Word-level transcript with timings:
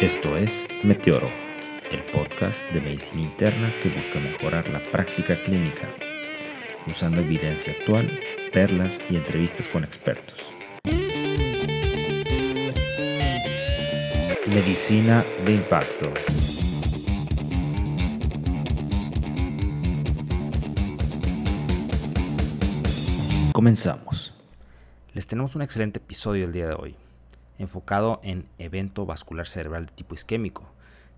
Esto 0.00 0.34
es 0.34 0.66
Meteoro, 0.82 1.28
el 1.90 2.02
podcast 2.04 2.64
de 2.72 2.80
medicina 2.80 3.20
interna 3.20 3.70
que 3.82 3.90
busca 3.90 4.18
mejorar 4.18 4.66
la 4.70 4.80
práctica 4.90 5.42
clínica, 5.42 5.94
usando 6.86 7.20
evidencia 7.20 7.74
actual, 7.74 8.18
perlas 8.50 9.02
y 9.10 9.16
entrevistas 9.16 9.68
con 9.68 9.84
expertos. 9.84 10.54
Medicina 14.46 15.22
de 15.44 15.52
impacto. 15.52 16.14
Comenzamos. 23.52 24.34
Les 25.12 25.26
tenemos 25.26 25.54
un 25.56 25.60
excelente 25.60 25.98
episodio 25.98 26.46
el 26.46 26.52
día 26.52 26.68
de 26.68 26.74
hoy 26.74 26.96
enfocado 27.60 28.20
en 28.22 28.48
evento 28.58 29.04
vascular 29.04 29.46
cerebral 29.46 29.84
de 29.84 29.92
tipo 29.92 30.14
isquémico. 30.14 30.64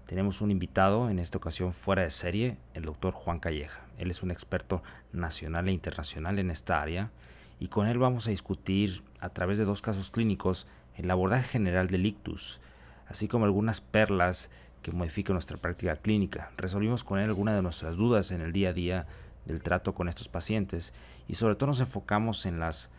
Tenemos 0.06 0.40
un 0.40 0.50
invitado 0.50 1.08
en 1.08 1.20
esta 1.20 1.38
ocasión 1.38 1.72
fuera 1.72 2.02
de 2.02 2.10
serie, 2.10 2.56
el 2.74 2.84
doctor 2.84 3.12
Juan 3.12 3.38
Calleja. 3.38 3.80
Él 3.96 4.10
es 4.10 4.24
un 4.24 4.32
experto 4.32 4.82
nacional 5.12 5.68
e 5.68 5.72
internacional 5.72 6.40
en 6.40 6.50
esta 6.50 6.82
área 6.82 7.12
y 7.60 7.68
con 7.68 7.86
él 7.86 7.96
vamos 7.98 8.26
a 8.26 8.30
discutir 8.30 9.04
a 9.20 9.28
través 9.28 9.56
de 9.56 9.64
dos 9.64 9.82
casos 9.82 10.10
clínicos 10.10 10.66
el 10.96 11.08
abordaje 11.12 11.46
general 11.48 11.86
del 11.86 12.06
ictus, 12.06 12.60
así 13.06 13.28
como 13.28 13.44
algunas 13.44 13.80
perlas 13.80 14.50
que 14.82 14.90
modifican 14.90 15.34
nuestra 15.34 15.58
práctica 15.58 15.94
clínica. 15.94 16.50
Resolvimos 16.56 17.04
con 17.04 17.20
él 17.20 17.26
algunas 17.26 17.54
de 17.54 17.62
nuestras 17.62 17.94
dudas 17.94 18.32
en 18.32 18.40
el 18.40 18.52
día 18.52 18.70
a 18.70 18.72
día 18.72 19.06
del 19.44 19.62
trato 19.62 19.94
con 19.94 20.08
estos 20.08 20.28
pacientes 20.28 20.92
y 21.28 21.36
sobre 21.36 21.54
todo 21.54 21.68
nos 21.68 21.80
enfocamos 21.80 22.46
en 22.46 22.58
las 22.58 22.90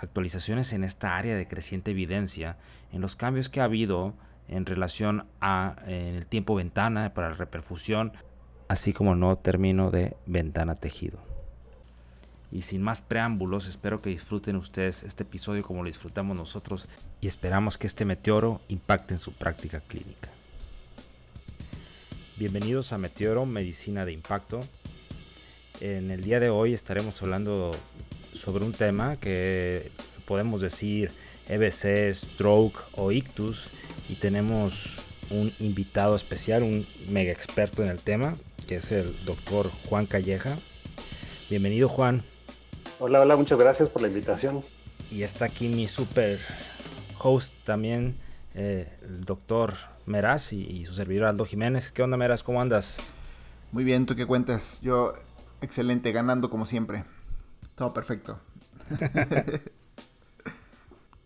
actualizaciones 0.00 0.72
en 0.72 0.82
esta 0.82 1.16
área 1.16 1.36
de 1.36 1.46
creciente 1.46 1.90
evidencia, 1.90 2.56
en 2.92 3.00
los 3.00 3.16
cambios 3.16 3.50
que 3.50 3.60
ha 3.60 3.64
habido 3.64 4.14
en 4.48 4.66
relación 4.66 5.26
a 5.40 5.76
el 5.86 6.26
tiempo 6.26 6.54
ventana 6.54 7.12
para 7.14 7.34
reperfusión, 7.34 8.12
así 8.68 8.92
como 8.92 9.12
el 9.12 9.20
nuevo 9.20 9.36
término 9.36 9.90
de 9.90 10.16
ventana 10.26 10.74
tejido. 10.74 11.18
Y 12.50 12.62
sin 12.62 12.82
más 12.82 13.00
preámbulos, 13.00 13.68
espero 13.68 14.02
que 14.02 14.10
disfruten 14.10 14.56
ustedes 14.56 15.04
este 15.04 15.22
episodio 15.22 15.62
como 15.62 15.84
lo 15.84 15.88
disfrutamos 15.88 16.36
nosotros 16.36 16.88
y 17.20 17.28
esperamos 17.28 17.78
que 17.78 17.86
este 17.86 18.04
meteoro 18.04 18.60
impacte 18.68 19.14
en 19.14 19.20
su 19.20 19.32
práctica 19.32 19.80
clínica. 19.80 20.30
Bienvenidos 22.36 22.92
a 22.92 22.98
Meteoro 22.98 23.46
Medicina 23.46 24.04
de 24.04 24.12
Impacto. 24.12 24.60
En 25.80 26.10
el 26.10 26.24
día 26.24 26.40
de 26.40 26.50
hoy 26.50 26.72
estaremos 26.72 27.22
hablando 27.22 27.70
sobre 28.40 28.64
un 28.64 28.72
tema 28.72 29.16
que 29.16 29.92
podemos 30.24 30.62
decir 30.62 31.12
EBC, 31.48 32.14
stroke 32.14 32.80
o 32.96 33.12
ictus 33.12 33.68
y 34.08 34.14
tenemos 34.14 34.96
un 35.28 35.52
invitado 35.60 36.16
especial, 36.16 36.62
un 36.62 36.86
mega 37.10 37.32
experto 37.32 37.82
en 37.82 37.90
el 37.90 37.98
tema, 37.98 38.36
que 38.66 38.76
es 38.76 38.92
el 38.92 39.14
doctor 39.26 39.70
Juan 39.88 40.06
Calleja. 40.06 40.56
Bienvenido 41.50 41.88
Juan. 41.88 42.22
Hola, 42.98 43.20
hola, 43.20 43.36
muchas 43.36 43.58
gracias 43.58 43.90
por 43.90 44.00
la 44.00 44.08
invitación. 44.08 44.64
Y 45.10 45.22
está 45.22 45.44
aquí 45.44 45.68
mi 45.68 45.86
super 45.86 46.38
host 47.18 47.52
también, 47.64 48.16
eh, 48.54 48.88
el 49.02 49.24
doctor 49.26 49.74
Meraz 50.06 50.54
y, 50.54 50.62
y, 50.62 50.86
su 50.86 50.94
servidor 50.94 51.26
Aldo 51.26 51.44
Jiménez. 51.44 51.92
¿Qué 51.92 52.02
onda 52.02 52.16
Meraz? 52.16 52.42
¿Cómo 52.42 52.62
andas? 52.62 52.96
Muy 53.70 53.84
bien, 53.84 54.06
¿tú 54.06 54.16
qué 54.16 54.24
cuentas? 54.24 54.80
Yo 54.80 55.12
excelente, 55.60 56.10
ganando 56.12 56.48
como 56.48 56.64
siempre. 56.64 57.04
Todo 57.80 57.94
perfecto. 57.94 58.38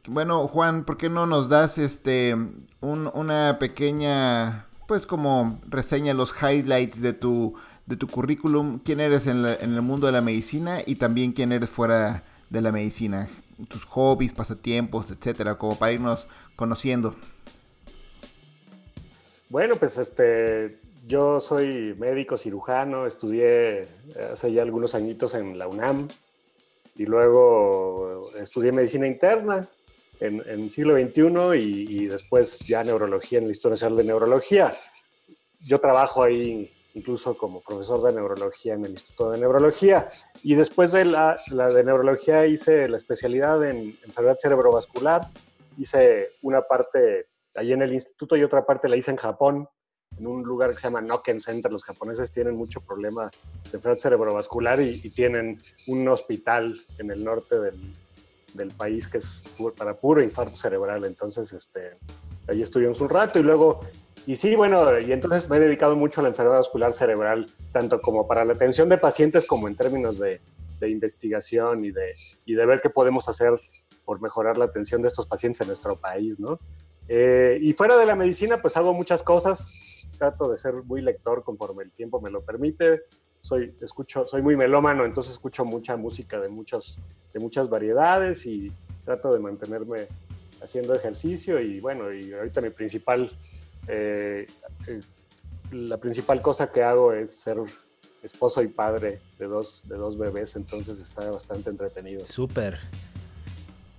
bueno, 0.06 0.46
Juan, 0.46 0.84
¿por 0.84 0.96
qué 0.96 1.08
no 1.08 1.26
nos 1.26 1.48
das 1.48 1.78
este 1.78 2.36
una 2.80 3.58
pequeña, 3.58 4.66
pues 4.86 5.04
como 5.04 5.60
reseña 5.66 6.14
los 6.14 6.32
highlights 6.40 7.02
de 7.02 7.12
tu 7.12 7.56
de 7.86 7.96
tu 7.96 8.06
currículum? 8.06 8.78
¿Quién 8.78 9.00
eres 9.00 9.26
en, 9.26 9.44
en 9.44 9.74
el 9.74 9.82
mundo 9.82 10.06
de 10.06 10.12
la 10.12 10.20
medicina 10.20 10.78
y 10.86 10.94
también 10.94 11.32
quién 11.32 11.50
eres 11.50 11.70
fuera 11.70 12.22
de 12.50 12.60
la 12.60 12.70
medicina? 12.70 13.28
Tus 13.66 13.84
hobbies, 13.86 14.32
pasatiempos, 14.32 15.10
etcétera, 15.10 15.58
como 15.58 15.76
para 15.76 15.90
irnos 15.90 16.28
conociendo. 16.54 17.16
Bueno, 19.48 19.74
pues 19.74 19.98
este, 19.98 20.78
yo 21.04 21.40
soy 21.40 21.96
médico 21.98 22.36
cirujano, 22.36 23.06
estudié 23.06 23.88
hace 24.32 24.52
ya 24.52 24.62
algunos 24.62 24.94
añitos 24.94 25.34
en 25.34 25.58
la 25.58 25.66
UNAM, 25.66 26.06
y 26.96 27.06
luego 27.06 28.30
estudié 28.36 28.72
medicina 28.72 29.06
interna 29.06 29.66
en, 30.20 30.42
en 30.46 30.70
siglo 30.70 30.94
XXI 30.94 31.58
y, 31.58 32.02
y, 32.02 32.06
después 32.06 32.60
ya 32.60 32.84
neurología 32.84 33.38
en 33.38 33.44
el 33.44 33.50
Instituto 33.50 33.70
Nacional 33.70 33.98
de 33.98 34.04
Neurología. 34.04 34.72
Yo 35.60 35.80
trabajo 35.80 36.22
ahí 36.22 36.70
incluso 36.94 37.36
como 37.36 37.60
profesor 37.60 38.02
de 38.02 38.14
neurología 38.14 38.74
en 38.74 38.84
el 38.84 38.92
Instituto 38.92 39.32
de 39.32 39.38
Neurología. 39.38 40.10
Y 40.42 40.54
después 40.54 40.92
de 40.92 41.04
la, 41.04 41.38
la 41.48 41.68
de 41.68 41.84
neurología 41.84 42.46
hice 42.46 42.88
la 42.88 42.96
especialidad 42.96 43.64
en 43.68 43.98
enfermedad 44.04 44.38
cerebrovascular, 44.40 45.22
hice 45.76 46.30
una 46.42 46.62
parte 46.62 47.26
ahí 47.56 47.72
en 47.72 47.82
el 47.82 47.92
instituto 47.92 48.36
y 48.36 48.44
otra 48.44 48.64
parte 48.64 48.88
la 48.88 48.96
hice 48.96 49.10
en 49.10 49.16
Japón 49.16 49.68
en 50.18 50.26
un 50.26 50.42
lugar 50.42 50.70
que 50.70 50.76
se 50.76 50.82
llama 50.82 51.00
Noken 51.00 51.40
Center. 51.40 51.72
Los 51.72 51.84
japoneses 51.84 52.32
tienen 52.32 52.54
mucho 52.54 52.80
problema 52.80 53.30
de 53.70 53.76
enfermedad 53.76 54.00
cerebrovascular 54.00 54.80
y, 54.80 55.00
y, 55.02 55.10
tienen 55.10 55.60
un 55.86 56.06
hospital 56.08 56.80
en 56.98 57.10
el 57.10 57.24
norte 57.24 57.58
del, 57.58 57.94
del 58.54 58.68
país 58.68 59.06
que 59.06 59.18
es 59.18 59.44
para 59.76 59.94
puro 59.94 60.22
infarto 60.22 60.56
cerebral. 60.56 61.04
Entonces, 61.04 61.52
este, 61.52 61.96
ahí 62.48 62.62
estuvimos 62.62 63.00
un 63.00 63.08
rato 63.08 63.38
y 63.38 63.42
luego, 63.42 63.80
y 64.26 64.36
sí, 64.36 64.54
bueno, 64.54 64.98
y 64.98 65.12
entonces 65.12 65.50
me 65.50 65.58
he 65.58 65.60
dedicado 65.60 65.96
mucho 65.96 66.20
a 66.20 66.22
la 66.22 66.30
enfermedad 66.30 66.58
vascular 66.58 66.92
cerebral, 66.92 67.46
tanto 67.72 68.00
como 68.00 68.26
para 68.26 68.44
la 68.44 68.54
atención 68.54 68.88
de 68.88 68.98
pacientes 68.98 69.46
como 69.46 69.68
en 69.68 69.76
términos 69.76 70.18
de, 70.18 70.40
de 70.80 70.88
investigación 70.88 71.84
y 71.84 71.90
de, 71.90 72.14
y 72.44 72.54
de 72.54 72.66
ver 72.66 72.80
qué 72.80 72.90
podemos 72.90 73.28
hacer 73.28 73.52
por 74.04 74.20
mejorar 74.20 74.58
la 74.58 74.66
atención 74.66 75.02
de 75.02 75.08
estos 75.08 75.26
pacientes 75.26 75.60
en 75.62 75.68
nuestro 75.68 75.96
país, 75.96 76.38
¿no? 76.38 76.58
Eh, 77.08 77.58
y 77.60 77.72
fuera 77.74 77.98
de 77.98 78.06
la 78.06 78.14
medicina, 78.14 78.62
pues 78.62 78.76
hago 78.76 78.94
muchas 78.94 79.22
cosas 79.22 79.72
trato 80.14 80.50
de 80.50 80.58
ser 80.58 80.74
muy 80.84 81.00
lector 81.00 81.42
conforme 81.44 81.84
el 81.84 81.90
tiempo 81.92 82.20
me 82.20 82.30
lo 82.30 82.42
permite. 82.42 83.02
Soy, 83.38 83.74
escucho, 83.80 84.24
soy 84.24 84.42
muy 84.42 84.56
melómano, 84.56 85.04
entonces 85.04 85.32
escucho 85.32 85.64
mucha 85.64 85.96
música 85.96 86.40
de, 86.40 86.48
muchos, 86.48 86.98
de 87.32 87.40
muchas 87.40 87.68
variedades 87.68 88.46
y 88.46 88.72
trato 89.04 89.32
de 89.32 89.38
mantenerme 89.38 90.06
haciendo 90.62 90.94
ejercicio 90.94 91.60
y 91.60 91.80
bueno, 91.80 92.12
y 92.12 92.32
ahorita 92.32 92.60
mi 92.62 92.70
principal, 92.70 93.30
eh, 93.86 94.46
la 95.72 95.98
principal 95.98 96.40
cosa 96.40 96.72
que 96.72 96.82
hago 96.82 97.12
es 97.12 97.36
ser 97.36 97.58
esposo 98.22 98.62
y 98.62 98.68
padre 98.68 99.20
de 99.38 99.46
dos, 99.46 99.82
de 99.86 99.96
dos 99.96 100.16
bebés, 100.16 100.56
entonces 100.56 100.98
está 100.98 101.30
bastante 101.30 101.68
entretenido. 101.68 102.24
Súper. 102.26 102.78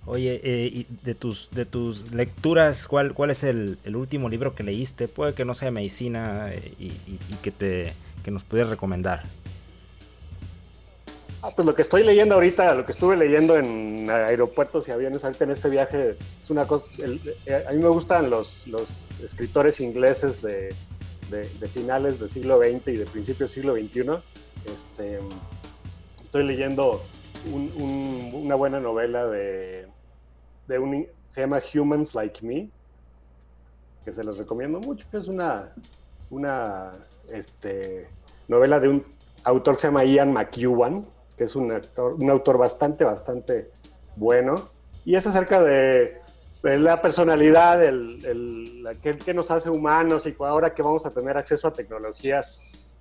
Oye, 0.06 0.40
eh, 0.44 0.86
de 1.02 1.14
tus 1.16 1.50
de 1.50 1.66
tus 1.66 2.12
lecturas, 2.12 2.86
¿cuál, 2.86 3.12
cuál 3.12 3.30
es 3.30 3.42
el, 3.42 3.78
el, 3.84 3.96
último 3.96 4.28
libro 4.28 4.54
que 4.54 4.62
leíste? 4.62 5.08
Puede 5.08 5.34
que 5.34 5.44
no 5.44 5.54
sea 5.54 5.72
medicina 5.72 6.52
eh, 6.52 6.72
y, 6.78 6.84
y, 6.84 7.18
y, 7.28 7.34
que 7.42 7.50
te 7.50 7.92
que 8.22 8.30
nos 8.30 8.44
pudieras 8.44 8.70
recomendar. 8.70 9.24
Ah, 11.42 11.50
pues 11.54 11.66
lo 11.66 11.74
que 11.74 11.82
estoy 11.82 12.02
leyendo 12.04 12.34
ahorita, 12.36 12.74
lo 12.74 12.86
que 12.86 12.92
estuve 12.92 13.16
leyendo 13.16 13.56
en 13.56 14.08
aeropuertos 14.08 14.88
y 14.88 14.92
aviones 14.92 15.24
ahorita 15.24 15.44
en 15.44 15.50
este 15.50 15.68
viaje, 15.68 16.16
es 16.42 16.50
una 16.50 16.66
cosa. 16.66 16.90
Eh, 16.98 17.64
a 17.68 17.72
mí 17.72 17.82
me 17.82 17.88
gustan 17.88 18.30
los, 18.30 18.66
los 18.66 19.10
escritores 19.20 19.80
ingleses 19.80 20.40
de, 20.42 20.74
de, 21.30 21.68
finales 21.68 22.20
del 22.20 22.30
siglo 22.30 22.58
XX 22.58 22.88
y 22.88 22.96
de 22.96 23.06
principios 23.06 23.54
del 23.54 23.62
siglo 23.62 23.74
XXI. 23.74 24.22
Este, 24.72 25.18
estoy 26.22 26.44
leyendo 26.44 27.02
un, 27.52 28.30
una 28.32 28.54
buena 28.54 28.80
novela 28.80 29.26
de 29.26 29.86
de 30.66 30.78
un, 30.78 31.06
se 31.28 31.40
llama 31.40 31.60
Humans 31.74 32.14
Like 32.14 32.44
Me, 32.44 32.70
que 34.04 34.12
se 34.12 34.24
los 34.24 34.38
recomiendo 34.38 34.80
mucho. 34.80 35.06
Es 35.12 35.28
una, 35.28 35.72
una 36.30 36.94
este, 37.30 38.08
novela 38.48 38.80
de 38.80 38.88
un 38.88 39.04
autor 39.44 39.74
que 39.76 39.82
se 39.82 39.86
llama 39.88 40.04
Ian 40.04 40.32
McEwan, 40.32 41.06
que 41.36 41.44
es 41.44 41.56
un, 41.56 41.72
actor, 41.72 42.14
un 42.14 42.30
autor 42.30 42.58
bastante, 42.58 43.04
bastante 43.04 43.70
bueno. 44.16 44.54
Y 45.04 45.14
es 45.14 45.26
acerca 45.26 45.62
de, 45.62 46.20
de 46.62 46.78
la 46.78 47.00
personalidad, 47.00 47.82
el, 47.84 48.24
el, 48.24 48.82
la, 48.82 48.94
que, 48.94 49.16
que, 49.18 49.34
nos 49.34 49.50
hace 49.50 49.70
humanos 49.70 50.26
y 50.26 50.34
ahora 50.40 50.74
que 50.74 50.82
vamos 50.82 51.06
a 51.06 51.10
tener 51.10 51.36
acceso 51.36 51.68
a 51.68 51.72
tecnologías 51.72 52.60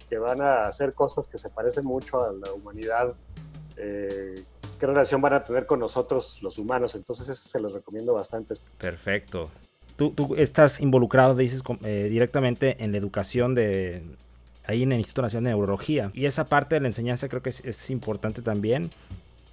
que 0.10 0.18
van 0.18 0.42
a 0.42 0.68
hacer 0.68 0.94
cosas 0.94 1.28
que 1.28 1.38
se 1.38 1.50
parecen 1.50 1.86
mucho 1.86 2.24
a 2.24 2.32
la 2.32 2.54
humanidad, 2.54 3.16
eh, 3.78 4.36
qué 4.76 4.86
relación 4.88 5.22
van 5.22 5.34
a 5.34 5.44
tener 5.44 5.66
con 5.66 5.80
nosotros 5.80 6.42
los 6.42 6.58
humanos. 6.58 6.96
Entonces 6.96 7.30
eso 7.30 7.50
se 7.50 7.60
los 7.60 7.74
recomiendo 7.74 8.14
bastante. 8.14 8.56
Perfecto. 8.78 9.50
Tú, 9.96 10.12
tú 10.12 10.36
estás 10.36 10.82
involucrado, 10.82 11.36
dices, 11.36 11.62
eh, 11.84 12.08
directamente 12.10 12.84
en 12.84 12.92
la 12.92 12.98
educación 12.98 13.56
de 13.56 14.04
ahí 14.68 14.84
en 14.84 14.92
el 14.92 15.00
Instituto 15.00 15.22
Nacional 15.24 15.46
de 15.46 15.50
Neurología. 15.52 16.12
Y 16.14 16.26
esa 16.26 16.46
parte 16.46 16.76
de 16.76 16.82
la 16.82 16.88
enseñanza 16.88 17.30
creo 17.30 17.42
que 17.42 17.50
es, 17.50 17.64
es 17.64 17.90
importante 17.90 18.42
también. 18.42 18.90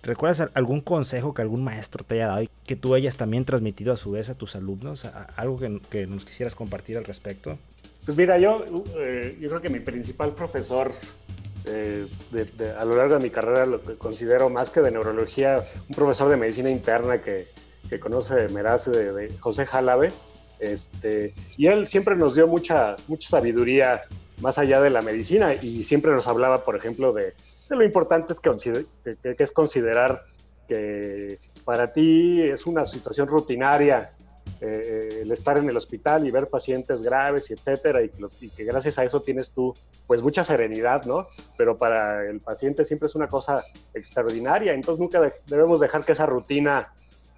¿Recuerdas 0.02 0.50
algún 0.54 0.80
consejo 0.80 1.32
que 1.32 1.42
algún 1.42 1.62
maestro 1.62 2.04
te 2.04 2.16
haya 2.16 2.26
dado 2.26 2.42
y 2.42 2.50
que 2.66 2.74
tú 2.74 2.94
hayas 2.94 3.16
también 3.16 3.44
transmitido 3.44 3.92
a 3.92 3.96
su 3.96 4.10
vez 4.10 4.28
a 4.30 4.34
tus 4.34 4.56
alumnos? 4.56 5.08
¿Algo 5.36 5.60
que, 5.88 6.06
nos 6.06 6.24
quisieras 6.24 6.56
compartir 6.56 6.98
al 6.98 7.04
respecto? 7.04 7.56
Pues 8.04 8.16
mira, 8.16 8.36
yo, 8.36 8.64
eh, 8.98 9.38
yo 9.40 9.48
creo 9.48 9.60
que 9.60 9.68
mi 9.68 9.78
principal 9.78 10.34
profesor 10.34 10.92
eh, 11.66 12.06
a 12.78 12.84
lo 12.84 12.96
largo 12.96 13.16
de 13.16 13.22
mi 13.22 13.30
carrera 13.30 13.66
lo 13.66 13.82
que 13.82 13.96
considero 13.96 14.50
más 14.50 14.70
que 14.70 14.80
de 14.80 14.90
neurología, 14.90 15.64
un 15.88 15.94
profesor 15.94 16.28
de 16.28 16.36
medicina 16.36 16.70
interna 16.70 17.20
que, 17.20 17.46
que 17.88 18.00
conoce 18.00 18.48
Meraz 18.48 18.90
de, 18.90 19.36
José 19.38 19.66
Jalabe, 19.66 20.10
este, 20.58 21.34
y 21.56 21.66
él 21.66 21.88
siempre 21.88 22.16
nos 22.16 22.34
dio 22.34 22.46
mucha, 22.46 22.96
mucha 23.08 23.28
sabiduría 23.28 24.02
más 24.40 24.58
allá 24.58 24.80
de 24.80 24.90
la 24.90 25.02
medicina 25.02 25.54
y 25.54 25.84
siempre 25.84 26.12
nos 26.12 26.26
hablaba, 26.26 26.62
por 26.62 26.76
ejemplo, 26.76 27.12
de, 27.12 27.34
de 27.68 27.76
lo 27.76 27.84
importante 27.84 28.32
es 28.32 28.40
que, 28.40 28.50
que, 29.22 29.36
es 29.38 29.52
considerar 29.52 30.24
que 30.68 31.38
para 31.64 31.92
ti 31.92 32.40
es 32.42 32.66
una 32.66 32.86
situación 32.86 33.28
rutinaria 33.28 34.12
eh, 34.64 35.22
el 35.22 35.32
estar 35.32 35.58
en 35.58 35.68
el 35.68 35.76
hospital 35.76 36.24
y 36.24 36.30
ver 36.30 36.46
pacientes 36.46 37.02
graves 37.02 37.50
y 37.50 37.54
etcétera, 37.54 38.00
y, 38.00 38.10
que 38.50 38.62
gracias 38.62 38.96
a 38.96 39.04
eso 39.04 39.20
tienes 39.20 39.50
tú, 39.50 39.74
pues 40.06 40.22
mucha 40.22 40.44
serenidad, 40.44 41.04
¿no? 41.04 41.26
Pero 41.58 41.76
para 41.76 42.24
el 42.30 42.38
paciente 42.38 42.84
siempre 42.84 43.08
es 43.08 43.16
una 43.16 43.26
cosa 43.26 43.64
extraordinaria, 43.92 44.72
entonces 44.72 45.00
nunca 45.00 45.20
debemos 45.48 45.80
dejar 45.80 46.04
que 46.04 46.12
esa 46.12 46.26
rutina 46.26 46.92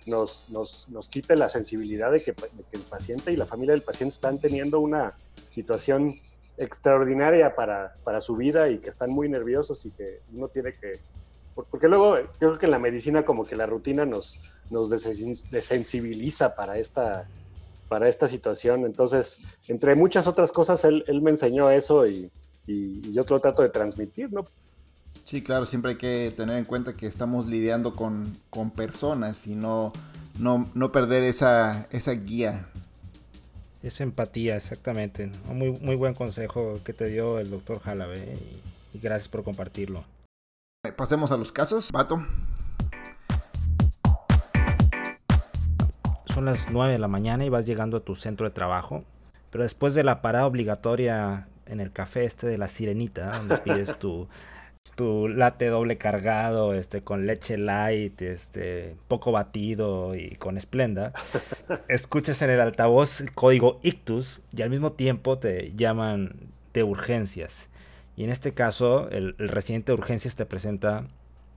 nos, 0.04 0.50
nos, 0.50 0.86
nos 0.90 1.08
quite 1.08 1.34
la 1.34 1.48
sensibilidad 1.48 2.12
de 2.12 2.22
que, 2.22 2.32
de 2.32 2.62
que, 2.70 2.76
el 2.76 2.82
paciente 2.82 3.32
y 3.32 3.36
la 3.36 3.46
familia 3.46 3.72
del 3.72 3.82
paciente 3.82 4.16
están 4.16 4.38
teniendo 4.38 4.80
una 4.80 5.14
situación 5.50 6.20
extraordinaria 6.58 7.54
para, 7.54 7.94
para 8.04 8.20
su 8.20 8.36
vida 8.36 8.68
y 8.68 8.80
que 8.80 8.90
están 8.90 9.08
muy 9.10 9.30
nerviosos 9.30 9.86
y 9.86 9.92
que 9.92 10.20
uno 10.30 10.48
tiene 10.48 10.72
que 10.72 11.00
porque 11.54 11.88
luego 11.88 12.18
yo 12.18 12.28
creo 12.38 12.58
que 12.58 12.66
en 12.66 12.72
la 12.72 12.78
medicina 12.78 13.24
como 13.24 13.46
que 13.46 13.56
la 13.56 13.66
rutina 13.66 14.04
nos, 14.04 14.40
nos 14.70 14.90
desensibiliza 14.90 16.54
para 16.56 16.78
esta, 16.78 17.28
para 17.88 18.08
esta 18.08 18.28
situación. 18.28 18.84
Entonces, 18.84 19.56
entre 19.68 19.94
muchas 19.94 20.26
otras 20.26 20.50
cosas, 20.50 20.84
él, 20.84 21.04
él 21.06 21.22
me 21.22 21.30
enseñó 21.30 21.70
eso 21.70 22.06
y, 22.06 22.30
y, 22.66 23.12
yo 23.12 23.24
lo 23.28 23.40
trato 23.40 23.62
de 23.62 23.68
transmitir, 23.68 24.32
¿no? 24.32 24.46
Sí, 25.24 25.42
claro, 25.42 25.64
siempre 25.64 25.92
hay 25.92 25.96
que 25.96 26.32
tener 26.36 26.58
en 26.58 26.64
cuenta 26.64 26.96
que 26.96 27.06
estamos 27.06 27.46
lidiando 27.46 27.94
con, 27.94 28.36
con 28.50 28.70
personas 28.70 29.46
y 29.46 29.54
no, 29.54 29.92
no, 30.38 30.68
no 30.74 30.92
perder 30.92 31.22
esa, 31.22 31.86
esa 31.90 32.12
guía. 32.12 32.66
Esa 33.82 34.02
empatía, 34.02 34.56
exactamente. 34.56 35.30
Muy, 35.46 35.70
muy 35.70 35.94
buen 35.94 36.14
consejo 36.14 36.80
que 36.84 36.92
te 36.92 37.06
dio 37.06 37.38
el 37.38 37.50
doctor 37.50 37.80
Jalave 37.80 38.38
y 38.92 38.98
gracias 38.98 39.28
por 39.28 39.44
compartirlo. 39.44 40.04
Pasemos 40.92 41.32
a 41.32 41.38
los 41.38 41.50
casos. 41.50 41.90
Pato. 41.90 42.26
Son 46.26 46.44
las 46.44 46.70
9 46.70 46.92
de 46.92 46.98
la 46.98 47.08
mañana 47.08 47.44
y 47.44 47.48
vas 47.48 47.64
llegando 47.64 47.96
a 47.96 48.00
tu 48.00 48.14
centro 48.16 48.46
de 48.46 48.50
trabajo. 48.52 49.02
Pero 49.50 49.64
después 49.64 49.94
de 49.94 50.04
la 50.04 50.20
parada 50.20 50.46
obligatoria 50.46 51.48
en 51.66 51.80
el 51.80 51.90
café 51.90 52.24
este 52.24 52.46
de 52.46 52.58
la 52.58 52.68
sirenita, 52.68 53.38
donde 53.38 53.58
pides 53.58 53.98
tu, 53.98 54.28
tu 54.96 55.28
doble 55.28 55.96
cargado, 55.96 56.74
este, 56.74 57.02
con 57.02 57.26
leche 57.26 57.56
light, 57.56 58.20
este, 58.20 58.96
poco 59.08 59.32
batido 59.32 60.14
y 60.14 60.36
con 60.36 60.58
esplenda, 60.58 61.14
escuchas 61.88 62.42
en 62.42 62.50
el 62.50 62.60
altavoz 62.60 63.22
código 63.34 63.80
ictus 63.82 64.42
y 64.54 64.60
al 64.60 64.70
mismo 64.70 64.92
tiempo 64.92 65.38
te 65.38 65.72
llaman 65.74 66.36
de 66.74 66.82
urgencias. 66.82 67.70
Y 68.16 68.24
en 68.24 68.30
este 68.30 68.54
caso, 68.54 69.08
el, 69.10 69.34
residente 69.38 69.92
de 69.92 69.98
urgencias 69.98 70.36
te 70.36 70.46
presenta 70.46 71.06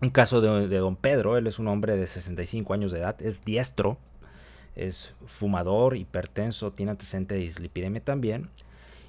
un 0.01 0.09
caso 0.09 0.41
de, 0.41 0.77
don 0.77 0.95
Pedro. 0.95 1.37
Él 1.37 1.47
es 1.47 1.59
un 1.59 1.67
hombre 1.67 1.95
de 1.95 2.07
65 2.07 2.73
años 2.73 2.91
de 2.91 2.99
edad, 2.99 3.21
es 3.21 3.45
diestro, 3.45 3.97
es 4.75 5.13
fumador, 5.25 5.95
hipertenso, 5.95 6.71
tiene 6.71 6.91
antecedente 6.91 7.35
de 7.35 7.41
dislipidemia 7.41 8.03
también. 8.03 8.49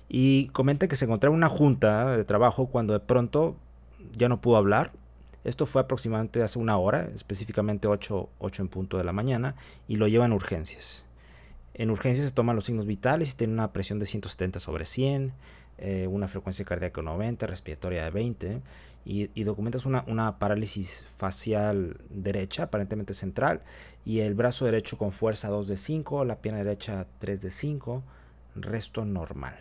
Y 0.08 0.48
comenta 0.48 0.88
que 0.88 0.96
se 0.96 1.04
encontraba 1.04 1.34
en 1.34 1.38
una 1.38 1.48
junta 1.48 2.16
de 2.16 2.24
trabajo 2.24 2.66
cuando 2.66 2.92
de 2.92 3.00
pronto 3.00 3.56
ya 4.16 4.28
no 4.28 4.40
pudo 4.40 4.56
hablar. 4.56 4.92
Esto 5.44 5.66
fue 5.66 5.82
aproximadamente 5.82 6.42
hace 6.42 6.58
una 6.58 6.76
hora, 6.78 7.08
específicamente 7.14 7.88
8, 7.88 8.28
8 8.38 8.62
en 8.62 8.68
punto 8.68 8.98
de 8.98 9.04
la 9.04 9.12
mañana, 9.12 9.54
y 9.86 9.96
lo 9.96 10.08
lleva 10.08 10.26
en 10.26 10.32
urgencias. 10.32 11.04
En 11.74 11.90
urgencias 11.90 12.26
se 12.26 12.34
toman 12.34 12.56
los 12.56 12.64
signos 12.64 12.86
vitales 12.86 13.32
y 13.32 13.36
tiene 13.36 13.52
una 13.52 13.72
presión 13.72 13.98
de 13.98 14.06
170 14.06 14.58
sobre 14.58 14.84
100, 14.84 15.32
eh, 15.78 16.06
una 16.08 16.28
frecuencia 16.28 16.64
cardíaca 16.64 17.00
de 17.00 17.06
90, 17.06 17.46
respiratoria 17.46 18.04
de 18.04 18.10
20 18.10 18.62
y, 19.04 19.44
documentas 19.44 19.86
una, 19.86 20.04
una, 20.06 20.38
parálisis 20.38 21.06
facial 21.16 21.96
derecha, 22.10 22.64
aparentemente 22.64 23.14
central, 23.14 23.62
y 24.04 24.20
el 24.20 24.34
brazo 24.34 24.66
derecho 24.66 24.98
con 24.98 25.12
fuerza 25.12 25.48
2 25.48 25.66
de 25.66 25.76
5, 25.78 26.24
la 26.26 26.36
pierna 26.36 26.62
derecha 26.62 27.06
3 27.20 27.40
de 27.40 27.50
5, 27.50 28.02
resto 28.56 29.04
normal. 29.06 29.54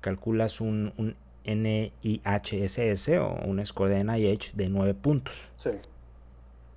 Calculas 0.00 0.60
un, 0.60 0.92
un 0.98 1.16
NIHSS 1.44 3.08
o 3.20 3.38
un 3.44 3.64
score 3.64 3.90
de 3.90 4.04
NIH 4.04 4.52
de 4.54 4.68
9 4.68 4.94
puntos. 4.94 5.34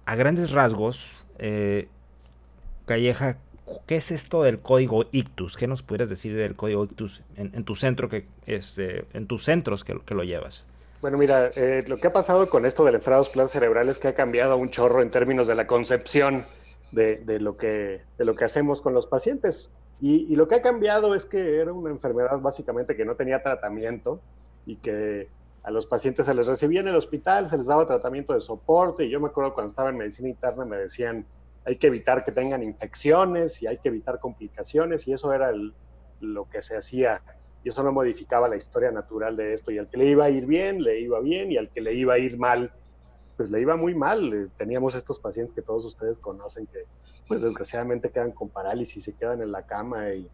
A 0.06 0.16
grandes 0.16 0.52
rasgos, 0.52 1.26
eh, 1.40 1.90
Calleja 2.86 3.38
¿Qué 3.88 3.96
es 3.96 4.12
esto 4.12 4.44
del 4.44 4.60
código 4.60 5.06
ictus? 5.12 5.56
¿Qué 5.58 5.68
nos 5.68 5.84
pudieras 5.84 6.10
decir 6.10 6.36
del 6.36 6.56
código 6.56 6.84
ictus 6.84 7.22
en, 7.36 7.64
tu 7.64 7.76
centro, 7.76 8.10
que, 8.10 8.28
este, 8.46 9.06
en 9.14 9.28
tus 9.28 9.44
centros 9.44 9.84
que, 9.84 10.00
que 10.06 10.14
lo 10.14 10.24
llevas? 10.24 10.66
Bueno, 11.02 11.18
mira, 11.18 11.52
eh, 11.56 11.84
lo 11.88 11.98
que 11.98 12.08
ha 12.08 12.14
pasado 12.14 12.50
con 12.50 12.66
esto 12.66 12.84
del 12.84 12.96
enfrado 12.96 13.24
cerebral 13.24 13.90
es 13.90 13.98
que 13.98 14.08
ha 14.08 14.16
cambiado 14.16 14.58
un 14.58 14.70
chorro 14.70 15.02
en 15.02 15.12
términos 15.12 15.48
de 15.48 15.56
la 15.56 15.68
concepción 15.68 16.46
de, 16.92 17.18
de 17.18 17.40
lo, 17.40 17.58
que, 17.58 18.02
de 18.18 18.26
lo 18.26 18.36
que 18.36 18.46
hacemos 18.46 18.82
con 18.82 18.94
los 18.94 19.08
pacientes. 19.08 19.72
Y, 20.02 20.32
y, 20.32 20.36
lo 20.36 20.48
que 20.48 20.56
ha 20.56 20.62
cambiado 20.62 21.16
es 21.16 21.26
que 21.26 21.60
era 21.60 21.72
una 21.72 21.90
enfermedad 21.90 22.40
básicamente 22.40 22.96
que 22.96 23.06
no 23.06 23.16
tenía 23.16 23.42
tratamiento 23.42 24.20
y 24.66 24.78
que 24.78 25.30
a 25.64 25.72
los 25.72 25.88
pacientes 25.88 26.26
se 26.26 26.34
les 26.34 26.48
recibía 26.48 26.82
en 26.82 26.88
el 26.88 26.96
hospital, 26.96 27.50
se 27.50 27.58
les 27.58 27.68
daba 27.68 27.86
tratamiento 27.86 28.34
de 28.34 28.42
soporte. 28.42 29.06
Y 29.06 29.10
yo 29.10 29.20
me 29.20 29.28
acuerdo 29.28 29.54
cuando 29.54 29.70
estaba 29.70 29.90
en 29.90 29.98
medicina 29.98 30.30
interna 30.30 30.66
me 30.66 30.78
decían, 30.78 31.26
hay 31.66 31.78
que 31.78 31.88
evitar 31.88 32.24
que 32.24 32.32
tengan 32.32 32.64
infecciones 32.64 33.62
y 33.62 33.68
hay 33.68 33.80
que 33.80 33.90
evitar 33.90 34.20
complicaciones 34.20 35.08
y 35.08 35.14
eso 35.14 35.34
era 35.34 35.52
lo 36.20 36.50
que 36.50 36.62
se 36.62 36.78
hacía 36.78 37.22
y 37.64 37.70
eso 37.70 37.82
no 37.82 37.92
modificaba 37.92 38.48
la 38.48 38.56
historia 38.56 38.92
natural 38.92 39.36
de 39.36 39.54
esto 39.54 39.72
y 39.72 39.80
al 39.80 39.90
que 39.90 39.98
le 39.98 40.06
iba 40.06 40.26
a 40.26 40.30
ir 40.30 40.46
bien, 40.46 40.84
le 40.84 41.00
iba 41.00 41.20
bien 41.20 41.52
y 41.52 41.58
al 41.58 41.72
que 41.72 41.82
le 41.82 41.96
iba 41.96 42.14
a 42.14 42.20
ir 42.20 42.38
mal, 42.38 42.72
pues 43.36 43.50
le 43.50 43.60
iba 43.60 43.76
muy 43.76 43.96
mal. 43.96 44.32
Eh, 44.32 44.48
teníamos 44.56 44.94
estos 44.94 45.20
pacientes 45.20 45.56
que 45.56 45.64
todos 45.64 45.84
ustedes 45.84 46.20
conocen 46.20 46.68
que 46.68 46.84
pues 47.28 47.42
desgraciadamente 47.42 48.12
quedan 48.12 48.32
con 48.34 48.50
parálisis, 48.50 49.04
se 49.04 49.16
quedan 49.16 49.42
en 49.42 49.52
la 49.52 49.66
cama 49.66 50.14
y, 50.14 50.30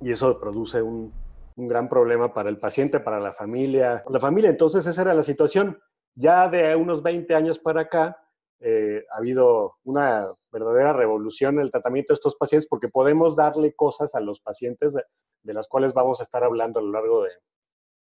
y 0.00 0.10
eso 0.10 0.40
produce 0.40 0.80
un, 0.80 1.12
un 1.56 1.68
gran 1.68 1.88
problema 1.88 2.32
para 2.32 2.48
el 2.48 2.58
paciente, 2.58 3.00
para 3.00 3.20
la 3.20 3.32
familia. 3.32 4.02
La 4.08 4.20
familia, 4.20 4.50
entonces 4.50 4.86
esa 4.86 5.02
era 5.02 5.14
la 5.14 5.22
situación. 5.22 5.78
Ya 6.14 6.48
de 6.48 6.74
unos 6.76 7.02
20 7.02 7.34
años 7.34 7.58
para 7.58 7.82
acá, 7.82 8.16
eh, 8.60 9.04
ha 9.10 9.18
habido 9.18 9.76
una 9.84 10.32
verdadera 10.50 10.92
revolución 10.92 11.56
en 11.56 11.62
el 11.62 11.70
tratamiento 11.70 12.12
de 12.12 12.14
estos 12.14 12.36
pacientes 12.36 12.68
porque 12.68 12.88
podemos 12.88 13.36
darle 13.36 13.74
cosas 13.74 14.14
a 14.14 14.20
los 14.20 14.40
pacientes 14.40 14.94
de, 14.94 15.54
las 15.54 15.68
cuales 15.68 15.92
vamos 15.92 16.20
a 16.20 16.22
estar 16.22 16.44
hablando 16.44 16.80
a 16.80 16.82
lo 16.82 16.92
largo 16.92 17.24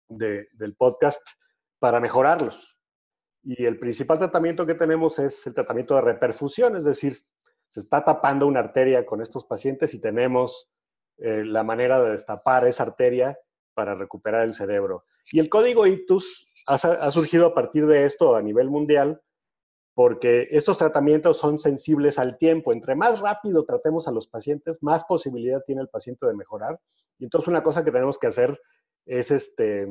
de, 0.09 0.47
del 0.53 0.75
podcast 0.75 1.25
para 1.79 1.99
mejorarlos. 1.99 2.79
Y 3.43 3.65
el 3.65 3.79
principal 3.79 4.17
tratamiento 4.17 4.65
que 4.65 4.75
tenemos 4.75 5.17
es 5.19 5.47
el 5.47 5.53
tratamiento 5.53 5.95
de 5.95 6.01
reperfusión, 6.01 6.75
es 6.75 6.83
decir, 6.83 7.13
se 7.69 7.79
está 7.79 8.03
tapando 8.03 8.47
una 8.47 8.59
arteria 8.59 9.05
con 9.05 9.21
estos 9.21 9.45
pacientes 9.45 9.93
y 9.93 10.01
tenemos 10.01 10.69
eh, 11.19 11.43
la 11.45 11.63
manera 11.63 12.01
de 12.01 12.11
destapar 12.11 12.67
esa 12.67 12.83
arteria 12.83 13.37
para 13.73 13.95
recuperar 13.95 14.43
el 14.43 14.53
cerebro. 14.53 15.05
Y 15.31 15.39
el 15.39 15.47
código 15.47 15.87
ICTUS 15.87 16.51
ha, 16.67 16.73
ha 16.73 17.11
surgido 17.11 17.45
a 17.45 17.53
partir 17.53 17.85
de 17.85 18.05
esto 18.05 18.35
a 18.35 18.41
nivel 18.41 18.69
mundial 18.69 19.21
porque 19.99 20.47
estos 20.51 20.77
tratamientos 20.77 21.35
son 21.35 21.59
sensibles 21.59 22.19
al 22.19 22.37
tiempo. 22.37 22.71
Entre 22.71 22.95
más 22.95 23.19
rápido 23.19 23.65
tratemos 23.65 24.07
a 24.07 24.11
los 24.11 24.29
pacientes, 24.29 24.81
más 24.81 25.03
posibilidad 25.03 25.61
tiene 25.67 25.81
el 25.81 25.89
paciente 25.89 26.25
de 26.25 26.33
mejorar. 26.33 26.79
Y 27.17 27.25
entonces 27.25 27.49
una 27.49 27.63
cosa 27.63 27.83
que 27.83 27.91
tenemos 27.91 28.17
que 28.17 28.27
hacer 28.27 28.57
es, 29.05 29.29
este, 29.29 29.89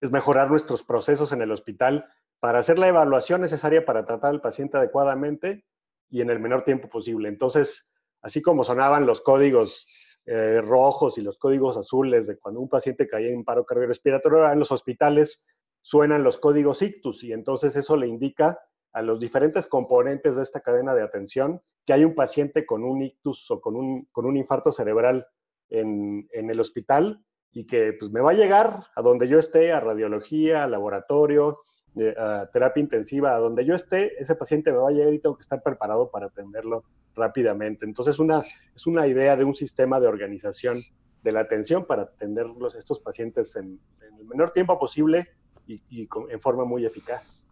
es 0.00 0.10
mejorar 0.10 0.50
nuestros 0.50 0.82
procesos 0.82 1.30
en 1.30 1.42
el 1.42 1.52
hospital 1.52 2.06
para 2.40 2.58
hacer 2.58 2.76
la 2.76 2.88
evaluación 2.88 3.40
necesaria 3.40 3.86
para 3.86 4.04
tratar 4.04 4.30
al 4.30 4.40
paciente 4.40 4.78
adecuadamente 4.78 5.64
y 6.10 6.20
en 6.20 6.28
el 6.28 6.40
menor 6.40 6.64
tiempo 6.64 6.88
posible. 6.88 7.28
Entonces, 7.28 7.92
así 8.20 8.42
como 8.42 8.64
sonaban 8.64 9.06
los 9.06 9.20
códigos 9.20 9.86
eh, 10.26 10.60
rojos 10.60 11.18
y 11.18 11.22
los 11.22 11.38
códigos 11.38 11.76
azules 11.76 12.26
de 12.26 12.36
cuando 12.36 12.60
un 12.60 12.68
paciente 12.68 13.06
caía 13.06 13.30
en 13.30 13.44
paro 13.44 13.64
cardiorrespiratorio, 13.64 14.50
en 14.50 14.58
los 14.58 14.72
hospitales 14.72 15.46
suenan 15.82 16.24
los 16.24 16.36
códigos 16.36 16.82
ictus 16.82 17.22
y 17.22 17.32
entonces 17.32 17.76
eso 17.76 17.96
le 17.96 18.08
indica 18.08 18.58
a 18.94 19.02
los 19.02 19.20
diferentes 19.20 19.66
componentes 19.66 20.36
de 20.36 20.42
esta 20.42 20.60
cadena 20.60 20.94
de 20.94 21.02
atención 21.02 21.60
que 21.84 21.92
hay 21.92 22.04
un 22.04 22.14
paciente 22.14 22.64
con 22.64 22.82
un 22.82 23.02
ictus 23.02 23.50
o 23.50 23.60
con 23.60 23.76
un, 23.76 24.08
con 24.10 24.24
un 24.24 24.36
infarto 24.36 24.72
cerebral 24.72 25.26
en, 25.68 26.26
en, 26.32 26.48
el 26.48 26.60
hospital 26.60 27.22
y 27.52 27.66
que 27.66 27.92
pues, 27.92 28.10
me 28.10 28.20
va 28.20 28.30
a 28.30 28.34
llegar 28.34 28.84
a 28.94 29.02
donde 29.02 29.28
yo 29.28 29.38
esté, 29.38 29.72
a 29.72 29.80
radiología, 29.80 30.64
a 30.64 30.68
laboratorio, 30.68 31.60
eh, 31.96 32.14
a 32.18 32.48
terapia 32.52 32.80
intensiva, 32.80 33.34
a 33.34 33.38
donde 33.38 33.64
yo 33.64 33.74
esté, 33.74 34.20
ese 34.20 34.34
paciente 34.34 34.72
me 34.72 34.78
va 34.78 34.88
a 34.88 34.92
llegar 34.92 35.14
y 35.14 35.20
tengo 35.20 35.36
que 35.36 35.42
estar 35.42 35.62
preparado 35.62 36.10
para 36.10 36.26
atenderlo 36.26 36.84
rápidamente. 37.14 37.84
Entonces, 37.86 38.18
una, 38.18 38.42
es 38.74 38.86
una 38.86 39.06
idea 39.06 39.36
de 39.36 39.44
un 39.44 39.54
sistema 39.54 40.00
de 40.00 40.08
organización 40.08 40.82
de 41.22 41.32
la 41.32 41.40
atención 41.40 41.86
para 41.86 42.02
atender 42.02 42.46
estos 42.76 42.98
pacientes 42.98 43.54
en, 43.56 43.80
el 44.18 44.24
menor 44.26 44.50
tiempo 44.50 44.78
posible 44.78 45.28
y, 45.66 46.08
en 46.30 46.40
forma 46.40 46.64
muy 46.64 46.84
eficaz. 46.84 47.48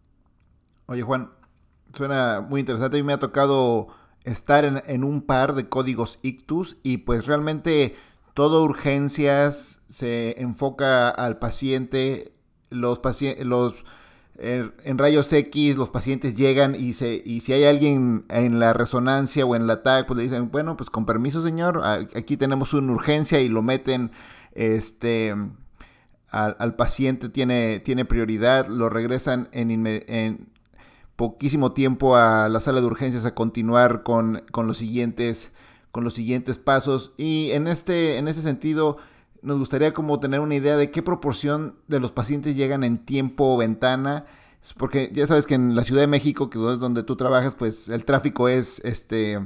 Oye, 0.92 1.00
Juan, 1.00 1.30
suena 1.94 2.46
muy 2.46 2.60
interesante. 2.60 2.98
Mí 2.98 3.02
me 3.02 3.14
ha 3.14 3.18
tocado 3.18 3.88
estar 4.24 4.66
en, 4.66 5.04
un 5.04 5.22
par 5.22 5.54
de 5.54 5.66
códigos 5.66 6.18
ictus 6.20 6.76
y 6.82 6.98
pues 6.98 7.24
realmente 7.24 7.96
todo 8.34 8.62
urgencias 8.62 9.80
se 9.88 10.38
enfoca 10.38 11.08
al 11.08 11.38
paciente, 11.38 12.34
los 12.68 12.98
pacientes, 12.98 13.46
los 13.46 13.74
en 14.38 14.98
rayos 14.98 15.32
X 15.32 15.76
los 15.76 15.88
pacientes 15.88 16.34
llegan 16.34 16.74
y, 16.74 16.92
se, 16.92 17.22
y 17.24 17.40
si 17.40 17.54
hay 17.54 17.64
alguien 17.64 18.26
en 18.28 18.60
la 18.60 18.74
resonancia 18.74 19.46
o 19.46 19.56
en 19.56 19.66
la 19.66 19.82
TAC, 19.82 20.06
pues 20.06 20.18
le 20.18 20.24
dicen, 20.24 20.50
bueno, 20.50 20.76
pues 20.76 20.90
con 20.90 21.06
permiso 21.06 21.40
señor, 21.40 21.82
aquí 21.86 22.36
tenemos 22.36 22.74
una 22.74 22.92
urgencia 22.92 23.40
y 23.40 23.48
lo 23.48 23.62
meten, 23.62 24.10
este, 24.52 25.34
al, 26.28 26.76
paciente 26.76 27.30
tiene, 27.30 27.80
tiene 27.80 28.04
prioridad, 28.04 28.66
lo 28.66 28.90
regresan 28.90 29.48
en, 29.52 29.86
en, 29.86 30.51
poquísimo 31.22 31.70
tiempo 31.70 32.16
a 32.16 32.48
la 32.48 32.58
sala 32.58 32.80
de 32.80 32.86
urgencias 32.88 33.24
a 33.24 33.32
continuar 33.32 34.02
con, 34.02 34.42
con, 34.50 34.66
los, 34.66 34.78
siguientes, 34.78 35.52
con 35.92 36.02
los 36.02 36.14
siguientes 36.14 36.58
pasos. 36.58 37.12
Y 37.16 37.52
en 37.52 37.68
este, 37.68 38.18
en 38.18 38.26
este 38.26 38.42
sentido, 38.42 38.96
nos 39.40 39.56
gustaría 39.56 39.94
como 39.94 40.18
tener 40.18 40.40
una 40.40 40.56
idea 40.56 40.76
de 40.76 40.90
qué 40.90 41.00
proporción 41.00 41.76
de 41.86 42.00
los 42.00 42.10
pacientes 42.10 42.56
llegan 42.56 42.82
en 42.82 42.98
tiempo 42.98 43.54
o 43.54 43.56
ventana. 43.56 44.26
Porque 44.76 45.12
ya 45.14 45.24
sabes 45.28 45.46
que 45.46 45.54
en 45.54 45.76
la 45.76 45.84
Ciudad 45.84 46.00
de 46.00 46.08
México, 46.08 46.50
que 46.50 46.58
es 46.58 46.80
donde 46.80 47.04
tú 47.04 47.14
trabajas, 47.14 47.54
pues 47.54 47.88
el 47.88 48.04
tráfico 48.04 48.48
es 48.48 48.80
este 48.84 49.38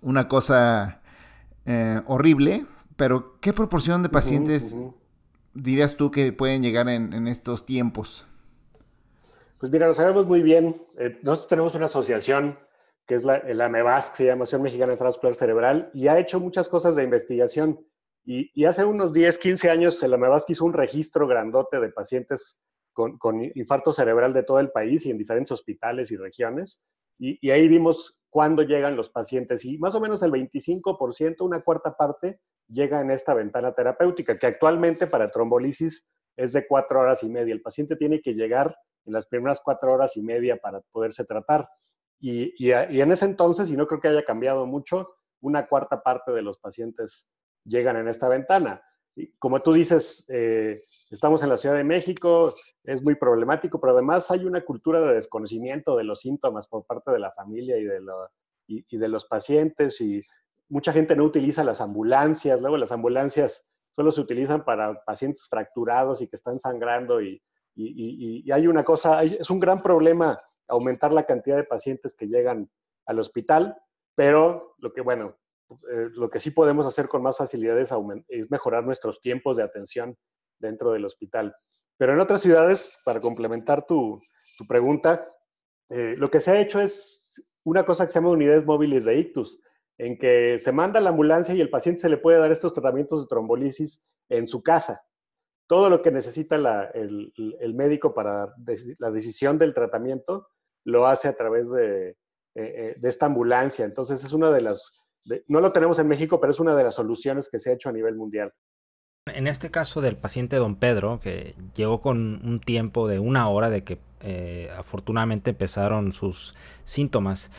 una 0.00 0.26
cosa 0.26 1.00
eh, 1.64 2.02
horrible. 2.06 2.66
Pero, 2.96 3.38
¿qué 3.40 3.52
proporción 3.52 4.02
de 4.02 4.08
pacientes 4.08 4.74
dirías 5.54 5.96
tú 5.96 6.10
que 6.10 6.32
pueden 6.32 6.60
llegar 6.60 6.88
en, 6.88 7.28
estos 7.28 7.64
tiempos? 7.64 8.26
Pues 9.58 9.72
mira, 9.72 9.88
lo 9.88 9.94
sabemos 9.94 10.26
muy 10.26 10.42
bien. 10.42 10.80
Eh, 10.98 11.18
nosotros 11.22 11.48
tenemos 11.48 11.74
una 11.74 11.86
asociación 11.86 12.58
que 13.06 13.14
es 13.14 13.24
la, 13.24 13.42
la 13.42 13.68
MEVAS, 13.70 14.10
que 14.10 14.16
se 14.18 14.26
llama 14.26 14.42
Asociación 14.42 14.62
Mexicana 14.62 14.94
de 14.94 15.02
Vascular 15.02 15.34
Cerebral, 15.34 15.90
y 15.94 16.08
ha 16.08 16.18
hecho 16.18 16.40
muchas 16.40 16.68
cosas 16.68 16.94
de 16.94 17.04
investigación. 17.04 17.80
Y, 18.24 18.66
hace 18.66 18.84
unos 18.84 19.14
10, 19.14 19.38
15 19.38 19.70
años, 19.70 20.02
la 20.02 20.18
MEVASC 20.18 20.50
hizo 20.50 20.66
un 20.66 20.74
registro 20.74 21.26
grandote 21.26 21.80
de 21.80 21.88
pacientes 21.88 22.60
con, 22.92 23.42
infarto 23.54 23.90
cerebral 23.90 24.34
de 24.34 24.42
todo 24.42 24.60
el 24.60 24.70
país 24.70 25.06
y 25.06 25.10
en 25.10 25.16
diferentes 25.16 25.50
hospitales 25.52 26.12
y 26.12 26.18
regiones. 26.18 26.84
Y, 27.18 27.50
ahí 27.50 27.66
vimos 27.66 28.20
cuándo 28.28 28.62
llegan 28.62 28.94
los 28.94 29.08
pacientes. 29.08 29.64
Y 29.64 29.78
más 29.78 29.94
o 29.94 30.00
menos 30.02 30.22
el 30.22 30.30
25%, 30.30 31.36
una 31.40 31.62
cuarta 31.62 31.96
parte, 31.96 32.40
llega 32.68 33.00
en 33.00 33.10
esta 33.10 33.32
ventana 33.32 33.72
terapéutica, 33.72 34.36
que 34.36 34.46
actualmente 34.46 35.06
para 35.06 35.30
trombolisis 35.30 36.06
es 36.36 36.52
de 36.52 36.66
cuatro 36.66 37.00
horas 37.00 37.22
y 37.22 37.30
media. 37.30 37.54
El 37.54 37.62
paciente 37.62 37.96
tiene 37.96 38.20
que 38.20 38.34
llegar 38.34 38.76
en 39.08 39.14
las 39.14 39.26
primeras 39.26 39.60
cuatro 39.64 39.92
horas 39.92 40.16
y 40.16 40.22
media 40.22 40.56
para 40.56 40.80
poderse 40.92 41.24
tratar. 41.24 41.68
Y, 42.20 42.52
y, 42.64 42.72
en 42.72 43.12
ese 43.12 43.24
entonces, 43.24 43.70
y 43.70 43.76
no 43.76 43.86
creo 43.86 44.00
que 44.00 44.08
haya 44.08 44.24
cambiado 44.24 44.66
mucho, 44.66 45.14
una 45.40 45.66
cuarta 45.66 46.02
parte 46.02 46.32
de 46.32 46.42
los 46.42 46.58
pacientes 46.58 47.32
llegan 47.64 47.96
en 47.96 48.08
esta 48.08 48.28
ventana. 48.28 48.82
Y 49.14 49.32
como 49.38 49.62
tú 49.62 49.72
dices, 49.72 50.24
eh, 50.28 50.84
estamos 51.10 51.42
en 51.42 51.48
la 51.48 51.56
Ciudad 51.56 51.76
de 51.76 51.84
México, 51.84 52.54
es 52.84 53.02
muy 53.02 53.14
problemático, 53.14 53.80
pero 53.80 53.92
además 53.92 54.30
hay 54.30 54.44
una 54.44 54.64
cultura 54.64 55.00
de 55.00 55.14
desconocimiento 55.14 55.96
de 55.96 56.04
los 56.04 56.20
síntomas 56.20 56.68
por 56.68 56.84
parte 56.86 57.10
de 57.10 57.18
la 57.18 57.32
familia 57.32 57.76
y 57.78 57.84
de, 57.84 58.00
y, 58.66 58.96
de 58.96 59.08
los 59.08 59.26
pacientes 59.26 60.00
y 60.00 60.22
mucha 60.68 60.92
gente 60.92 61.16
no 61.16 61.24
utiliza 61.24 61.64
las 61.64 61.80
ambulancias, 61.80 62.60
luego 62.60 62.76
las 62.76 62.92
ambulancias 62.92 63.70
solo 63.90 64.10
se 64.10 64.20
utilizan 64.20 64.64
para 64.64 65.02
pacientes 65.04 65.48
fracturados 65.48 66.22
y 66.22 66.28
que 66.28 66.36
están 66.36 66.60
sangrando 66.60 67.20
y, 67.20 67.42
y, 67.78 68.50
hay 68.50 68.66
una 68.66 68.84
cosa, 68.84 69.22
es 69.22 69.50
un 69.50 69.60
gran 69.60 69.80
problema 69.80 70.36
aumentar 70.66 71.12
la 71.12 71.24
cantidad 71.24 71.56
de 71.56 71.64
pacientes 71.64 72.14
que 72.14 72.26
llegan 72.26 72.70
al 73.06 73.18
hospital, 73.20 73.76
pero 74.14 74.74
lo 74.78 74.92
que, 74.92 75.00
bueno, 75.00 75.36
eh, 75.70 76.08
lo 76.14 76.28
que 76.28 76.40
sí 76.40 76.50
podemos 76.50 76.86
hacer 76.86 77.08
con 77.08 77.22
más 77.22 77.36
facilidad 77.36 77.78
es, 77.78 77.92
mejorar 78.50 78.84
nuestros 78.84 79.20
tiempos 79.20 79.56
de 79.56 79.62
atención 79.62 80.16
dentro 80.58 80.92
del 80.92 81.04
hospital. 81.04 81.54
Pero 81.96 82.12
en 82.12 82.20
otras 82.20 82.40
ciudades, 82.40 82.98
para 83.04 83.20
complementar 83.20 83.86
tu, 83.86 84.20
pregunta, 84.68 85.28
eh, 85.90 86.14
lo 86.18 86.30
que 86.30 86.40
se 86.40 86.50
ha 86.50 86.60
hecho 86.60 86.80
es 86.80 87.48
una 87.64 87.84
cosa 87.84 88.06
que 88.06 88.12
se 88.12 88.18
llama 88.18 88.30
unidades 88.30 88.64
móviles 88.64 89.04
de 89.04 89.18
ictus, 89.18 89.60
en 89.98 90.18
que 90.18 90.58
se 90.58 90.72
manda 90.72 91.00
la 91.00 91.10
ambulancia 91.10 91.54
y 91.54 91.60
el 91.60 91.70
paciente 91.70 92.00
se 92.00 92.08
le 92.08 92.18
puede 92.18 92.38
dar 92.38 92.52
estos 92.52 92.72
tratamientos 92.72 93.22
de 93.22 93.28
trombolisis 93.28 94.04
en 94.28 94.46
su 94.46 94.62
casa. 94.62 95.02
Todo 95.68 95.90
lo 95.90 96.02
que 96.02 96.10
necesita 96.10 96.56
el, 96.94 97.74
médico 97.74 98.14
para 98.14 98.52
la 98.98 99.10
decisión 99.12 99.58
del 99.58 99.74
tratamiento 99.74 100.48
lo 100.84 101.06
hace 101.06 101.28
a 101.28 101.36
través 101.36 101.70
de, 101.70 102.16
eh, 102.56 102.96
de 102.98 103.08
esta 103.08 103.26
ambulancia. 103.26 103.84
Entonces 103.84 104.24
es 104.24 104.32
una 104.32 104.50
de 104.50 104.62
las 104.62 105.08
no 105.46 105.60
lo 105.60 105.72
tenemos 105.72 105.98
en 105.98 106.08
México, 106.08 106.40
pero 106.40 106.50
es 106.50 106.60
una 106.60 106.74
de 106.74 106.84
las 106.84 106.94
soluciones 106.94 107.48
que 107.48 107.58
se 107.58 107.70
ha 107.70 107.74
hecho 107.74 107.88
a 107.88 107.92
nivel 107.92 108.16
mundial. 108.16 108.52
En 109.26 109.46
este 109.46 109.70
caso 109.70 110.00
del 110.00 110.16
paciente 110.16 110.56
don 110.56 110.76
Pedro, 110.76 111.20
que 111.20 111.54
llegó 111.74 112.00
con 112.00 112.40
un 112.46 112.60
tiempo 112.60 113.08
de 113.08 113.18
una 113.18 113.48
hora 113.48 113.68
de 113.68 113.84
que 113.84 113.98
eh, 114.20 114.70
afortunadamente 114.76 115.50
empezaron 115.50 116.12
sus 116.12 116.54
síntomas, 116.84 117.50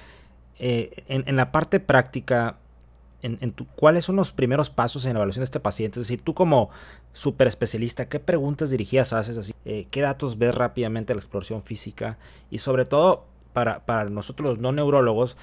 eh, 0.58 1.04
en, 1.08 1.36
la 1.36 1.52
parte 1.52 1.80
práctica, 1.80 2.58
en, 3.22 3.54
¿cuáles 3.76 4.06
son 4.06 4.16
los 4.16 4.32
primeros 4.32 4.70
pasos 4.70 5.06
en 5.06 5.14
la 5.14 5.20
evaluación 5.20 5.42
de 5.42 5.46
este 5.46 5.60
paciente? 5.60 6.00
Es 6.00 6.08
decir, 6.08 6.22
tú 6.24 6.34
como 6.34 6.70
super 7.14 7.48
especialista, 7.48 8.08
¿qué 8.08 8.20
preguntas 8.20 8.70
dirigidas 8.70 9.14
haces? 9.14 9.38
Así? 9.38 9.54
Eh, 9.66 9.88
¿Qué 9.92 10.02
datos 10.02 10.38
ves 10.38 10.56
rápidamente 10.56 11.14
la 11.14 11.20
exploración 11.20 11.62
física? 11.62 12.18
Y 12.50 12.60
sobre 12.60 12.86
todo, 12.86 13.26
para, 13.54 13.86
para 13.86 14.10
nosotros 14.10 14.50
los 14.50 14.60
no 14.60 14.72
neurólogos, 14.72 15.38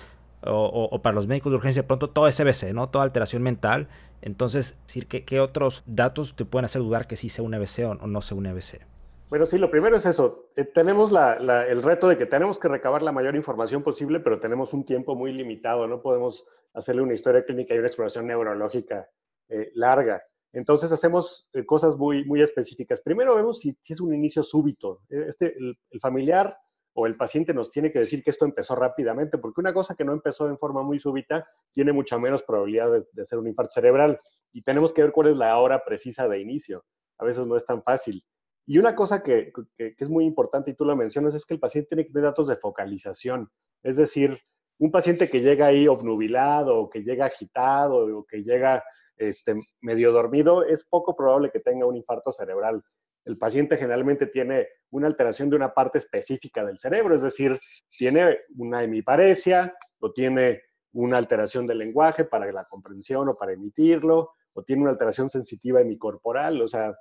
o, 0.49 1.01
para 1.03 1.15
los 1.15 1.27
médicos 1.27 1.51
de 1.53 1.57
urgencia, 1.57 1.87
pronto 1.87 2.11
todo 2.11 2.29
es 2.29 2.37
CBC, 2.37 2.73
¿no? 2.73 2.89
Toda 2.89 3.05
alteración 3.05 3.43
mental. 3.43 3.89
Entonces, 4.23 4.77
decir, 4.87 5.07
¿qué, 5.07 5.25
¿qué, 5.25 5.41
otros 5.41 5.83
datos 5.87 6.37
te 6.37 6.45
pueden 6.45 6.65
hacer 6.65 6.83
dudar 6.83 7.07
que 7.07 7.17
sí 7.17 7.29
sea 7.29 7.45
un 7.45 7.55
EBC 7.55 7.81
o, 7.87 7.95
no 7.95 8.23
sea 8.23 8.37
un 8.37 8.47
EBC? 8.47 8.81
Bueno, 9.29 9.45
sí, 9.45 9.59
lo 9.59 9.71
primero 9.71 9.97
es 9.97 10.07
eso. 10.07 10.51
Eh, 10.55 10.65
tenemos 10.65 11.13
el 11.41 11.83
reto 11.83 12.09
de 12.09 12.17
que 12.17 12.27
tenemos 12.27 12.59
que 12.59 12.69
recabar 12.69 13.03
la 13.03 13.11
mayor 13.11 13.35
información 13.35 13.83
posible, 13.83 14.21
pero 14.21 14.39
tenemos 14.39 14.73
un 14.73 14.85
tiempo 14.85 15.17
muy 15.17 15.33
limitado. 15.33 15.89
No 15.89 16.01
podemos 16.01 16.47
hacerle 16.75 17.03
una 17.03 17.15
historia 17.15 17.43
clínica 17.43 17.75
y 17.75 17.79
una 17.79 17.89
exploración 17.89 18.27
neurológica 18.27 19.09
eh, 19.49 19.71
larga. 19.75 20.23
Entonces 20.53 20.93
hacemos 20.93 21.49
eh, 21.53 21.67
cosas 21.67 21.97
muy, 21.97 22.25
muy 22.25 22.41
específicas. 22.41 23.01
Primero 23.01 23.35
vemos 23.35 23.59
si, 23.59 23.77
es 23.89 24.01
un 24.01 24.15
inicio 24.15 24.43
súbito. 24.43 25.03
Este, 25.09 25.57
el 25.59 26.01
familiar 26.01 26.57
o 26.97 27.07
el 27.07 27.17
paciente 27.17 27.53
nos 27.53 27.71
tiene 27.71 27.93
que 27.93 27.99
decir 27.99 28.23
que 28.23 28.31
esto 28.31 28.47
empezó 28.47 28.75
rápidamente, 28.75 29.37
porque 29.37 29.61
una 29.61 29.75
cosa 29.75 29.95
que 29.95 30.05
no 30.05 30.13
empezó 30.13 30.49
en 30.49 30.57
forma 30.57 30.83
muy 30.83 30.99
súbita 30.99 31.47
tiene 31.71 31.93
mucha 31.93 32.19
menos 32.19 32.43
probabilidad 32.43 32.91
de, 33.13 33.25
ser 33.25 33.39
un 33.39 33.47
infarto 33.47 33.75
cerebral 33.75 34.19
y 34.51 34.63
tenemos 34.63 34.95
que 34.95 35.03
ver 35.03 35.13
cuál 35.13 35.29
es 35.29 35.37
la 35.37 35.59
hora 35.59 35.85
precisa 35.85 36.27
de 36.27 36.41
inicio. 36.41 36.85
A 37.19 37.25
veces 37.25 37.47
no 37.47 37.55
es 37.57 37.67
tan 37.67 37.83
fácil. 37.83 38.25
Y 38.67 38.79
una 38.79 38.95
cosa 38.95 39.23
que, 39.23 39.53
es 39.79 40.11
muy 40.11 40.25
importante 40.25 40.71
y 40.71 40.75
tú 40.75 40.85
lo 40.85 40.97
mencionas 40.97 41.35
es 41.35 41.47
que 41.47 41.55
el 41.55 41.61
paciente 41.61 41.89
tiene 41.91 42.07
que 42.07 42.13
tener 42.13 42.31
datos 42.31 42.49
de 42.49 42.57
focalización. 42.57 43.49
Es 43.83 43.97
decir, 43.97 44.39
un 44.79 44.91
paciente 44.91 45.31
que 45.31 45.41
llega 45.41 45.67
ahí 45.67 45.89
obnubilado 45.89 46.79
o 46.79 46.91
que 46.91 47.03
llega 47.03 47.27
agitado 47.27 48.19
o 48.19 48.25
que 48.25 48.43
llega 48.43 48.83
este, 49.17 49.55
medio 49.81 50.13
dormido, 50.13 50.65
es 50.65 50.85
poco 50.85 51.17
probable 51.17 51.51
que 51.51 51.61
tenga 51.61 51.87
un 51.87 51.97
infarto 51.97 52.33
cerebral 52.33 52.83
el 53.27 53.37
paciente 53.37 53.77
generalmente 53.77 54.27
tiene 54.27 54.69
una 54.91 55.09
alteración 55.09 55.51
de 55.51 55.57
una 55.57 55.75
parte 55.75 55.99
específica 55.99 56.65
del 56.65 56.79
cerebro, 56.79 57.15
es 57.15 57.23
decir, 57.23 57.59
tiene 57.91 58.39
una 58.57 58.85
hemiparesia 58.85 59.77
o 59.99 60.13
tiene 60.13 60.63
una 60.93 61.19
alteración 61.19 61.67
del 61.67 61.79
lenguaje 61.79 62.25
para 62.25 62.51
la 62.53 62.65
comprensión 62.65 63.29
o 63.29 63.37
para 63.37 63.53
emitirlo, 63.53 64.31
o 64.53 64.63
tiene 64.63 64.83
una 64.83 64.93
alteración 64.93 65.29
sensitiva 65.29 65.81
hemicorporal, 65.81 66.63
o 66.63 66.69
sea, 66.69 66.97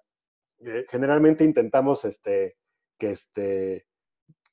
eh, 0.59 0.85
generalmente 0.89 1.43
intentamos 1.43 2.05
este, 2.05 2.57
que, 2.97 3.11
este, 3.11 3.85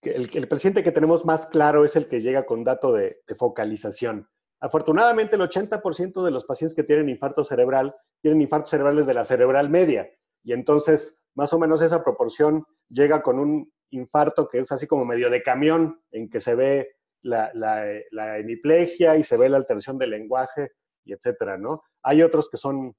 el, 0.03 0.49
paciente 0.49 0.83
que 0.83 0.93
tenemos 0.93 1.25
más 1.25 1.47
claro 1.47 1.85
es 1.85 1.97
el 1.97 2.09
que 2.09 2.21
llega 2.21 2.47
con 2.47 2.65
dato 2.65 2.93
de, 2.93 3.21
de 3.27 3.35
focalización. 3.35 4.29
Afortunadamente, 4.61 5.37
el 5.37 5.43
80% 5.43 6.25
de 6.25 6.31
los 6.31 6.45
pacientes 6.45 6.75
que 6.75 6.85
tienen 6.85 7.09
infarto 7.09 7.45
cerebral 7.45 7.95
tienen 8.21 8.41
infartos 8.41 8.71
cerebrales 8.71 9.07
de 9.07 9.15
la 9.15 9.25
cerebral 9.25 9.69
media, 9.69 10.09
y 10.45 10.53
entonces 10.53 11.23
más 11.35 11.53
o 11.53 11.59
menos 11.59 11.83
esa 11.83 12.03
proporción 12.03 12.65
llega 12.89 13.23
con 13.23 13.39
un 13.39 13.73
infarto 13.91 14.49
que 14.49 14.59
es 14.59 14.73
así 14.73 14.87
como 14.87 15.05
medio 15.05 15.31
de 15.31 15.43
camión, 15.43 16.01
en 16.11 16.29
que 16.29 16.41
se 16.41 16.55
ve 16.55 16.97
la, 17.23 17.51
la, 17.55 18.39
hemiplegia 18.39 19.17
y 19.17 19.23
se 19.23 19.37
ve 19.37 19.49
la 19.49 19.57
alteración 19.57 19.99
del 19.99 20.11
lenguaje 20.11 20.73
y 21.05 21.13
etcétera, 21.13 21.57
¿no? 21.59 21.83
Hay 22.03 22.23
otros 22.23 22.51
que 22.51 22.57
son, 22.57 22.95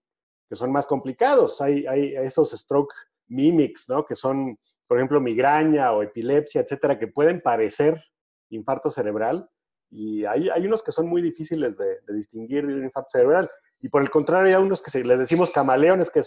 que 0.53 0.57
son 0.57 0.71
más 0.71 0.85
complicados, 0.85 1.59
hay, 1.61 1.87
hay 1.87 2.13
esos 2.15 2.51
stroke 2.51 2.93
mimics, 3.27 3.89
¿no? 3.89 4.05
Que 4.05 4.15
son 4.15 4.55
por 4.93 4.99
ejemplo, 4.99 5.19
migraña 5.19 5.91
o 5.91 6.03
epilepsia, 6.03 6.61
etcétera, 6.61 6.99
que 6.99 7.07
pueden 7.07 7.41
parecer 7.41 7.99
infarto 8.51 8.91
cerebral. 8.91 9.49
Y 9.89 10.23
hay, 10.25 10.49
hay 10.49 10.67
unos 10.67 10.83
que 10.83 10.91
son 10.91 11.07
muy 11.07 11.19
difíciles 11.19 11.79
de, 11.79 12.13
distinguir 12.13 12.67
de 12.67 12.75
un 12.75 12.83
infarto 12.83 13.09
cerebral. 13.09 13.49
Y 13.81 13.89
por 13.89 14.03
el 14.03 14.11
contrario, 14.11 14.55
hay 14.55 14.63
unos 14.63 14.83
que 14.83 14.91
se, 14.91 15.03
les 15.03 15.17
decimos 15.17 15.49
camaleones, 15.49 16.11
que, 16.11 16.21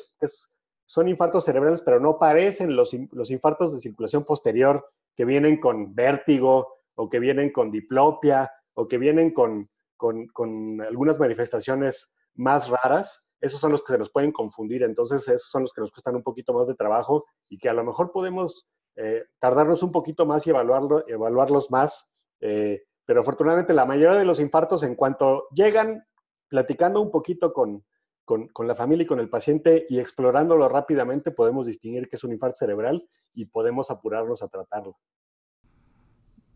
son 0.88 1.08
infartos 1.08 1.44
cerebrales, 1.44 1.82
pero 1.82 2.00
no 2.00 2.18
parecen 2.18 2.74
los, 2.74 2.92
los 3.12 3.30
infartos 3.30 3.72
de 3.72 3.80
circulación 3.80 4.24
posterior 4.24 4.84
que 5.14 5.24
vienen 5.24 5.60
con 5.60 5.94
vértigo 5.94 6.78
o 6.96 7.08
que 7.08 7.20
vienen 7.20 7.52
con 7.52 7.70
diplopia 7.70 8.50
o 8.74 8.86
que 8.86 8.98
vienen 8.98 9.32
con, 9.32 9.68
con, 9.96 10.26
con 10.28 10.80
algunas 10.80 11.18
manifestaciones 11.18 12.12
más 12.34 12.68
raras 12.68 13.25
esos 13.40 13.60
son 13.60 13.72
los 13.72 13.82
que 13.82 13.92
se 13.92 13.98
nos 13.98 14.10
pueden 14.10 14.32
confundir, 14.32 14.82
entonces 14.82 15.26
esos 15.28 15.50
son 15.50 15.62
los 15.62 15.72
que 15.72 15.80
nos 15.80 15.90
cuestan 15.90 16.16
un 16.16 16.22
poquito 16.22 16.52
más 16.52 16.66
de 16.68 16.74
trabajo 16.74 17.26
y 17.48 17.58
que 17.58 17.68
a 17.68 17.74
lo 17.74 17.84
mejor 17.84 18.12
podemos 18.12 18.66
eh, 18.96 19.24
tardarnos 19.38 19.82
un 19.82 19.92
poquito 19.92 20.24
más 20.26 20.46
y 20.46 20.50
evaluarlo, 20.50 21.06
evaluarlos 21.06 21.70
más, 21.70 22.10
eh, 22.40 22.84
pero 23.04 23.20
afortunadamente 23.20 23.74
la 23.74 23.84
mayoría 23.84 24.18
de 24.18 24.24
los 24.24 24.40
infartos 24.40 24.82
en 24.82 24.94
cuanto 24.94 25.48
llegan 25.50 26.04
platicando 26.48 27.00
un 27.00 27.10
poquito 27.10 27.52
con, 27.52 27.84
con, 28.24 28.48
con, 28.48 28.66
la 28.66 28.74
familia 28.74 29.04
y 29.04 29.06
con 29.06 29.20
el 29.20 29.28
paciente 29.28 29.86
y 29.88 29.98
explorándolo 29.98 30.68
rápidamente, 30.68 31.30
podemos 31.30 31.66
distinguir 31.66 32.08
que 32.08 32.16
es 32.16 32.24
un 32.24 32.32
infarto 32.32 32.56
cerebral 32.56 33.06
y 33.34 33.46
podemos 33.46 33.90
apurarnos 33.90 34.42
a 34.42 34.48
tratarlo. 34.48 34.96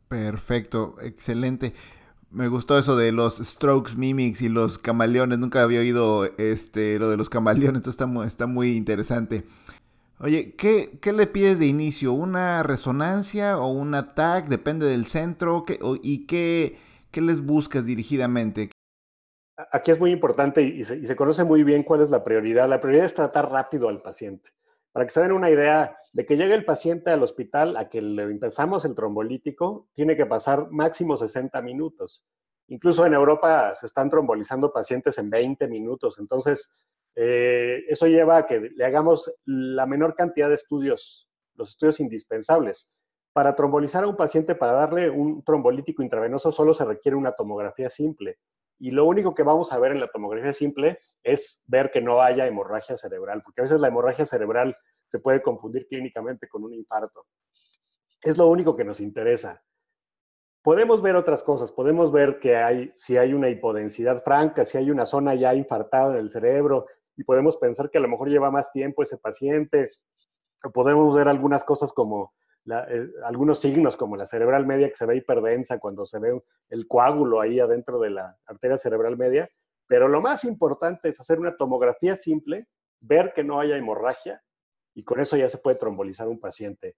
Perfecto, 0.08 0.96
excelente. 1.00 1.74
Me 2.30 2.46
gustó 2.46 2.78
eso 2.78 2.94
de 2.94 3.10
los 3.10 3.38
strokes 3.38 3.96
mimics 3.96 4.40
y 4.40 4.48
los 4.48 4.78
camaleones. 4.78 5.38
Nunca 5.40 5.62
había 5.62 5.80
oído 5.80 6.26
este, 6.38 6.98
lo 7.00 7.10
de 7.10 7.16
los 7.16 7.28
camaleones. 7.28 7.80
Esto 7.80 7.90
está 8.24 8.46
muy, 8.46 8.76
interesante. 8.76 9.44
Oye, 10.20 10.54
¿qué, 10.54 10.98
¿qué, 11.00 11.12
le 11.12 11.26
pides 11.26 11.58
de 11.58 11.66
inicio? 11.66 12.12
¿Una 12.12 12.62
resonancia 12.62 13.58
o 13.58 13.68
un 13.68 13.94
ataque? 13.94 14.48
Depende 14.48 14.86
del 14.86 15.06
centro. 15.06 15.64
¿Y 16.02 16.26
qué, 16.26 16.78
qué, 17.10 17.20
les 17.20 17.44
buscas 17.44 17.84
dirigidamente? 17.84 18.70
Aquí 19.72 19.90
es 19.90 19.98
muy 19.98 20.12
importante 20.12 20.62
y 20.62 20.84
se 20.84 21.16
conoce 21.16 21.42
muy 21.42 21.64
bien 21.64 21.82
cuál 21.82 22.00
es 22.00 22.10
la 22.10 22.22
prioridad. 22.22 22.68
La 22.68 22.80
prioridad 22.80 23.06
es 23.06 23.14
tratar 23.14 23.50
rápido 23.50 23.88
al 23.88 24.02
paciente. 24.02 24.50
Para 24.92 25.06
que 25.06 25.12
se 25.12 25.20
den 25.22 25.32
una 25.32 25.50
idea, 25.50 25.96
de 26.12 26.26
que 26.26 26.36
llegue 26.36 26.54
el 26.54 26.64
paciente 26.64 27.10
al 27.10 27.22
hospital 27.22 27.76
a 27.76 27.88
que 27.88 28.02
le 28.02 28.24
empezamos 28.24 28.84
el 28.84 28.94
trombolítico, 28.94 29.88
tiene 29.94 30.16
que 30.16 30.26
pasar 30.26 30.70
máximo 30.70 31.16
60 31.16 31.62
minutos. 31.62 32.24
Incluso 32.68 33.06
en 33.06 33.14
Europa 33.14 33.74
se 33.74 33.86
están 33.86 34.10
trombolizando 34.10 34.72
pacientes 34.72 35.18
en 35.18 35.30
20 35.30 35.68
minutos. 35.68 36.18
Entonces, 36.18 36.72
eh, 37.14 37.84
eso 37.88 38.06
lleva 38.06 38.38
a 38.38 38.46
que 38.46 38.70
le 38.74 38.84
hagamos 38.84 39.32
la 39.44 39.86
menor 39.86 40.14
cantidad 40.14 40.48
de 40.48 40.54
estudios, 40.56 41.28
los 41.54 41.70
estudios 41.70 42.00
indispensables. 42.00 42.92
Para 43.32 43.54
trombolizar 43.54 44.02
a 44.02 44.08
un 44.08 44.16
paciente, 44.16 44.56
para 44.56 44.72
darle 44.72 45.08
un 45.08 45.44
trombolítico 45.44 46.02
intravenoso, 46.02 46.50
solo 46.50 46.74
se 46.74 46.84
requiere 46.84 47.16
una 47.16 47.32
tomografía 47.32 47.88
simple. 47.88 48.38
Y 48.80 48.92
lo 48.92 49.04
único 49.04 49.34
que 49.34 49.42
vamos 49.42 49.72
a 49.72 49.78
ver 49.78 49.92
en 49.92 50.00
la 50.00 50.08
tomografía 50.08 50.54
simple 50.54 50.98
es 51.22 51.62
ver 51.66 51.90
que 51.90 52.00
no 52.00 52.22
haya 52.22 52.46
hemorragia 52.46 52.96
cerebral, 52.96 53.42
porque 53.44 53.60
a 53.60 53.64
veces 53.64 53.78
la 53.78 53.88
hemorragia 53.88 54.24
cerebral 54.24 54.74
se 55.10 55.18
puede 55.18 55.42
confundir 55.42 55.86
clínicamente 55.86 56.48
con 56.48 56.64
un 56.64 56.72
infarto. 56.72 57.26
Es 58.22 58.38
lo 58.38 58.46
único 58.48 58.74
que 58.76 58.84
nos 58.84 59.00
interesa. 59.00 59.62
Podemos 60.62 61.02
ver 61.02 61.14
otras 61.14 61.42
cosas, 61.42 61.72
podemos 61.72 62.10
ver 62.10 62.40
que 62.40 62.56
hay, 62.56 62.92
si 62.96 63.18
hay 63.18 63.34
una 63.34 63.50
hipodensidad 63.50 64.22
franca, 64.24 64.64
si 64.64 64.78
hay 64.78 64.90
una 64.90 65.04
zona 65.04 65.34
ya 65.34 65.54
infartada 65.54 66.14
del 66.14 66.30
cerebro, 66.30 66.86
y 67.16 67.24
podemos 67.24 67.58
pensar 67.58 67.90
que 67.90 67.98
a 67.98 68.00
lo 68.00 68.08
mejor 68.08 68.30
lleva 68.30 68.50
más 68.50 68.72
tiempo 68.72 69.02
ese 69.02 69.18
paciente, 69.18 69.88
o 70.64 70.70
podemos 70.70 71.14
ver 71.14 71.28
algunas 71.28 71.64
cosas 71.64 71.92
como 71.92 72.32
eh, 72.70 73.10
algunos 73.24 73.60
signos 73.60 73.96
como 73.96 74.16
la 74.16 74.26
cerebral 74.26 74.66
media 74.66 74.88
que 74.88 74.94
se 74.94 75.06
ve 75.06 75.16
hiperdensa 75.16 75.78
cuando 75.78 76.04
se 76.04 76.18
ve 76.18 76.40
el 76.68 76.86
coágulo 76.86 77.40
ahí 77.40 77.60
adentro 77.60 77.98
de 78.00 78.10
la 78.10 78.38
arteria 78.46 78.76
cerebral 78.76 79.16
media, 79.16 79.50
pero 79.86 80.08
lo 80.08 80.20
más 80.20 80.44
importante 80.44 81.08
es 81.08 81.18
hacer 81.20 81.40
una 81.40 81.56
tomografía 81.56 82.16
simple, 82.16 82.68
ver 83.00 83.32
que 83.34 83.42
no 83.42 83.58
haya 83.60 83.76
hemorragia 83.76 84.42
y 84.94 85.04
con 85.04 85.20
eso 85.20 85.36
ya 85.36 85.48
se 85.48 85.58
puede 85.58 85.76
trombolizar 85.76 86.28
un 86.28 86.38
paciente. 86.38 86.96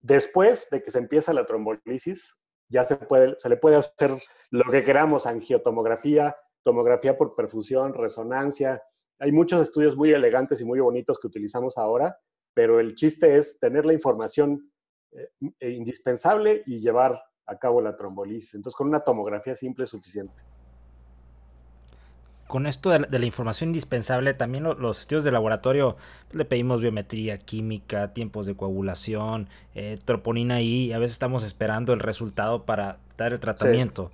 Después 0.00 0.68
de 0.70 0.82
que 0.82 0.90
se 0.90 0.98
empieza 0.98 1.32
la 1.32 1.46
trombolisis, 1.46 2.36
ya 2.68 2.82
se, 2.82 2.96
puede, 2.96 3.34
se 3.38 3.48
le 3.48 3.56
puede 3.56 3.76
hacer 3.76 4.10
lo 4.50 4.70
que 4.70 4.82
queramos, 4.82 5.26
angiotomografía, 5.26 6.36
tomografía 6.64 7.16
por 7.16 7.34
perfusión, 7.34 7.94
resonancia. 7.94 8.82
Hay 9.18 9.32
muchos 9.32 9.62
estudios 9.62 9.96
muy 9.96 10.12
elegantes 10.12 10.60
y 10.60 10.64
muy 10.64 10.80
bonitos 10.80 11.18
que 11.18 11.28
utilizamos 11.28 11.78
ahora, 11.78 12.18
pero 12.54 12.80
el 12.80 12.94
chiste 12.94 13.36
es 13.36 13.58
tener 13.58 13.84
la 13.84 13.92
información 13.92 14.70
eh, 15.16 15.70
indispensable 15.70 16.62
y 16.66 16.80
llevar 16.80 17.20
a 17.46 17.58
cabo 17.58 17.80
la 17.80 17.96
trombolisis. 17.96 18.54
Entonces, 18.54 18.76
con 18.76 18.88
una 18.88 19.00
tomografía 19.00 19.54
simple 19.54 19.84
es 19.84 19.90
suficiente 19.90 20.34
con 22.46 22.66
esto 22.66 22.90
de 22.90 23.18
la, 23.18 23.26
información 23.26 23.70
indispensable, 23.70 24.32
también 24.34 24.64
los 24.64 25.00
estudios 25.00 25.24
de 25.24 25.32
laboratorio 25.32 25.96
pues, 26.28 26.38
le 26.38 26.44
pedimos 26.44 26.80
biometría 26.80 27.38
química, 27.38 28.12
tiempos 28.12 28.46
de 28.46 28.54
coagulación, 28.54 29.48
eh, 29.74 29.98
troponina 30.04 30.60
I, 30.60 30.92
a 30.92 30.98
veces 30.98 31.14
estamos 31.14 31.42
esperando 31.44 31.92
el 31.92 32.00
resultado 32.00 32.64
para 32.64 32.98
dar 33.16 33.32
el 33.32 33.40
tratamiento. 33.40 34.12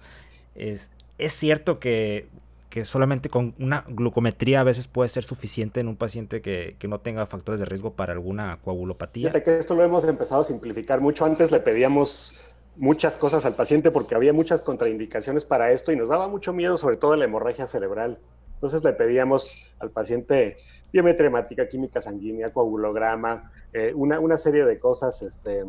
Es, 0.55 0.91
es, 1.19 1.33
cierto 1.35 1.79
que, 1.79 2.29
que, 2.73 2.87
solamente 2.87 3.29
con 3.29 3.55
una 3.59 3.85
glucometría 3.87 4.63
a 4.63 4.65
veces 4.65 4.89
puede 4.89 5.11
ser 5.11 5.25
suficiente 5.25 5.81
en 5.81 5.89
un 5.89 5.97
paciente 5.97 6.41
que, 6.41 6.77
que 6.79 6.89
no 6.89 7.01
tenga 7.01 7.27
factores 7.27 7.61
de 7.61 7.67
riesgo 7.67 7.93
para 7.93 8.15
alguna 8.15 8.59
coagulopatía. 8.65 9.29
Fíjate 9.29 9.45
que 9.45 9.59
esto 9.59 9.75
lo 9.75 9.85
hemos 9.85 10.05
empezado 10.05 10.41
a 10.41 10.45
simplificar 10.45 11.03
mucho. 11.03 11.27
Antes 11.27 11.53
le 11.53 11.61
pedíamos 11.61 12.35
muchas 12.77 13.19
cosas 13.19 13.45
al 13.45 13.55
paciente 13.55 13.91
porque 13.91 14.15
había 14.15 14.33
muchas 14.33 14.63
contraindicaciones 14.63 15.45
para 15.45 15.71
esto 15.71 15.93
y 15.93 15.97
nos 15.97 16.09
daba 16.09 16.29
mucho 16.29 16.55
miedo, 16.55 16.79
sobre 16.79 16.97
todo 16.97 17.15
la 17.15 17.27
hemorragia 17.27 17.67
cerebral. 17.67 18.19
Entonces 18.55 18.83
le 18.85 18.95
pedíamos 18.95 19.75
al 19.79 19.91
paciente 19.91 20.57
biometría 20.93 21.69
química 21.69 22.01
sanguínea, 22.01 22.55
coagulograma, 22.55 23.53
eh, 23.75 23.93
una, 23.95 24.19
una, 24.19 24.39
serie 24.39 24.65
de 24.65 24.79
cosas. 24.79 25.21
Este, 25.21 25.63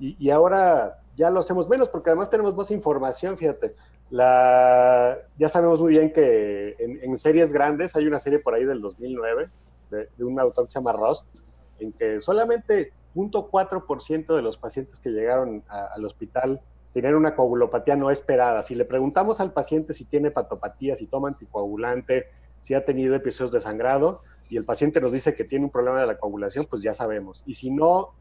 y, 0.00 0.30
ahora 0.30 1.02
ya 1.18 1.30
lo 1.30 1.40
hacemos 1.40 1.68
menos 1.68 1.88
porque 1.88 2.10
además 2.10 2.30
tenemos 2.30 2.54
más 2.54 2.70
información, 2.70 3.36
fíjate. 3.36 3.74
Ya 4.10 5.48
sabemos 5.48 5.80
muy 5.80 5.90
bien 5.90 6.12
que 6.12 6.76
en, 6.78 7.18
series 7.18 7.52
grandes, 7.52 7.94
hay 7.96 8.06
una 8.06 8.18
serie 8.18 8.38
por 8.38 8.54
ahí 8.54 8.64
del 8.64 8.80
2009 8.80 9.50
de, 9.90 10.08
de 10.16 10.24
un 10.24 10.38
autor 10.40 10.66
que 10.66 10.70
se 10.70 10.78
llama 10.78 10.92
Rust, 10.92 11.26
en 11.80 11.92
que 11.92 12.20
solamente 12.20 12.92
0.4% 13.14 14.34
de 14.34 14.42
los 14.42 14.56
pacientes 14.56 15.00
que 15.00 15.10
llegaron 15.10 15.64
al 15.68 16.04
hospital 16.04 16.60
tenían 16.92 17.16
una 17.16 17.34
coagulopatía 17.34 17.96
no 17.96 18.10
esperada. 18.10 18.62
Si 18.62 18.74
le 18.74 18.84
preguntamos 18.84 19.40
al 19.40 19.52
paciente 19.52 19.92
si 19.92 20.04
tiene 20.04 20.30
patopatía, 20.30 20.96
si 20.96 21.06
toma 21.06 21.28
anticoagulante, 21.28 22.26
si 22.60 22.74
ha 22.74 22.84
tenido 22.84 23.14
episodios 23.14 23.52
de 23.52 23.60
sangrado, 23.60 24.22
y 24.48 24.56
el 24.56 24.64
paciente 24.64 25.00
nos 25.00 25.12
dice 25.12 25.34
que 25.34 25.44
tiene 25.44 25.66
un 25.66 25.70
problema 25.70 26.00
de 26.00 26.06
la 26.06 26.18
coagulación, 26.18 26.66
pues 26.66 26.82
ya 26.82 26.94
sabemos. 26.94 27.42
Y 27.44 27.54
si 27.54 27.70
no, 27.70 28.14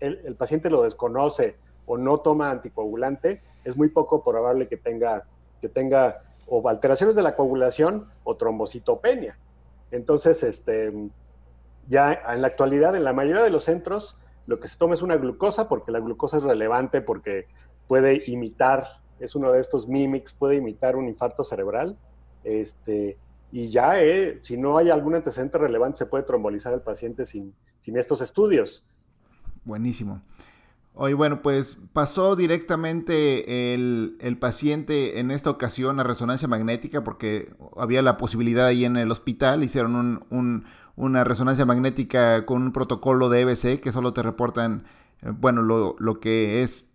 el, 0.00 0.34
paciente 0.36 0.70
lo 0.70 0.82
desconoce 0.82 1.56
o 1.86 1.96
no 1.96 2.18
toma 2.18 2.50
anticoagulante, 2.50 3.42
es 3.64 3.76
muy 3.76 3.88
poco 3.88 4.22
probable 4.22 4.68
que 4.68 4.76
tenga, 4.76 5.24
que 5.60 5.68
tenga 5.68 6.22
o 6.46 6.68
alteraciones 6.68 7.16
de 7.16 7.22
la 7.22 7.34
coagulación 7.36 8.08
o 8.24 8.36
trombocitopenia. 8.36 9.38
Entonces, 9.90 10.42
este, 10.42 10.92
ya 11.88 12.12
en 12.12 12.42
la 12.42 12.48
actualidad, 12.48 12.96
en 12.96 13.04
la 13.04 13.12
mayoría 13.12 13.42
de 13.42 13.50
los 13.50 13.64
centros, 13.64 14.18
lo 14.46 14.60
que 14.60 14.68
se 14.68 14.76
toma 14.76 14.94
es 14.94 15.02
una 15.02 15.16
glucosa 15.16 15.68
porque 15.68 15.92
la 15.92 16.00
glucosa 16.00 16.38
es 16.38 16.42
relevante 16.42 17.00
porque 17.00 17.46
puede 17.86 18.22
imitar, 18.26 18.86
es 19.20 19.34
uno 19.34 19.52
de 19.52 19.60
estos 19.60 19.88
mimics, 19.88 20.34
puede 20.34 20.56
imitar 20.56 20.96
un 20.96 21.08
infarto 21.08 21.44
cerebral. 21.44 21.96
Este, 22.42 23.18
y 23.52 23.70
ya, 23.70 24.02
eh, 24.02 24.38
si 24.42 24.56
no 24.56 24.76
hay 24.76 24.90
algún 24.90 25.14
antecedente 25.14 25.58
relevante, 25.58 25.98
se 25.98 26.06
puede 26.06 26.24
trombolizar 26.24 26.74
al 26.74 26.82
paciente 26.82 27.24
sin, 27.24 27.54
sin 27.78 27.96
estos 27.96 28.20
estudios. 28.20 28.84
Buenísimo. 29.64 30.22
Hoy, 30.96 31.12
bueno, 31.12 31.42
pues 31.42 31.76
pasó 31.92 32.36
directamente 32.36 33.74
el, 33.74 34.16
el, 34.20 34.38
paciente 34.38 35.18
en 35.18 35.32
esta 35.32 35.50
ocasión 35.50 35.98
a 35.98 36.04
resonancia 36.04 36.46
magnética 36.46 37.02
porque 37.02 37.52
había 37.76 38.00
la 38.00 38.16
posibilidad 38.16 38.66
ahí 38.66 38.84
en 38.84 38.96
el 38.96 39.10
hospital, 39.10 39.64
hicieron 39.64 39.96
un, 39.96 40.24
un 40.30 40.64
una 40.96 41.24
resonancia 41.24 41.66
magnética 41.66 42.46
con 42.46 42.62
un 42.62 42.72
protocolo 42.72 43.28
de 43.28 43.40
EBC 43.42 43.80
que 43.80 43.92
solo 43.92 44.12
te 44.12 44.22
reportan, 44.22 44.84
eh, 45.22 45.32
bueno, 45.32 45.62
lo, 45.62 45.96
lo 45.98 46.20
que 46.20 46.62
es 46.62 46.88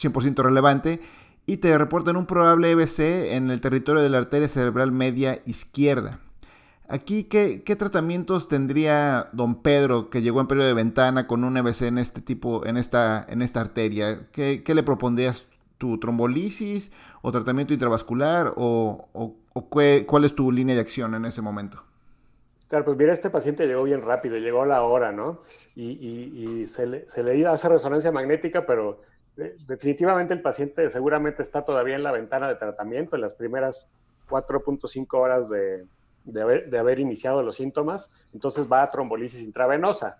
100% 0.00 0.42
relevante 0.42 1.00
y 1.46 1.58
te 1.58 1.76
reportan 1.76 2.16
un 2.16 2.26
probable 2.26 2.70
EBC 2.72 3.32
en 3.32 3.50
el 3.50 3.60
territorio 3.60 4.02
de 4.02 4.10
la 4.10 4.18
arteria 4.18 4.48
cerebral 4.48 4.92
media 4.92 5.40
izquierda. 5.46 6.20
Aquí, 6.94 7.24
¿qué, 7.24 7.64
¿qué, 7.64 7.74
tratamientos 7.74 8.46
tendría 8.46 9.28
don 9.32 9.62
Pedro 9.62 10.10
que 10.10 10.22
llegó 10.22 10.40
en 10.40 10.46
periodo 10.46 10.68
de 10.68 10.74
ventana 10.74 11.26
con 11.26 11.42
un 11.42 11.56
EBC 11.56 11.82
en 11.82 11.98
este 11.98 12.20
tipo, 12.20 12.64
en 12.66 12.76
esta, 12.76 13.26
en 13.28 13.42
esta 13.42 13.60
arteria? 13.60 14.28
¿Qué, 14.30 14.62
le 14.64 14.82
propondrías? 14.84 15.44
¿Tu 15.76 15.98
trombolisis 15.98 16.92
o 17.20 17.32
tratamiento 17.32 17.72
intravascular 17.72 18.52
o, 18.54 19.08
cuál 20.06 20.24
es 20.24 20.36
tu 20.36 20.52
línea 20.52 20.76
de 20.76 20.82
acción 20.82 21.16
en 21.16 21.24
ese 21.24 21.42
momento? 21.42 21.82
Claro, 22.68 22.84
pues 22.84 22.96
mira, 22.96 23.12
este 23.12 23.28
paciente 23.28 23.66
llegó 23.66 23.82
bien 23.82 24.00
rápido, 24.00 24.36
llegó 24.36 24.62
a 24.62 24.66
la 24.66 24.82
hora, 24.82 25.10
¿no? 25.10 25.40
Y, 25.74 26.64
se, 26.66 26.86
le, 26.86 27.08
se 27.08 27.24
le 27.24 27.44
hace 27.44 27.68
resonancia 27.68 28.12
magnética, 28.12 28.66
pero 28.66 29.00
eh, 29.36 29.56
definitivamente 29.66 30.32
el 30.32 30.42
paciente 30.42 30.88
seguramente 30.90 31.42
está 31.42 31.64
todavía 31.64 31.96
en 31.96 32.04
la 32.04 32.12
ventana 32.12 32.46
de 32.46 32.54
tratamiento, 32.54 33.16
en 33.16 33.22
las 33.22 33.34
primeras 33.34 33.88
4.5 34.28 35.06
horas 35.18 35.48
de, 35.48 35.86
de, 36.24 36.78
haber, 36.78 36.98
iniciado 36.98 37.42
los 37.42 37.56
síntomas, 37.56 38.12
entonces 38.32 38.66
va 38.70 38.82
a 38.82 38.90
trombolisis 38.90 39.42
intravenosa. 39.42 40.18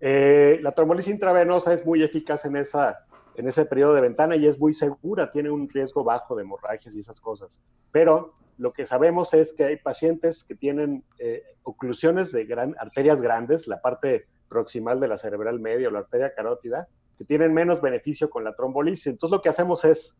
Eh, 0.00 0.58
la 0.62 0.72
trombolisis 0.72 1.12
intravenosa 1.12 1.74
es 1.74 1.84
muy 1.84 2.02
eficaz 2.02 2.44
en, 2.44 2.56
esa, 2.56 3.04
en 3.34 3.48
ese 3.48 3.64
periodo 3.66 3.94
de 3.94 4.00
ventana 4.00 4.36
y 4.36 4.46
es 4.46 4.58
muy 4.58 4.72
segura, 4.72 5.30
tiene 5.30 5.50
un 5.50 5.68
riesgo 5.68 6.04
bajo 6.04 6.36
de 6.36 6.42
hemorragias 6.42 6.94
y 6.94 7.00
esas 7.00 7.20
cosas. 7.20 7.60
Pero 7.90 8.34
lo 8.58 8.72
que 8.72 8.86
sabemos 8.86 9.34
es 9.34 9.52
que 9.52 9.64
hay 9.64 9.76
pacientes 9.76 10.44
que 10.44 10.54
tienen 10.54 11.04
eh, 11.18 11.42
oclusiones 11.62 12.30
de 12.32 12.44
gran, 12.44 12.76
arterias 12.78 13.20
grandes, 13.20 13.66
la 13.66 13.80
parte 13.80 14.26
proximal 14.48 15.00
de 15.00 15.08
la 15.08 15.16
cerebral 15.16 15.60
media 15.60 15.88
o 15.88 15.90
la 15.90 16.00
arteria 16.00 16.34
carótida, 16.34 16.88
que 17.16 17.24
tienen 17.24 17.52
menos 17.52 17.80
beneficio 17.80 18.30
con 18.30 18.44
la 18.44 18.54
trombolisis. 18.54 19.06
Entonces 19.06 19.36
lo 19.36 19.42
que 19.42 19.48
hacemos 19.48 19.84
es 19.84 20.16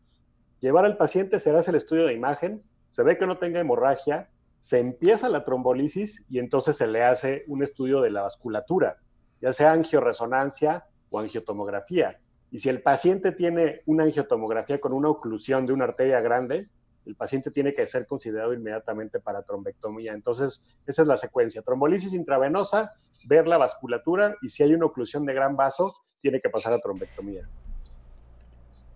llevar 0.59 0.85
al 0.85 0.97
paciente, 0.97 1.39
se 1.39 1.55
hace 1.55 1.71
el 1.71 1.77
estudio 1.77 2.05
de 2.05 2.13
imagen, 2.13 2.63
se 2.89 3.03
ve 3.03 3.17
que 3.17 3.25
no 3.25 3.37
tenga 3.37 3.59
hemorragia, 3.59 4.29
se 4.61 4.77
empieza 4.77 5.27
la 5.27 5.43
trombolisis 5.43 6.23
y 6.29 6.37
entonces 6.37 6.77
se 6.77 6.85
le 6.85 7.03
hace 7.03 7.43
un 7.47 7.63
estudio 7.63 7.99
de 7.99 8.11
la 8.11 8.21
vasculatura, 8.21 8.97
ya 9.41 9.51
sea 9.51 9.73
angioresonancia 9.73 10.85
o 11.09 11.19
angiotomografía. 11.19 12.19
Y 12.51 12.59
si 12.59 12.69
el 12.69 12.83
paciente 12.83 13.31
tiene 13.31 13.81
una 13.87 14.03
angiotomografía 14.03 14.79
con 14.79 14.93
una 14.93 15.09
oclusión 15.09 15.65
de 15.65 15.73
una 15.73 15.85
arteria 15.85 16.21
grande, 16.21 16.69
el 17.07 17.15
paciente 17.15 17.49
tiene 17.49 17.73
que 17.73 17.87
ser 17.87 18.05
considerado 18.05 18.53
inmediatamente 18.53 19.19
para 19.19 19.41
trombectomía. 19.41 20.13
Entonces, 20.13 20.77
esa 20.85 21.01
es 21.01 21.07
la 21.07 21.17
secuencia. 21.17 21.63
Trombolisis 21.63 22.13
intravenosa, 22.13 22.93
ver 23.25 23.47
la 23.47 23.57
vasculatura 23.57 24.35
y 24.43 24.49
si 24.49 24.61
hay 24.61 24.75
una 24.75 24.85
oclusión 24.85 25.25
de 25.25 25.33
gran 25.33 25.55
vaso, 25.55 25.91
tiene 26.21 26.39
que 26.39 26.51
pasar 26.51 26.73
a 26.73 26.79
trombectomía. 26.79 27.49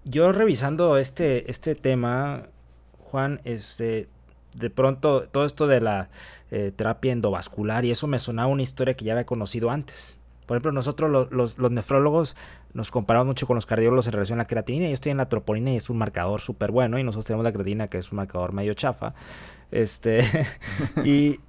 Yo 0.03 0.31
revisando 0.31 0.97
este, 0.97 1.49
este 1.49 1.73
tema, 1.73 2.43
Juan, 2.99 3.41
este, 3.45 4.09
de 4.55 4.69
pronto 4.69 5.23
todo 5.29 5.45
esto 5.45 5.67
de 5.67 5.81
la 5.81 6.09
eh, 6.51 6.71
terapia 6.75 7.11
endovascular 7.11 7.85
y 7.85 7.91
eso 7.91 8.07
me 8.07 8.19
sonaba 8.19 8.47
una 8.47 8.63
historia 8.63 8.95
que 8.95 9.05
ya 9.05 9.13
había 9.13 9.25
conocido 9.25 9.69
antes. 9.69 10.17
Por 10.45 10.55
ejemplo, 10.55 10.71
nosotros 10.71 11.29
los, 11.31 11.71
nefrólogos 11.71 12.35
nos 12.73 12.91
comparamos 12.91 13.27
mucho 13.27 13.47
con 13.47 13.55
los 13.55 13.65
cardiólogos 13.65 14.07
en 14.07 14.13
relación 14.13 14.39
a 14.39 14.43
la 14.43 14.47
creatinina. 14.47 14.87
Yo 14.87 14.93
estoy 14.93 15.11
en 15.11 15.17
la 15.17 15.27
troponina 15.27 15.71
y 15.71 15.77
es 15.77 15.89
un 15.89 15.97
marcador 15.97 16.39
súper 16.39 16.71
bueno 16.71 16.99
y 16.99 17.03
nosotros 17.03 17.25
tenemos 17.25 17.43
la 17.43 17.51
creatinina 17.51 17.87
que 17.87 17.97
es 17.97 18.11
un 18.11 18.17
marcador 18.17 18.53
medio 18.53 18.73
chafa. 18.75 19.15
Este, 19.71 20.23
y, 21.03 21.39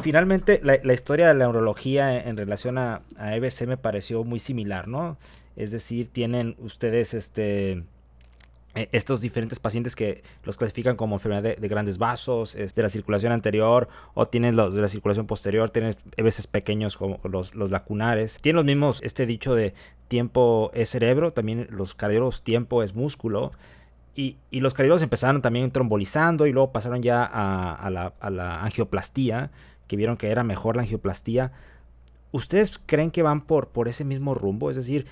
finalmente 0.00 0.60
la, 0.62 0.94
historia 0.94 1.28
de 1.28 1.34
la 1.34 1.44
neurología 1.44 2.18
en, 2.18 2.38
relación 2.38 2.78
a, 2.78 3.02
a 3.18 3.36
EBC 3.36 3.66
me 3.66 3.76
pareció 3.76 4.24
muy 4.24 4.38
similar, 4.38 4.88
¿no? 4.88 5.18
Es 5.56 5.70
decir, 5.70 6.08
tienen 6.08 6.56
ustedes 6.58 7.12
este 7.12 7.84
estos 8.74 9.20
diferentes 9.20 9.58
pacientes 9.58 9.94
que 9.94 10.22
los 10.44 10.56
clasifican 10.56 10.96
como 10.96 11.16
enfermedad 11.16 11.42
de, 11.42 11.68
grandes 11.68 11.98
vasos, 11.98 12.54
de 12.54 12.82
la 12.82 12.88
circulación 12.88 13.32
anterior, 13.32 13.88
o 14.14 14.26
tienen 14.26 14.56
los 14.56 14.74
de 14.74 14.80
la 14.80 14.88
circulación 14.88 15.26
posterior, 15.26 15.70
tienen 15.70 15.94
veces 16.16 16.46
pequeños 16.46 16.96
como 16.96 17.20
los, 17.24 17.54
los 17.54 17.70
lacunares. 17.70 18.38
Tienen 18.40 18.56
los 18.56 18.64
mismos, 18.64 19.00
este 19.02 19.26
dicho 19.26 19.54
de 19.54 19.74
tiempo 20.08 20.70
es 20.74 20.90
cerebro, 20.90 21.32
también 21.32 21.68
los 21.70 21.94
cardiólogos 21.94 22.42
tiempo 22.42 22.82
es 22.82 22.94
músculo. 22.94 23.52
Y, 24.14 24.36
y, 24.50 24.60
los 24.60 24.74
cardiólogos 24.74 25.02
empezaron 25.02 25.40
también 25.40 25.70
trombolizando 25.70 26.46
y 26.46 26.52
luego 26.52 26.70
pasaron 26.72 27.02
ya 27.02 27.24
a, 27.24 27.74
a, 27.74 27.90
la, 27.90 28.12
a, 28.20 28.28
la, 28.28 28.62
angioplastía, 28.62 29.50
que 29.86 29.96
vieron 29.96 30.18
que 30.18 30.30
era 30.30 30.44
mejor 30.44 30.76
la 30.76 30.82
angioplastía. 30.82 31.52
¿Ustedes 32.30 32.78
creen 32.84 33.10
que 33.10 33.22
van 33.22 33.42
por, 33.42 33.68
por 33.68 33.88
ese 33.88 34.04
mismo 34.04 34.34
rumbo? 34.34 34.70
Es 34.70 34.76
decir, 34.76 35.06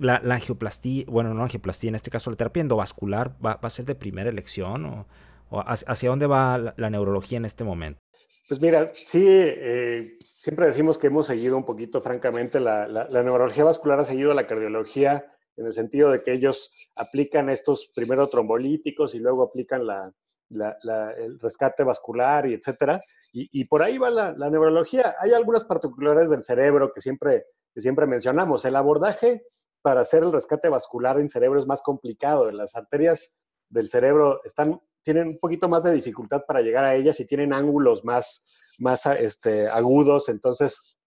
la, 0.00 0.16
angioplastía, 0.34 1.04
bueno, 1.06 1.34
no 1.34 1.42
angioplastia, 1.42 1.88
en 1.88 1.94
este 1.94 2.10
caso 2.10 2.30
la 2.30 2.36
terapia 2.36 2.60
endovascular, 2.62 3.36
¿va, 3.44 3.58
a 3.60 3.70
ser 3.70 3.84
de 3.84 3.94
primera 3.94 4.30
elección? 4.30 4.84
¿O, 4.86 5.06
hacia 5.66 6.08
dónde 6.08 6.26
va 6.26 6.74
la, 6.76 6.90
neurología 6.90 7.38
en 7.38 7.44
este 7.44 7.64
momento? 7.64 8.00
Pues 8.48 8.60
mira, 8.60 8.86
sí, 8.86 9.24
eh, 9.26 10.18
siempre 10.36 10.66
decimos 10.66 10.96
que 10.96 11.08
hemos 11.08 11.26
seguido 11.26 11.56
un 11.56 11.64
poquito, 11.64 12.00
francamente, 12.00 12.60
la, 12.60 12.86
la, 12.86 13.22
neurología 13.22 13.64
vascular 13.64 14.00
ha 14.00 14.04
seguido 14.04 14.32
la 14.32 14.46
cardiología 14.46 15.24
en 15.56 15.66
el 15.66 15.72
sentido 15.72 16.10
de 16.10 16.22
que 16.22 16.32
ellos 16.32 16.72
aplican 16.96 17.50
estos 17.50 17.90
primero 17.94 18.28
trombolíticos 18.28 19.14
y 19.14 19.18
luego 19.18 19.42
aplican 19.42 19.86
la, 19.86 20.12
el 21.18 21.38
rescate 21.40 21.84
vascular 21.84 22.46
y 22.46 22.54
etcétera. 22.54 23.00
Y, 23.32 23.64
por 23.66 23.82
ahí 23.82 23.96
va 23.96 24.10
la, 24.10 24.50
neurología. 24.50 25.14
Hay 25.20 25.32
algunas 25.32 25.64
particularidades 25.64 26.30
del 26.30 26.42
cerebro 26.42 26.92
que 26.92 27.00
siempre, 27.00 27.44
que 27.72 27.80
siempre 27.80 28.06
mencionamos. 28.06 28.64
El 28.64 28.74
abordaje 28.74 29.42
para 29.82 30.00
hacer 30.00 30.22
el 30.22 30.32
rescate 30.32 30.68
vascular 30.68 31.18
en 31.18 31.28
cerebro 31.28 31.60
es 31.60 31.66
más 31.66 31.82
complicado. 31.82 32.50
Las 32.50 32.76
arterias 32.76 33.38
del 33.68 33.88
cerebro 33.88 34.40
están, 34.44 34.80
tienen 35.02 35.28
un 35.28 35.38
poquito 35.38 35.68
más 35.68 35.82
de 35.82 35.92
dificultad 35.92 36.42
para 36.46 36.60
llegar 36.60 36.84
a 36.84 36.94
ellas 36.94 37.18
y 37.20 37.26
tienen 37.26 37.52
ángulos 37.52 38.04
más, 38.04 38.44
más 38.78 39.06
este, 39.06 39.68
agudos, 39.68 40.28
entonces 40.28 40.98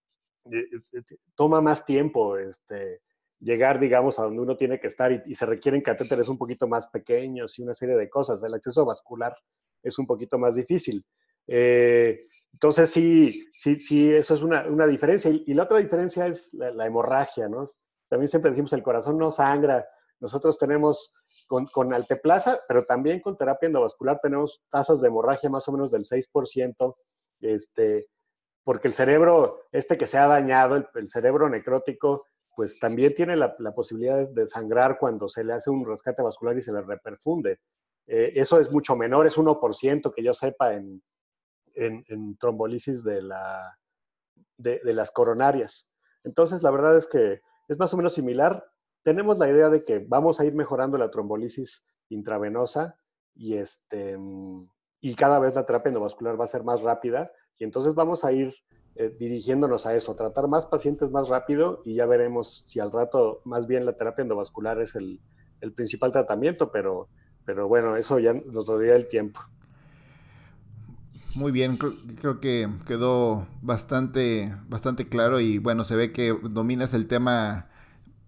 eh, 0.51 0.59
eh, 0.59 0.81
eh, 0.93 1.17
toma 1.36 1.62
más 1.62 1.86
tiempo 1.86 2.38
este, 2.38 3.01
llegar, 3.39 3.79
digamos, 3.79 4.19
a 4.19 4.23
donde 4.23 4.41
uno 4.41 4.57
tiene 4.57 4.79
que 4.79 4.88
estar 4.88 5.12
y, 5.12 5.36
se 5.36 5.45
requieren 5.45 5.81
catéteres 5.81 6.27
un 6.29 6.38
poquito 6.38 6.67
más 6.67 6.88
pequeños 6.88 7.57
y 7.59 7.63
una 7.63 7.73
serie 7.73 7.95
de 7.95 8.09
cosas. 8.09 8.43
El 8.43 8.53
acceso 8.53 8.86
vascular 8.86 9.36
es 9.83 9.99
un 9.99 10.07
poquito 10.07 10.38
más 10.39 10.55
difícil. 10.55 11.05
entonces, 11.45 12.89
sí, 12.89 13.45
sí, 13.53 13.79
sí, 13.79 14.09
eso 14.13 14.33
es 14.33 14.41
una, 14.41 14.65
una 14.67 14.88
diferencia. 14.88 15.29
Y, 15.31 15.53
la 15.53 15.63
otra 15.63 15.79
diferencia 15.79 16.27
es 16.27 16.53
la, 16.53 16.71
la 16.71 16.86
hemorragia, 16.86 17.49
¿no? 17.49 17.65
También 18.13 18.28
siempre 18.28 18.52
decimos, 18.52 18.71
el 18.73 18.84
corazón 18.84 19.17
no 19.17 19.32
sangra. 19.32 19.88
Nosotros 20.19 20.60
tenemos 20.60 21.15
con, 21.47 21.65
con 21.65 21.95
alteplaza, 21.95 22.60
pero 22.67 22.86
también 22.86 23.21
con 23.21 23.36
terapia 23.36 23.65
endovascular 23.65 24.19
tenemos 24.21 24.62
tasas 24.69 25.02
de 25.02 25.08
hemorragia 25.08 25.49
más 25.49 25.67
o 25.67 25.71
menos 25.71 25.89
del 25.89 26.04
6%, 26.04 26.95
este, 27.41 28.08
porque 28.63 28.88
el 28.88 28.93
cerebro, 28.93 29.62
este 29.71 29.97
que 29.97 30.06
se 30.06 30.19
ha 30.19 30.28
dañado, 30.28 30.76
el, 30.93 31.10
cerebro 31.10 31.49
necrótico, 31.49 32.28
pues 32.56 32.78
también 32.78 33.15
tiene 33.15 33.36
la, 33.36 33.56
posibilidad 33.73 34.23
de 34.32 34.45
sangrar 34.45 34.99
cuando 34.99 35.28
se 35.28 35.43
le 35.43 35.54
hace 35.54 35.71
un 35.71 35.84
rescate 35.84 36.21
vascular 36.21 36.56
y 36.56 36.62
se 36.62 36.71
le 36.71 36.84
reperfunde. 36.84 37.62
Eh, 38.06 38.34
eso 38.36 38.60
es 38.60 38.71
mucho 38.71 38.95
menor, 38.95 39.26
es 39.26 39.39
1% 39.39 40.13
que 40.13 40.23
yo 40.23 40.34
sepa 40.34 40.76
en, 40.76 41.02
en, 41.73 42.38
trombolisis 42.38 43.04
de, 43.04 43.23
la, 43.23 43.76
de, 44.56 44.82
de, 44.84 44.93
las 44.93 45.10
coronarias. 45.10 45.91
Entonces, 46.23 46.62
la 46.62 46.69
verdad 46.69 46.95
es 46.95 47.08
que 47.08 47.41
es 47.67 47.78
más 47.78 47.93
o 47.93 47.97
menos 47.97 48.13
similar. 48.13 48.65
Tenemos 49.04 49.38
la 49.39 49.49
idea 49.49 49.69
de 49.69 49.84
que 49.84 49.99
vamos 49.99 50.39
a 50.39 50.45
ir 50.45 50.54
mejorando 50.54 50.97
la 50.97 51.12
trombolisis 51.12 51.86
intravenosa 52.10 52.97
y, 53.36 53.56
este, 53.56 54.17
y 55.02 55.15
cada 55.15 55.39
vez 55.39 55.56
la 55.56 55.65
terapia 55.65 55.89
endovascular 55.89 56.39
va 56.39 56.45
a 56.45 56.47
ser 56.47 56.63
más 56.63 56.82
rápida 56.82 57.32
y 57.58 57.63
entonces 57.63 57.95
vamos 57.95 58.23
a 58.23 58.32
ir 58.32 58.54
eh, 58.95 59.10
dirigiéndonos 59.10 59.88
a 59.88 59.95
eso, 59.95 60.15
tratar 60.15 60.47
más 60.47 60.67
pacientes 60.67 61.10
más 61.10 61.28
rápido 61.28 61.82
y 61.84 61.95
ya 61.95 62.06
veremos 62.06 62.63
si 62.67 62.80
al 62.80 62.91
rato 62.91 63.41
más 63.43 63.65
bien 63.65 63.86
la 63.86 63.97
terapia 63.97 64.21
endovascular 64.21 64.80
es 64.82 64.95
el, 64.95 65.19
principal 65.76 66.12
tratamiento, 66.12 66.71
pero, 66.71 67.08
pero 67.45 67.69
bueno, 67.69 67.95
eso 67.95 68.19
ya 68.19 68.34
nos 68.34 68.67
lo 68.67 68.82
el 68.82 69.08
tiempo. 69.08 69.39
Muy 71.36 71.52
bien, 71.52 71.78
creo, 71.78 72.39
que 72.39 72.69
quedó 72.86 73.48
bastante, 73.62 74.56
bastante 74.69 75.08
claro 75.08 75.39
y 75.39 75.58
bueno, 75.58 75.84
se 75.84 75.96
ve 75.96 76.12
que 76.12 76.38
dominas 76.43 76.93
el 76.93 77.08
tema 77.08 77.67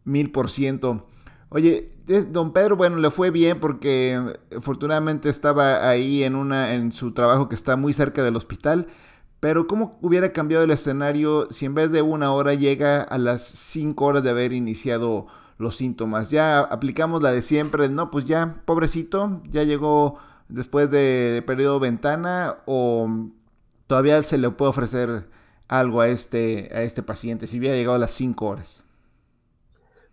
mil 0.06 0.32
por 0.32 0.50
ciento. 0.50 1.08
Oye, 1.50 1.92
don 2.32 2.52
Pedro, 2.52 2.76
bueno, 2.76 2.98
le 2.98 3.12
fue 3.12 3.30
bien 3.30 3.60
porque 3.60 4.20
afortunadamente 4.56 5.30
estaba 5.30 5.88
ahí 5.88 6.24
en, 6.24 6.36
una, 6.36 6.74
en 6.74 6.94
su 6.94 7.14
trabajo 7.14 7.48
que 7.48 7.56
está 7.56 7.76
muy 7.78 7.94
cerca 7.94 8.24
del 8.24 8.36
hospital. 8.36 8.88
Pero 9.40 9.68
¿cómo 9.68 10.00
hubiera 10.02 10.32
cambiado 10.32 10.64
el 10.64 10.72
escenario 10.72 11.48
si 11.52 11.66
en 11.66 11.76
vez 11.76 11.92
de 11.92 12.02
una 12.02 12.32
hora 12.32 12.56
llega 12.56 13.04
a 13.04 13.20
las 13.20 13.44
cinco 13.46 14.06
horas 14.06 14.24
de 14.24 14.32
haber 14.32 14.54
iniciado 14.54 15.28
los 15.60 15.78
síntomas? 15.78 16.32
Ya 16.32 16.60
aplicamos 16.62 17.22
la 17.22 17.32
de 17.32 17.44
siempre, 17.44 17.88
no, 17.88 18.10
pues 18.10 18.26
ya, 18.26 18.64
pobrecito, 18.66 19.44
ya 19.52 19.64
llegó 19.64 20.18
después 20.48 20.90
de 20.92 21.44
periodo 21.46 21.80
ventana 21.80 22.58
o 22.66 23.08
todavía 23.88 24.22
se 24.24 24.38
le 24.38 24.50
puede 24.52 24.70
ofrecer 24.70 25.26
algo 25.68 26.02
a 26.02 26.08
este, 26.08 26.70
a 26.74 26.84
este 26.84 27.04
paciente 27.04 27.48
si 27.48 27.60
hubiera 27.60 27.76
llegado 27.76 27.96
a 27.96 28.00
las 28.00 28.12
5 28.12 28.46
horas? 28.46 28.86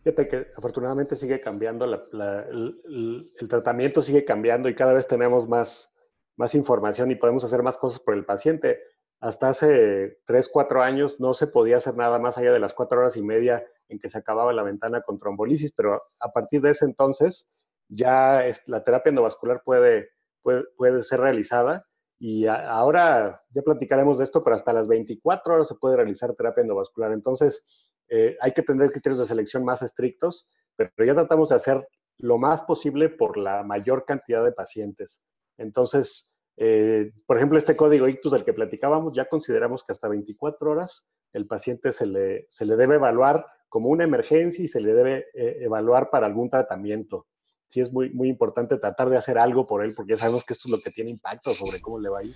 Fíjate 0.03 0.29
que 0.29 0.49
afortunadamente 0.57 1.15
sigue 1.15 1.41
cambiando, 1.41 1.85
el, 1.85 3.31
tratamiento 3.49 4.03
sigue 4.03 4.25
cambiando 4.25 4.69
y 4.69 4.75
cada 4.75 4.93
vez 4.93 5.07
tenemos 5.07 5.49
más, 5.49 5.95
más 6.37 6.55
información 6.55 7.11
y 7.11 7.15
podemos 7.15 7.45
hacer 7.45 7.63
más 7.63 7.79
cosas 7.79 8.01
por 8.01 8.15
el 8.15 8.25
paciente. 8.25 8.81
Hasta 9.21 9.51
hace 9.51 10.19
3, 10.25 10.49
4 10.53 10.83
años 10.83 11.21
no 11.21 11.35
se 11.35 11.47
podía 11.47 11.77
hacer 11.77 11.97
nada 11.97 12.19
más 12.19 12.37
allá 12.37 12.53
de 12.53 12.59
las 12.59 12.75
4 12.75 12.99
horas 12.99 13.17
y 13.17 13.23
media 13.23 13.65
en 13.89 14.01
que 14.01 14.09
se 14.09 14.19
acababa 14.19 14.53
la 14.53 14.65
ventana 14.65 15.03
con 15.03 15.21
trombolisis, 15.21 15.73
pero 15.73 16.03
a 16.19 16.33
partir 16.33 16.61
de 16.63 16.71
ese 16.71 16.85
entonces 16.85 17.49
ya 17.89 18.45
la 18.67 18.83
terapia 18.83 19.11
endovascular 19.11 19.63
puede 19.65 20.11
puede, 20.43 21.03
ser 21.03 21.21
realizada 21.21 21.87
Y 22.19 22.47
ahora 22.47 23.43
ya 23.51 23.63
platicaremos 23.63 24.19
de 24.19 24.25
esto, 24.25 24.45
pero 24.45 24.57
hasta 24.57 24.73
las 24.73 24.89
24 24.89 25.55
horas 25.55 25.69
se 25.69 25.75
puede 25.75 25.97
realizar 25.97 26.35
terapia 26.35 26.63
endovascular. 26.63 27.13
Entonces, 27.13 27.65
eh, 28.09 28.37
hay 28.41 28.53
que 28.53 28.63
tener 28.63 28.91
criterios 28.93 29.19
de 29.19 29.27
selección 29.27 29.65
más 29.65 29.83
estrictos, 29.83 30.49
pero 30.77 30.91
ya 31.07 31.15
tratamos 31.15 31.49
de 31.49 31.57
hacer 31.57 31.87
lo 32.19 32.39
más 32.39 32.63
posible 32.63 33.09
por 33.09 33.37
la 33.37 33.63
mayor 33.63 34.05
cantidad 34.05 34.45
de 34.45 34.53
pacientes. 34.53 35.25
Entonces, 35.59 36.33
eh, 36.57 37.13
por 37.27 37.37
ejemplo, 37.37 37.59
este 37.59 37.77
código 37.77 38.09
ictus 38.09 38.33
del 38.33 38.45
que 38.45 38.53
platicábamos, 38.53 39.15
ya 39.15 39.25
consideramos 39.25 39.85
que 39.85 39.93
hasta 39.93 40.09
24 40.09 40.71
horas 40.71 41.09
el 41.33 41.47
paciente 41.47 41.93
se 41.93 42.07
le, 42.07 42.47
se 42.49 42.67
le 42.67 42.77
debe 42.77 42.97
evaluar 42.97 43.47
como 43.69 43.89
una 43.89 44.05
emergencia 44.05 44.63
y 44.63 44.69
se 44.69 44.81
le 44.81 44.93
debe 44.93 45.27
eh, 45.35 45.59
evaluar 45.61 46.11
para 46.11 46.27
algún 46.27 46.51
tratamiento. 46.51 47.27
Sí 47.73 47.81
es 47.81 47.93
muy, 47.93 48.11
muy 48.11 48.29
importante 48.29 48.77
tratar 48.77 49.09
de 49.09 49.17
hacer 49.17 49.39
algo 49.39 49.67
por 49.67 49.83
él, 49.83 49.95
porque 49.97 50.13
ya 50.13 50.19
sabemos 50.19 50.45
que 50.45 50.53
esto 50.53 50.69
es 50.69 50.73
lo 50.73 50.81
que 50.81 50.91
tiene 50.91 51.11
impacto 51.11 51.55
sobre 51.55 51.81
cómo 51.81 51.99
le 51.99 52.11
va 52.11 52.19
a 52.19 52.25
ir. 52.25 52.35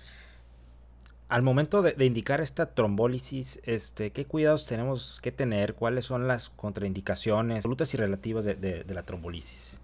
Al 1.29 1.43
momento 1.43 1.81
de, 1.81 2.05
indicar 2.05 2.41
esta 2.41 2.73
trombólisis, 2.73 3.59
este, 3.63 4.11
¿qué 4.11 4.25
cuidados 4.25 4.65
tenemos 4.65 5.19
que 5.21 5.31
tener? 5.31 5.75
¿Cuáles 5.75 6.05
son 6.05 6.27
las 6.27 6.49
contraindicaciones 6.49 7.57
absolutas 7.57 7.93
y 7.93 7.97
relativas 7.97 8.45
de, 8.45 8.55
de 8.55 8.93
la 8.93 9.03
trombólisis? 9.03 9.77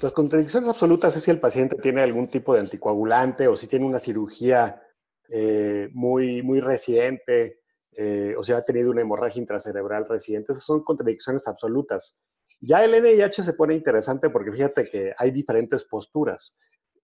Las 0.00 0.12
contradicciones 0.12 0.68
absolutas 0.68 1.16
es 1.16 1.22
si 1.24 1.30
el 1.30 1.40
paciente 1.40 1.76
tiene 1.76 2.02
algún 2.02 2.28
tipo 2.28 2.54
de 2.54 2.60
anticoagulante 2.60 3.48
o 3.48 3.56
si 3.56 3.66
tiene 3.66 3.84
una 3.84 3.98
cirugía 3.98 4.82
eh, 5.28 5.88
muy, 5.92 6.42
muy 6.42 6.60
reciente 6.60 7.60
eh, 7.92 8.34
o 8.38 8.44
si 8.44 8.52
ha 8.52 8.62
tenido 8.62 8.90
una 8.90 9.00
hemorragia 9.00 9.40
intracerebral 9.40 10.06
reciente. 10.08 10.52
Esas 10.52 10.64
son 10.64 10.82
contradicciones 10.82 11.48
absolutas. 11.48 12.18
Ya 12.60 12.84
el 12.84 12.92
NIH 13.02 13.42
se 13.42 13.52
pone 13.52 13.74
interesante 13.74 14.30
porque 14.30 14.52
fíjate 14.52 14.84
que 14.84 15.14
hay 15.16 15.30
diferentes 15.30 15.84
posturas. 15.84 16.56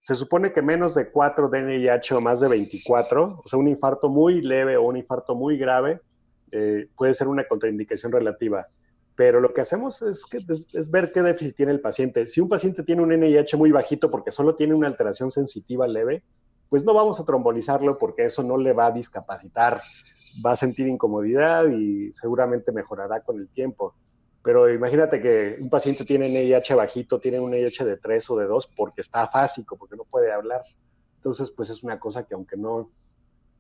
Se 0.03 0.15
supone 0.15 0.53
que 0.53 0.63
menos 0.63 0.95
de 0.95 1.11
4 1.11 1.49
de 1.49 1.63
NIH 1.63 2.15
o 2.15 2.21
más 2.21 2.41
de 2.41 2.49
24, 2.49 3.43
o 3.45 3.49
sea, 3.49 3.59
un 3.59 3.69
infarto 3.69 4.09
muy 4.09 4.41
leve 4.41 4.77
o 4.77 4.83
un 4.83 4.97
infarto 4.97 5.35
muy 5.35 5.57
grave, 5.59 6.01
eh, 6.51 6.89
puede 6.97 7.15
ser 7.15 7.29
una 7.29 7.47
contraindicación 7.47 8.13
relativa 8.13 8.67
pero 9.15 9.41
lo 9.41 9.53
que 9.53 9.61
hacemos 9.61 10.01
es, 10.03 10.25
es, 10.75 10.91
ver 10.91 11.13
qué 11.13 11.23
déficit 11.23 11.57
tiene 11.57 11.73
el 11.73 11.81
paciente. 11.81 12.27
Si 12.27 12.41
un 12.41 12.49
paciente 12.49 12.83
tiene 12.83 13.03
un 13.03 13.11
NIH 13.11 13.57
muy 13.57 13.71
bajito 13.71 14.11
porque 14.11 14.33
solo 14.33 14.57
tiene 14.57 14.75
una 14.75 14.89
alteración 14.89 15.31
sensitiva 15.31 15.87
leve, 15.87 16.23
pues 16.69 16.85
no 16.85 16.95
vamos 16.95 17.21
a 17.21 17.25
trombolizarlo 17.25 17.99
porque 17.99 18.25
eso 18.25 18.43
no 18.43 18.57
le 18.57 18.73
va 18.73 18.87
a 18.87 18.93
discapacitar, 18.93 19.83
va 20.45 20.53
a 20.53 20.57
sentir 20.57 20.87
incomodidad 20.87 21.67
y 21.69 22.13
seguramente 22.15 22.73
mejorará 22.73 23.21
con 23.21 23.39
el 23.39 23.49
tiempo. 23.49 23.95
Pero 24.43 24.73
imagínate 24.73 25.21
que 25.21 25.57
un 25.61 25.71
paciente 25.71 26.05
tiene 26.05 26.29
NIH 26.29 26.75
bajito, 26.75 27.21
tiene 27.21 27.39
un 27.39 27.51
NIH 27.51 27.85
de 27.85 27.97
3 27.97 28.31
o 28.31 28.37
de 28.37 28.47
2 28.47 28.67
porque 28.77 29.01
está 29.01 29.23
afásico, 29.23 29.77
porque 29.77 29.97
no 29.97 30.05
puede 30.05 30.33
hablar. 30.33 30.63
Entonces, 31.17 31.53
pues 31.53 31.71
es 31.71 31.85
una 31.85 32.01
cosa 32.01 32.25
que 32.27 32.35
aunque 32.35 32.57
no, 32.57 32.91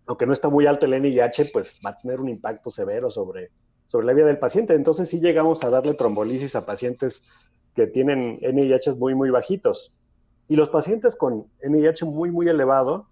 aunque 0.06 0.26
no 0.26 0.32
está 0.32 0.48
muy 0.48 0.66
alto 0.66 0.86
el 0.86 1.00
NIH, 1.00 1.50
pues 1.52 1.78
va 1.84 1.90
a 1.90 1.98
tener 1.98 2.20
un 2.20 2.28
impacto 2.28 2.70
severo 2.70 3.10
sobre, 3.10 3.50
sobre 3.86 4.06
la 4.06 4.12
vida 4.12 4.26
del 4.26 4.38
paciente. 4.38 4.74
Entonces 4.74 5.08
sí 5.08 5.20
llegamos 5.20 5.62
a 5.62 5.70
darle 5.70 5.94
trombolisis 5.94 6.56
a 6.56 6.66
pacientes 6.66 7.24
que 7.74 7.86
tienen 7.86 8.40
NIH 8.42 8.96
muy, 8.96 9.14
muy 9.14 9.30
bajitos. 9.30 9.92
Y 10.48 10.56
los 10.56 10.68
pacientes 10.70 11.14
con 11.14 11.46
NIH 11.62 12.04
muy, 12.04 12.32
muy 12.32 12.48
elevado, 12.48 13.06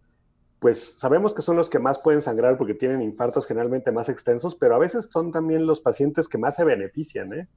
pues 0.61 0.99
sabemos 0.99 1.35
que 1.35 1.41
son 1.41 1.57
los 1.57 1.71
que 1.71 1.79
más 1.79 1.99
pueden 1.99 2.21
sangrar 2.21 2.59
porque 2.59 2.75
tienen 2.75 3.01
infartos 3.01 3.47
generalmente 3.47 3.91
más 3.93 4.11
extensos, 4.11 4.55
pero 4.55 4.75
a 4.75 4.79
veces 4.79 5.09
son 5.11 5.33
también 5.33 5.67
los 5.67 5.81
pacientes 5.81 6.29
que 6.29 6.37
más 6.37 6.57
se 6.57 6.65
benefician. 6.65 7.33
¿eh? 7.33 7.49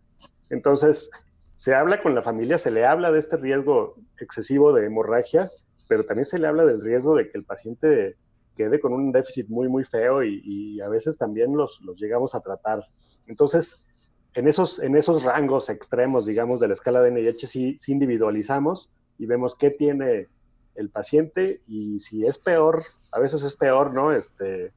Entonces, 0.49 1.11
se 1.55 1.75
habla 1.75 2.01
con 2.01 2.15
la 2.15 2.23
familia, 2.23 2.57
se 2.57 2.71
le 2.71 2.85
habla 2.85 3.11
de 3.11 3.19
este 3.19 3.35
riesgo 3.35 3.95
excesivo 4.19 4.71
de 4.71 4.85
hemorragia, 4.85 5.51
pero 5.89 6.05
también 6.05 6.25
se 6.25 6.39
le 6.39 6.47
habla 6.47 6.65
del 6.65 6.79
riesgo 6.79 7.15
de 7.15 7.29
que 7.29 7.37
el 7.37 7.43
paciente 7.43 8.15
quede 8.55 8.79
con 8.79 8.93
un 8.93 9.11
déficit 9.11 9.49
muy, 9.49 9.67
muy 9.67 9.83
feo 9.83 10.23
y, 10.23 10.79
a 10.79 10.87
veces 10.87 11.17
también 11.17 11.57
los, 11.57 11.81
los, 11.81 11.99
llegamos 11.99 12.35
a 12.35 12.39
tratar. 12.39 12.85
Entonces, 13.27 13.85
en 14.33 14.47
esos, 14.47 14.79
en 14.79 14.95
esos 14.95 15.23
rangos 15.23 15.69
extremos, 15.69 16.25
digamos, 16.25 16.61
de 16.61 16.69
la 16.69 16.73
escala 16.73 17.01
de 17.01 17.11
NIH, 17.11 17.47
sí, 17.47 17.75
sí 17.77 17.91
individualizamos 17.91 18.91
y 19.17 19.25
vemos 19.25 19.55
qué 19.55 19.71
tiene 19.71 20.29
el 20.75 20.89
paciente 20.89 21.61
y 21.67 21.99
si 21.99 22.25
es 22.25 22.37
peor, 22.37 22.83
a 23.11 23.19
veces 23.19 23.43
es 23.43 23.55
peor, 23.55 23.93
¿no? 23.93 24.11
Este, 24.11 24.71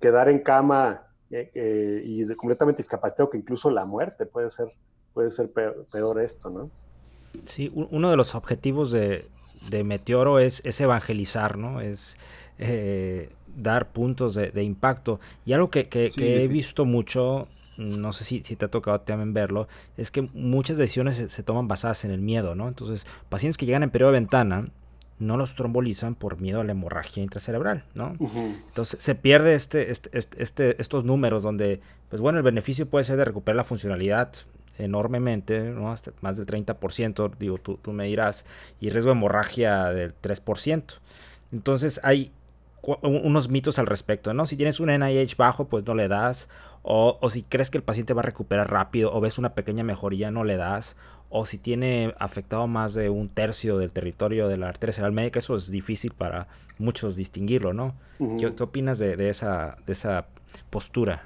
quedar 0.00 0.28
en 0.28 0.40
cama 0.40 1.06
eh, 1.30 1.50
eh, 1.54 2.02
y 2.04 2.34
completamente 2.34 2.78
discapacitado, 2.78 3.30
que 3.30 3.38
incluso 3.38 3.70
la 3.70 3.84
muerte 3.84 4.26
puede 4.26 4.50
ser, 4.50 4.68
puede 5.14 5.30
ser 5.30 5.50
peor, 5.50 6.20
esto, 6.20 6.50
¿no? 6.50 6.70
Sí, 7.46 7.72
uno 7.74 8.10
de 8.10 8.16
los 8.16 8.34
objetivos 8.34 8.92
de, 8.92 9.24
de 9.70 9.84
Meteoro 9.84 10.38
es, 10.38 10.60
es 10.64 10.78
evangelizar, 10.80 11.56
¿no? 11.56 11.80
Es 11.80 12.18
eh, 12.58 13.30
dar 13.54 13.92
puntos 13.92 14.34
de, 14.34 14.62
impacto. 14.62 15.20
Y 15.44 15.52
algo 15.52 15.70
que, 15.70 15.88
he 16.16 16.48
visto 16.48 16.84
mucho, 16.84 17.48
no 17.76 18.12
sé 18.12 18.24
si, 18.24 18.40
te 18.40 18.64
ha 18.64 18.68
tocado 18.68 19.00
también 19.00 19.34
verlo, 19.34 19.68
es 19.96 20.10
que 20.10 20.22
muchas 20.22 20.78
decisiones 20.78 21.16
se, 21.16 21.42
toman 21.42 21.68
basadas 21.68 22.04
en 22.04 22.10
el 22.12 22.20
miedo, 22.20 22.54
¿no? 22.54 22.68
Entonces, 22.68 23.06
pacientes 23.28 23.58
que 23.58 23.66
llegan 23.66 23.82
en 23.82 23.90
periodo 23.90 24.12
de 24.12 24.20
ventana 24.20 24.68
no 25.22 25.36
los 25.36 25.54
trombolizan 25.54 26.14
por 26.14 26.40
miedo 26.40 26.60
a 26.60 26.64
la 26.64 26.72
hemorragia 26.72 27.22
intracerebral, 27.22 27.84
¿no? 27.94 28.16
Entonces 28.18 29.02
se 29.02 29.14
pierde 29.14 29.54
este, 29.54 29.90
este, 29.90 30.16
este, 30.18 30.42
este, 30.42 30.82
estos 30.82 31.04
números 31.04 31.42
donde, 31.42 31.80
pues 32.08 32.20
bueno, 32.20 32.38
el 32.38 32.44
beneficio 32.44 32.88
puede 32.88 33.04
ser 33.04 33.16
de 33.16 33.24
recuperar 33.24 33.56
la 33.56 33.64
funcionalidad 33.64 34.32
enormemente, 34.78 35.60
¿no? 35.60 35.90
Hasta 35.90 36.12
más 36.20 36.36
del 36.36 36.46
30%, 36.46 37.32
digo, 37.38 37.58
tú, 37.58 37.78
tú 37.80 37.92
me 37.92 38.06
dirás, 38.06 38.44
y 38.80 38.90
riesgo 38.90 39.10
de 39.10 39.16
hemorragia 39.16 39.86
del 39.86 40.14
3%. 40.20 40.82
Entonces 41.52 42.00
hay 42.02 42.32
unos 42.82 43.48
mitos 43.48 43.78
al 43.78 43.86
respecto, 43.86 44.34
¿no? 44.34 44.46
Si 44.46 44.56
tienes 44.56 44.80
un 44.80 44.88
NIH 44.88 45.36
bajo, 45.36 45.68
pues 45.68 45.84
no 45.84 45.94
le 45.94 46.08
das. 46.08 46.48
O, 46.82 47.18
si 47.30 47.44
crees 47.44 47.70
que 47.70 47.78
el 47.78 47.84
paciente 47.84 48.12
va 48.12 48.22
a 48.22 48.24
recuperar 48.24 48.70
rápido 48.70 49.12
o 49.14 49.20
ves 49.20 49.38
una 49.38 49.54
pequeña 49.54 49.84
mejoría, 49.84 50.32
no 50.32 50.42
le 50.42 50.56
das. 50.56 50.96
O 51.34 51.46
si 51.46 51.58
tiene 51.58 52.14
afectado 52.18 52.66
más 52.66 52.94
de 52.94 53.08
un 53.10 53.28
tercio 53.28 53.78
del 53.78 53.90
territorio 53.90 54.48
de 54.48 54.58
la 54.58 54.68
arteria 54.68 54.92
cerebral 54.92 55.12
médica, 55.12 55.38
eso 55.38 55.56
es 55.56 55.70
difícil 55.70 56.12
para 56.12 56.46
muchos 56.78 57.16
distinguirlo, 57.16 57.72
¿no? 57.72 57.94
¿Qué, 58.38 58.46
opinas 58.62 58.98
de, 58.98 59.28
esa, 59.28 59.76
de 59.86 59.92
esa 59.92 60.26
postura? 60.70 61.22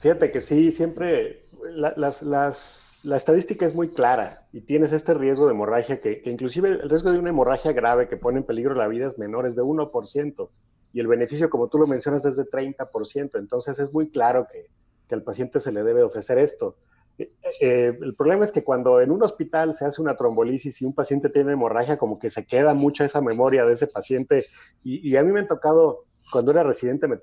Fíjate 0.00 0.32
que 0.32 0.40
sí, 0.40 0.72
siempre 0.72 1.44
las, 1.74 2.22
la 2.22 3.16
estadística 3.16 3.66
es 3.66 3.74
muy 3.74 3.88
clara 3.88 4.46
y 4.52 4.62
tienes 4.62 4.92
este 4.92 5.14
riesgo 5.14 5.46
de 5.46 5.52
hemorragia 5.52 6.00
que, 6.00 6.22
que, 6.22 6.30
inclusive 6.30 6.70
el 6.70 6.88
riesgo 6.88 7.12
de 7.12 7.18
una 7.18 7.30
hemorragia 7.30 7.72
grave 7.72 8.08
que 8.08 8.16
pone 8.16 8.38
en 8.38 8.44
peligro 8.44 8.74
la 8.74 8.88
vida 8.88 9.06
es 9.06 9.18
menor, 9.18 9.46
es 9.46 9.54
de 9.54 9.62
1% 9.62 10.48
y 10.92 11.00
el 11.00 11.06
beneficio, 11.06 11.50
como 11.50 11.68
tú 11.68 11.78
lo 11.78 11.86
mencionas, 11.86 12.24
es 12.24 12.36
de 12.36 12.44
30%. 12.44 13.38
Entonces 13.38 13.78
es 13.78 13.92
muy 13.92 14.10
claro 14.10 14.46
que, 14.50 14.66
que 15.08 15.14
al 15.14 15.22
paciente 15.22 15.60
se 15.60 15.72
le 15.72 15.82
debe 15.82 16.02
ofrecer 16.02 16.38
esto. 16.38 16.76
Eh, 17.18 17.98
el 18.00 18.14
problema 18.14 18.44
es 18.44 18.52
que 18.52 18.62
cuando 18.62 19.00
en 19.00 19.10
un 19.10 19.22
hospital 19.22 19.74
se 19.74 19.84
hace 19.84 20.00
una 20.00 20.16
trombolisis 20.16 20.80
y 20.80 20.84
un 20.84 20.94
paciente 20.94 21.28
tiene 21.28 21.52
hemorragia, 21.52 21.98
como 21.98 22.18
que 22.18 22.30
se 22.30 22.46
queda 22.46 22.74
mucha 22.74 23.04
esa 23.04 23.20
memoria 23.20 23.64
de 23.64 23.72
ese 23.72 23.86
paciente. 23.86 24.46
Y, 24.84 25.16
a 25.16 25.22
mí 25.22 25.32
me 25.32 25.40
han 25.40 25.48
tocado, 25.48 26.04
cuando 26.32 26.52
era 26.52 26.62
residente, 26.62 27.08
me, 27.08 27.18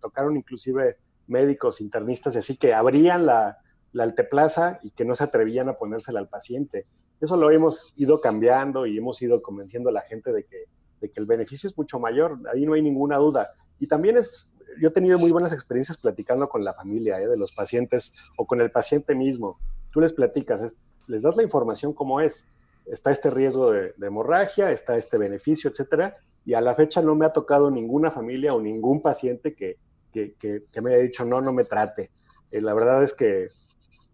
tocaron 0.00 0.36
inclusive 0.36 0.96
médicos, 1.26 1.80
internistas, 1.80 2.34
y 2.34 2.38
así 2.38 2.56
que 2.56 2.72
abrían 2.72 3.26
la, 3.26 3.58
la 3.92 4.04
alteplaza 4.04 4.80
y 4.82 4.90
que 4.90 5.04
no 5.04 5.14
se 5.14 5.24
atrevían 5.24 5.68
a 5.68 5.74
ponérsela 5.74 6.20
al 6.20 6.28
paciente. 6.28 6.86
Eso 7.20 7.36
lo 7.36 7.50
hemos 7.50 7.92
ido 7.96 8.20
cambiando 8.20 8.86
y 8.86 8.96
hemos 8.96 9.20
ido 9.20 9.42
convenciendo 9.42 9.90
a 9.90 9.92
la 9.92 10.00
gente 10.00 10.32
de 10.32 10.44
que 10.44 10.66
el 11.14 11.26
beneficio 11.26 11.68
es 11.68 11.76
mucho 11.76 11.98
mayor, 11.98 12.38
ahí 12.52 12.64
no 12.64 12.72
hay 12.72 12.82
ninguna 12.82 13.18
duda. 13.18 13.50
Y 13.78 13.86
también 13.86 14.16
es, 14.16 14.52
yo 14.80 14.88
he 14.88 14.92
tenido 14.92 15.18
muy 15.18 15.30
buenas 15.30 15.52
experiencias 15.52 15.98
platicando 15.98 16.48
con 16.48 16.64
la 16.64 16.74
familia 16.74 17.20
¿eh? 17.20 17.26
de 17.26 17.36
los 17.36 17.52
pacientes 17.52 18.12
o 18.36 18.46
con 18.46 18.60
el 18.60 18.70
paciente 18.70 19.14
mismo. 19.14 19.58
Tú 19.90 20.00
les 20.00 20.12
platicas, 20.12 20.76
les 21.06 21.22
das 21.22 21.36
la 21.36 21.42
información 21.42 21.92
como 21.92 22.20
es. 22.20 22.54
Está 22.86 23.10
este 23.10 23.30
riesgo 23.30 23.72
de, 23.72 23.94
hemorragia, 24.00 24.70
está 24.70 24.96
este 24.96 25.18
beneficio, 25.18 25.70
etcétera. 25.70 26.16
Y 26.44 26.54
a 26.54 26.60
la 26.60 26.74
fecha 26.74 27.02
no 27.02 27.14
me 27.14 27.26
ha 27.26 27.32
tocado 27.32 27.70
ninguna 27.70 28.10
familia 28.10 28.54
o 28.54 28.60
ningún 28.60 29.02
paciente 29.02 29.54
que, 29.54 29.76
que, 30.12 30.34
que, 30.38 30.80
me 30.80 30.94
haya 30.94 31.02
dicho 31.02 31.24
no, 31.24 31.40
no 31.40 31.52
me 31.52 31.64
trate. 31.64 32.10
Eh, 32.50 32.60
la 32.60 32.74
verdad 32.74 33.02
es 33.02 33.14
que 33.14 33.48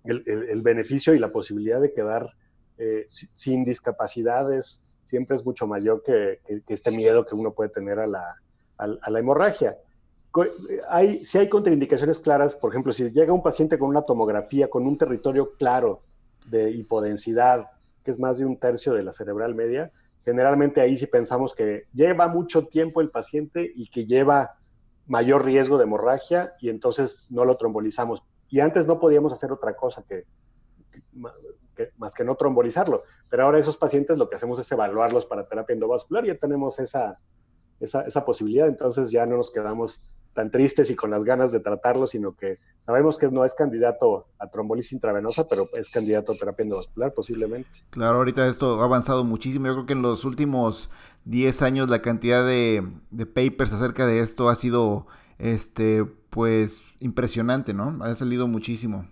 el, 0.05 0.23
el, 0.27 0.63
beneficio 0.63 1.15
y 1.15 1.19
la 1.19 1.33
posibilidad 1.33 1.81
de 1.81 1.93
quedar 1.93 2.31
eh, 2.79 3.05
sin 3.07 3.65
discapacidades 3.65 4.87
siempre 5.07 5.37
es 5.37 5.47
mucho 5.47 5.67
mayor 5.67 6.03
que, 6.03 6.41
este 6.69 6.91
miedo 6.91 7.25
que 7.25 7.35
uno 7.35 7.53
puede 7.53 7.71
tener 7.71 7.99
a 7.99 8.07
la, 8.07 8.37
a, 8.77 9.11
la 9.11 9.19
hemorragia. 9.19 9.79
Hay, 10.89 11.25
si 11.25 11.39
hay 11.39 11.49
contraindicaciones 11.49 12.21
claras, 12.21 12.55
por 12.55 12.71
ejemplo, 12.71 12.93
si 12.93 13.11
llega 13.11 13.33
un 13.33 13.43
paciente 13.43 13.79
con 13.79 13.89
una 13.89 14.03
tomografía, 14.03 14.69
con 14.69 14.87
un 14.87 14.99
territorio 14.99 15.53
claro 15.57 16.03
de 16.47 16.71
hipodensidad, 16.71 17.65
que 18.05 18.11
es 18.11 18.19
más 18.19 18.39
de 18.39 18.45
un 18.45 18.59
tercio 18.59 18.93
de 18.95 19.03
la 19.03 19.13
cerebral 19.13 19.55
media, 19.55 19.91
generalmente 20.25 20.81
ahí 20.81 20.97
sí 20.97 21.07
pensamos 21.07 21.55
que 21.55 21.85
lleva 21.93 22.29
mucho 22.29 22.67
tiempo 22.67 23.01
el 23.01 23.11
paciente 23.11 23.71
y 23.75 23.89
que 23.89 24.07
lleva 24.07 24.57
mayor 25.07 25.45
riesgo 25.45 25.79
de 25.79 25.85
hemorragia 25.85 26.55
y 26.61 26.69
entonces 26.69 27.27
no 27.31 27.45
lo 27.45 27.57
trombolizamos. 27.57 28.25
Y 28.49 28.61
antes 28.61 28.87
no 28.87 28.99
podíamos 28.99 29.33
hacer 29.33 29.53
otra 29.53 29.77
cosa 29.77 30.05
que 30.07 30.25
más 31.97 32.15
que 32.15 32.25
no 32.25 32.35
trombolizarlo. 32.35 33.03
Pero 33.29 33.45
ahora 33.45 33.59
esos 33.59 33.77
pacientes 33.77 34.19
lo 34.19 34.29
que 34.29 34.37
hacemos 34.37 34.59
es 34.59 34.71
evaluarlos 34.73 35.27
para 35.27 35.47
terapia 35.47 35.75
endovascular. 35.75 36.25
Ya 36.25 36.37
tenemos 36.37 36.79
esa, 36.79 37.19
esa, 37.81 38.03
esa 38.03 38.25
posibilidad, 38.25 38.69
entonces 38.69 39.11
ya 39.11 39.27
no 39.27 39.37
nos 39.37 39.51
quedamos 39.51 40.05
tan 40.37 40.51
tristes 40.51 40.91
y 40.91 40.95
con 40.95 41.11
las 41.11 41.25
ganas 41.25 41.51
de 41.51 41.61
tratarlo, 41.61 42.07
sino 42.07 42.37
que 42.37 42.59
sabemos 42.83 43.19
que 43.19 43.29
no 43.31 43.45
es 43.45 43.55
candidato 43.55 44.27
a 44.39 44.49
trombolisis 44.49 44.93
intravenosa, 44.93 45.49
pero 45.49 45.71
es 45.73 45.89
candidato 45.89 46.33
a 46.33 46.37
terapia 46.37 46.63
endovascular 46.63 47.13
posiblemente. 47.15 47.71
Claro, 47.91 48.19
ahorita 48.19 48.47
esto 48.47 48.81
ha 48.81 48.85
avanzado 48.85 49.25
muchísimo. 49.25 49.67
Yo 49.67 49.73
creo 49.73 49.87
que 49.87 49.95
en 49.95 50.03
los 50.03 50.25
últimos 50.27 50.91
10 51.25 51.63
años 51.63 51.89
la 51.89 52.03
cantidad 52.03 52.47
de, 52.47 52.87
de 53.11 53.27
papers 53.27 53.73
acerca 53.73 54.07
de 54.07 54.21
esto 54.21 54.51
ha 54.51 54.55
sido, 54.55 55.07
este, 55.39 56.05
pues, 56.05 56.83
impresionante, 57.01 57.73
¿no? 57.73 57.97
Ha 58.05 58.15
salido 58.15 58.47
muchísimo. 58.47 59.09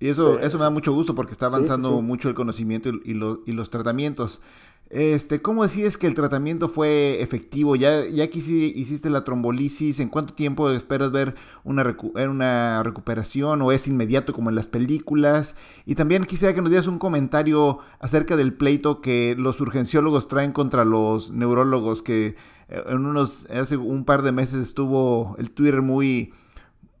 Y 0.00 0.08
eso, 0.08 0.40
eso 0.40 0.58
me 0.58 0.64
da 0.64 0.70
mucho 0.70 0.92
gusto 0.92 1.14
porque 1.14 1.32
está 1.32 1.46
avanzando 1.46 2.02
mucho 2.02 2.28
el 2.28 2.34
conocimiento 2.34 2.90
y, 2.90 3.12
y 3.46 3.52
los 3.52 3.70
tratamientos. 3.70 4.42
Este, 4.88 5.42
¿cómo 5.42 5.64
decides 5.64 5.98
que 5.98 6.06
el 6.06 6.14
tratamiento 6.14 6.68
fue 6.68 7.20
efectivo? 7.20 7.74
Ya, 7.74 8.06
ya 8.06 8.30
que 8.30 8.38
hiciste 8.38 9.10
la 9.10 9.24
trombolisis, 9.24 9.98
¿en 9.98 10.08
cuánto 10.08 10.32
tiempo 10.32 10.70
esperas 10.70 11.10
ver 11.10 11.34
una, 11.64 11.96
una 12.28 12.82
recuperación 12.84 13.62
o 13.62 13.72
es 13.72 13.88
inmediato 13.88 14.32
como 14.32 14.50
en 14.50 14.56
las 14.56 14.68
películas? 14.68 15.56
Y 15.86 15.96
también 15.96 16.24
quisiera 16.24 16.54
que 16.54 16.60
nos 16.60 16.70
dieras 16.70 16.86
un 16.86 17.00
comentario 17.00 17.80
acerca 17.98 18.36
del 18.36 18.54
pleito 18.54 19.00
que 19.00 19.34
los 19.36 19.60
urgenciólogos 19.60 20.28
traen 20.28 20.52
contra 20.52 20.84
los 20.84 21.32
neurólogos, 21.32 22.02
que 22.02 22.36
eh, 22.68 22.82
en 22.86 23.06
unos, 23.06 23.46
hace 23.50 23.76
un 23.76 24.04
par 24.04 24.22
de 24.22 24.30
meses 24.30 24.60
estuvo 24.60 25.34
el 25.38 25.50
Twitter 25.50 25.82
muy, 25.82 26.32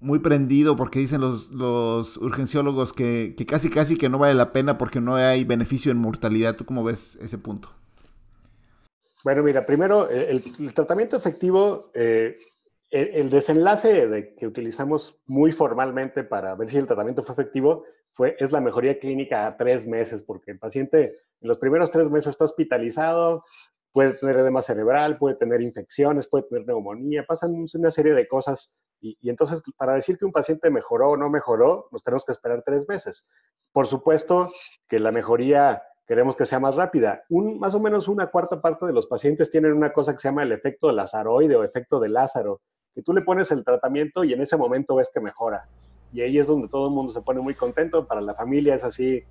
muy 0.00 0.18
prendido 0.18 0.76
porque 0.76 0.98
dicen 0.98 1.20
los, 1.20 1.50
los 1.50 2.16
urgenciólogos 2.18 2.92
que, 2.92 3.34
que, 3.36 3.46
casi 3.46 3.70
casi 3.70 3.96
que 3.96 4.08
no 4.08 4.18
vale 4.18 4.34
la 4.34 4.52
pena 4.52 4.78
porque 4.78 5.00
no 5.00 5.16
hay 5.16 5.44
beneficio 5.44 5.90
en 5.90 5.98
mortalidad. 5.98 6.56
¿Tú 6.56 6.64
cómo 6.64 6.84
ves 6.84 7.16
ese 7.16 7.38
punto? 7.38 7.70
Bueno, 9.24 9.42
mira, 9.42 9.66
primero, 9.66 10.08
eh, 10.10 10.30
el, 10.30 10.74
tratamiento 10.74 11.16
efectivo, 11.16 11.90
eh, 11.94 12.38
el, 12.90 13.28
desenlace 13.28 14.06
de, 14.06 14.34
que 14.34 14.46
utilizamos 14.46 15.20
muy 15.26 15.50
formalmente 15.50 16.22
para 16.22 16.54
ver 16.54 16.70
si 16.70 16.76
el 16.76 16.86
tratamiento 16.86 17.22
fue 17.22 17.32
efectivo 17.32 17.84
fue, 18.12 18.36
es 18.38 18.52
la 18.52 18.60
mejoría 18.60 18.98
clínica 18.98 19.46
a 19.46 19.56
tres 19.56 19.86
meses, 19.86 20.22
porque 20.22 20.52
el 20.52 20.58
paciente 20.58 21.16
en 21.40 21.48
los 21.48 21.58
primeros 21.58 21.90
tres 21.90 22.10
meses 22.10 22.28
está 22.28 22.44
hospitalizado, 22.44 23.44
puede 23.92 24.12
tener 24.14 24.36
edema 24.36 24.62
cerebral, 24.62 25.18
puede 25.18 25.36
tener 25.36 25.60
infecciones, 25.60 26.28
puede 26.28 26.44
tener 26.44 26.66
neumonía, 26.66 27.24
pasan 27.26 27.52
una 27.74 27.90
serie 27.90 28.14
de 28.14 28.28
cosas. 28.28 28.74
Y, 29.00 29.28
entonces, 29.28 29.62
para 29.76 29.94
decir 29.94 30.18
que 30.18 30.24
un 30.24 30.32
paciente 30.32 30.70
mejoró 30.70 31.10
o 31.10 31.16
no 31.16 31.30
mejoró, 31.30 31.88
nos 31.92 32.02
tenemos 32.02 32.24
que 32.24 32.32
esperar 32.32 32.62
tres 32.64 32.88
meses. 32.88 33.26
Por 33.72 33.86
supuesto 33.86 34.50
que 34.88 34.98
la 34.98 35.12
mejoría 35.12 35.82
queremos 36.06 36.36
que 36.36 36.46
sea 36.46 36.60
más 36.60 36.76
rápida. 36.76 37.24
Un, 37.28 37.58
más 37.58 37.74
o 37.74 37.80
menos 37.80 38.08
una 38.08 38.28
cuarta 38.28 38.60
parte 38.60 38.86
de 38.86 38.92
los 38.92 39.06
pacientes 39.06 39.50
tienen 39.50 39.72
una 39.72 39.92
cosa 39.92 40.12
que 40.12 40.18
se 40.18 40.28
llama 40.28 40.44
el 40.44 40.52
efecto 40.52 40.86
de 40.86 40.94
lazaroide 40.94 41.56
o 41.56 41.64
efecto 41.64 41.98
de 42.00 42.08
Lázaro, 42.08 42.60
que 42.94 43.02
tú 43.02 43.12
le 43.12 43.22
pones 43.22 43.50
el 43.50 43.64
tratamiento 43.64 44.24
y 44.24 44.32
en 44.32 44.40
ese 44.40 44.56
momento 44.56 44.96
ves 44.96 45.10
que 45.12 45.20
mejora. 45.20 45.68
Y 46.12 46.22
ahí 46.22 46.38
es 46.38 46.46
donde 46.46 46.68
todo 46.68 46.88
el 46.88 46.94
mundo 46.94 47.12
se 47.12 47.20
pone 47.20 47.40
muy 47.40 47.54
contento, 47.54 48.06
para 48.06 48.20
la 48.20 48.34
familia 48.34 48.74
es 48.76 48.84
así. 48.84 49.22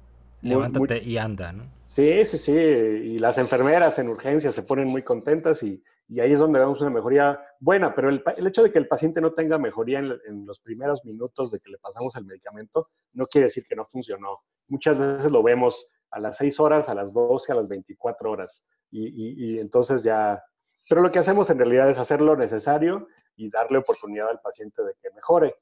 Levántate 0.41 1.01
y 1.03 1.17
anda, 1.17 1.51
¿no? 1.53 1.65
Sí, 1.85 2.23
sí, 2.25 2.37
sí. 2.37 2.51
Y 2.51 3.19
las 3.19 3.37
enfermeras 3.37 3.97
en 3.99 4.09
urgencias 4.09 4.53
se 4.53 4.63
ponen 4.63 4.87
muy 4.87 5.03
contentas 5.03 5.63
y, 5.63 5.83
y 6.07 6.19
ahí 6.19 6.33
es 6.33 6.39
donde 6.39 6.59
vemos 6.59 6.81
una 6.81 6.89
mejoría 6.89 7.39
buena, 7.59 7.95
pero 7.95 8.09
el, 8.09 8.23
el 8.37 8.47
hecho 8.47 8.63
de 8.63 8.71
que 8.71 8.79
el 8.79 8.87
paciente 8.87 9.21
no 9.21 9.33
tenga 9.33 9.57
mejoría 9.57 9.99
en, 9.99 10.13
en, 10.27 10.45
los 10.45 10.59
primeros 10.59 11.03
minutos 11.03 11.51
de 11.51 11.59
que 11.59 11.71
le 11.71 11.77
pasamos 11.79 12.15
el 12.15 12.25
medicamento 12.25 12.89
no 13.13 13.25
quiere 13.27 13.45
decir 13.45 13.65
que 13.67 13.75
no 13.75 13.85
funcionó. 13.85 14.41
Muchas 14.67 14.99
veces 14.99 15.31
lo 15.31 15.41
vemos 15.41 15.87
a 16.11 16.19
las 16.19 16.37
6 16.37 16.59
horas, 16.59 16.89
a 16.89 16.95
las 16.95 17.11
12, 17.13 17.51
a 17.51 17.55
las 17.55 17.67
24 17.67 18.31
horas. 18.31 18.65
Y, 18.91 19.59
entonces 19.59 20.03
ya, 20.03 20.41
pero 20.87 21.01
lo 21.01 21.11
que 21.11 21.19
hacemos 21.19 21.49
en 21.49 21.57
realidad 21.57 21.89
es 21.89 21.97
hacer 21.97 22.21
lo 22.21 22.37
necesario 22.37 23.07
y 23.35 23.49
darle 23.49 23.79
oportunidad 23.79 24.29
al 24.29 24.39
paciente 24.39 24.81
de 24.83 24.93
que 25.01 25.09
mejore. 25.13 25.55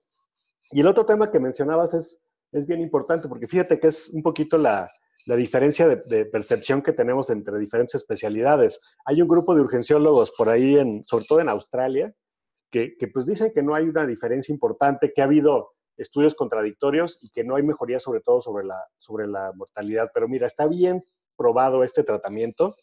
Y 0.72 0.82
el 0.82 0.88
otro 0.88 1.06
tema 1.06 1.32
que 1.32 1.40
mencionabas 1.40 1.96
es, 1.96 2.24
es 2.54 2.66
bien 2.68 2.82
importante, 2.82 3.28
porque 3.28 3.48
fíjate 3.48 3.80
que 3.80 3.88
es 3.88 4.10
un 4.10 4.22
poquito 4.22 4.58
la, 4.58 4.90
la 5.26 5.36
diferencia 5.36 5.88
de, 5.88 6.26
percepción 6.26 6.82
que 6.82 6.94
tenemos 6.94 7.30
entre 7.30 7.58
diferentes 7.58 7.96
especialidades. 7.96 8.82
Hay 9.06 9.22
un 9.22 9.28
grupo 9.28 9.56
de 9.56 9.62
urgenciólogos 9.62 10.32
por 10.38 10.50
ahí, 10.50 10.78
en, 10.78 11.04
sobre 11.06 11.26
todo 11.26 11.40
en 11.40 11.50
Australia, 11.50 12.14
que, 12.70 12.96
que, 12.98 13.08
pues 13.08 13.26
dicen 13.26 13.52
que 13.54 13.64
no 13.64 13.76
hay 13.76 13.86
una 13.86 14.06
diferencia 14.06 14.54
importante, 14.54 15.14
que 15.14 15.22
ha 15.22 15.26
habido 15.26 15.74
estudios 15.98 16.36
contradictorios 16.36 17.20
y 17.22 17.30
que 17.30 17.44
no 17.44 17.56
hay 17.56 17.64
mejoría 17.64 18.00
sobre 18.00 18.22
todo 18.22 18.42
sobre 18.42 18.66
la, 18.66 18.84
sobre 18.98 19.28
la 19.28 19.52
mortalidad. 19.54 20.10
Pero 20.14 20.28
mira, 20.28 20.48
está 20.48 20.68
bien 20.68 21.04
probado 21.38 21.84
este 21.84 22.04
tratamiento. 22.04 22.76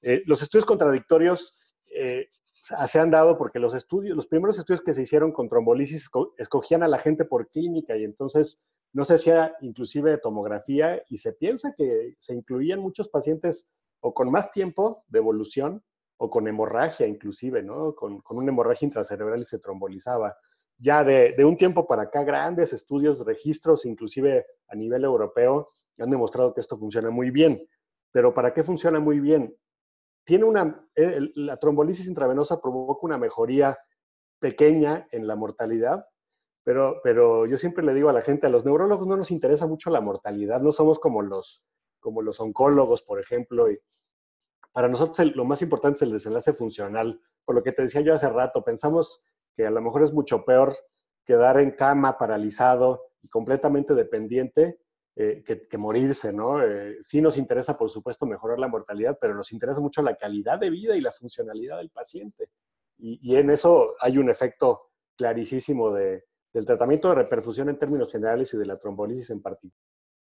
Eh, 0.00 0.22
los 0.26 0.42
estudios 0.42 0.64
contradictorios 0.64 1.74
eh, 1.94 2.28
se 2.52 2.98
han 2.98 3.10
dado 3.10 3.36
porque 3.36 3.58
los 3.58 3.74
estudios, 3.74 4.16
los 4.16 4.28
primeros 4.28 4.58
estudios 4.58 4.82
que 4.82 4.94
se 4.94 5.02
hicieron 5.02 5.32
con 5.32 5.48
trombolisis 5.48 6.08
escogían 6.38 6.82
a 6.82 6.88
la 6.88 6.98
gente 6.98 7.24
por 7.24 7.48
clínica 7.48 7.96
y 7.96 8.04
entonces 8.04 8.66
no 8.92 9.04
se 9.04 9.14
hacía 9.14 9.56
inclusive 9.60 10.18
tomografía 10.18 11.02
y 11.08 11.16
se 11.16 11.32
piensa 11.32 11.74
que 11.76 12.14
se 12.18 12.34
incluían 12.34 12.80
muchos 12.80 13.08
pacientes 13.08 13.70
o 14.00 14.12
con 14.12 14.30
más 14.30 14.50
tiempo 14.50 15.04
de 15.08 15.18
evolución 15.18 15.82
o 16.18 16.28
con 16.30 16.46
hemorragia 16.46 17.06
inclusive, 17.06 17.62
¿no? 17.62 17.94
Con, 17.94 18.20
con 18.20 18.36
una 18.36 18.50
hemorragia 18.50 18.86
intracerebral 18.86 19.40
y 19.40 19.44
se 19.44 19.58
trombolizaba 19.58 20.36
ya 20.82 21.04
de, 21.04 21.44
un 21.44 21.56
tiempo 21.56 21.86
para 21.86 22.02
acá, 22.02 22.24
grandes 22.24 22.72
estudios, 22.72 23.24
registros, 23.24 23.86
inclusive 23.86 24.44
a 24.66 24.74
nivel 24.74 25.04
europeo, 25.04 25.70
han 25.98 26.10
demostrado 26.10 26.52
que 26.52 26.60
esto 26.60 26.76
funciona 26.76 27.08
muy 27.10 27.30
bien. 27.30 27.64
Pero 28.10 28.34
¿para 28.34 28.52
qué 28.52 28.64
funciona 28.64 28.98
muy 28.98 29.20
bien? 29.20 29.56
Tiene 30.24 30.44
una, 30.44 30.84
la 30.96 31.56
trombolisis 31.58 32.08
intravenosa 32.08 32.60
provoca 32.60 33.06
una 33.06 33.16
mejoría 33.16 33.78
pequeña 34.40 35.06
en 35.12 35.28
la 35.28 35.36
mortalidad, 35.36 36.04
pero, 36.64 37.00
pero 37.02 37.46
yo 37.46 37.56
siempre 37.56 37.84
le 37.84 37.94
digo 37.94 38.08
a 38.08 38.12
la 38.12 38.22
gente, 38.22 38.46
a 38.46 38.50
los 38.50 38.64
neurólogos 38.64 39.06
no 39.06 39.16
nos 39.16 39.30
interesa 39.30 39.66
mucho 39.66 39.90
la 39.90 40.00
mortalidad, 40.00 40.60
no 40.60 40.72
somos 40.72 40.98
como 40.98 41.22
los, 41.22 41.62
como 42.00 42.22
los 42.22 42.40
oncólogos, 42.40 43.02
por 43.02 43.20
ejemplo, 43.20 43.70
y 43.70 43.78
para 44.72 44.88
nosotros 44.88 45.34
lo 45.34 45.44
más 45.44 45.62
importante 45.62 45.96
es 45.96 46.02
el 46.02 46.12
desenlace 46.12 46.52
funcional. 46.52 47.20
Por 47.44 47.54
lo 47.54 47.62
que 47.62 47.72
te 47.72 47.82
decía 47.82 48.00
yo 48.00 48.14
hace 48.14 48.28
rato, 48.28 48.64
pensamos 48.64 49.24
que 49.54 49.66
a 49.66 49.70
lo 49.70 49.82
mejor 49.82 50.02
es 50.02 50.12
mucho 50.12 50.44
peor 50.44 50.76
quedar 51.24 51.60
en 51.60 51.72
cama 51.72 52.16
paralizado 52.18 53.04
y 53.22 53.28
completamente 53.28 53.94
dependiente 53.94 54.78
eh, 55.14 55.44
que, 55.44 55.76
morirse, 55.78 56.32
¿no? 56.32 56.62
Eh, 56.62 56.96
sí 57.00 57.20
nos 57.20 57.36
interesa, 57.36 57.76
por 57.76 57.90
supuesto, 57.90 58.24
mejorar 58.24 58.58
la 58.58 58.68
mortalidad, 58.68 59.18
pero 59.20 59.34
nos 59.34 59.52
interesa 59.52 59.78
mucho 59.78 60.00
la 60.00 60.16
calidad 60.16 60.58
de 60.58 60.70
vida 60.70 60.96
y 60.96 61.02
la 61.02 61.12
funcionalidad 61.12 61.76
del 61.76 61.90
paciente. 61.90 62.46
Y, 62.96 63.36
en 63.36 63.50
eso 63.50 63.94
hay 64.00 64.16
un 64.16 64.30
efecto 64.30 64.92
clarísimo 65.16 65.90
de, 65.92 66.24
del 66.52 66.66
tratamiento 66.66 67.08
de 67.08 67.14
reperfusión 67.16 67.68
en 67.68 67.78
términos 67.78 68.10
generales 68.10 68.52
y 68.54 68.58
de 68.58 68.66
la 68.66 68.78
trombolisis 68.78 69.30
en 69.30 69.40
particular. 69.40 69.76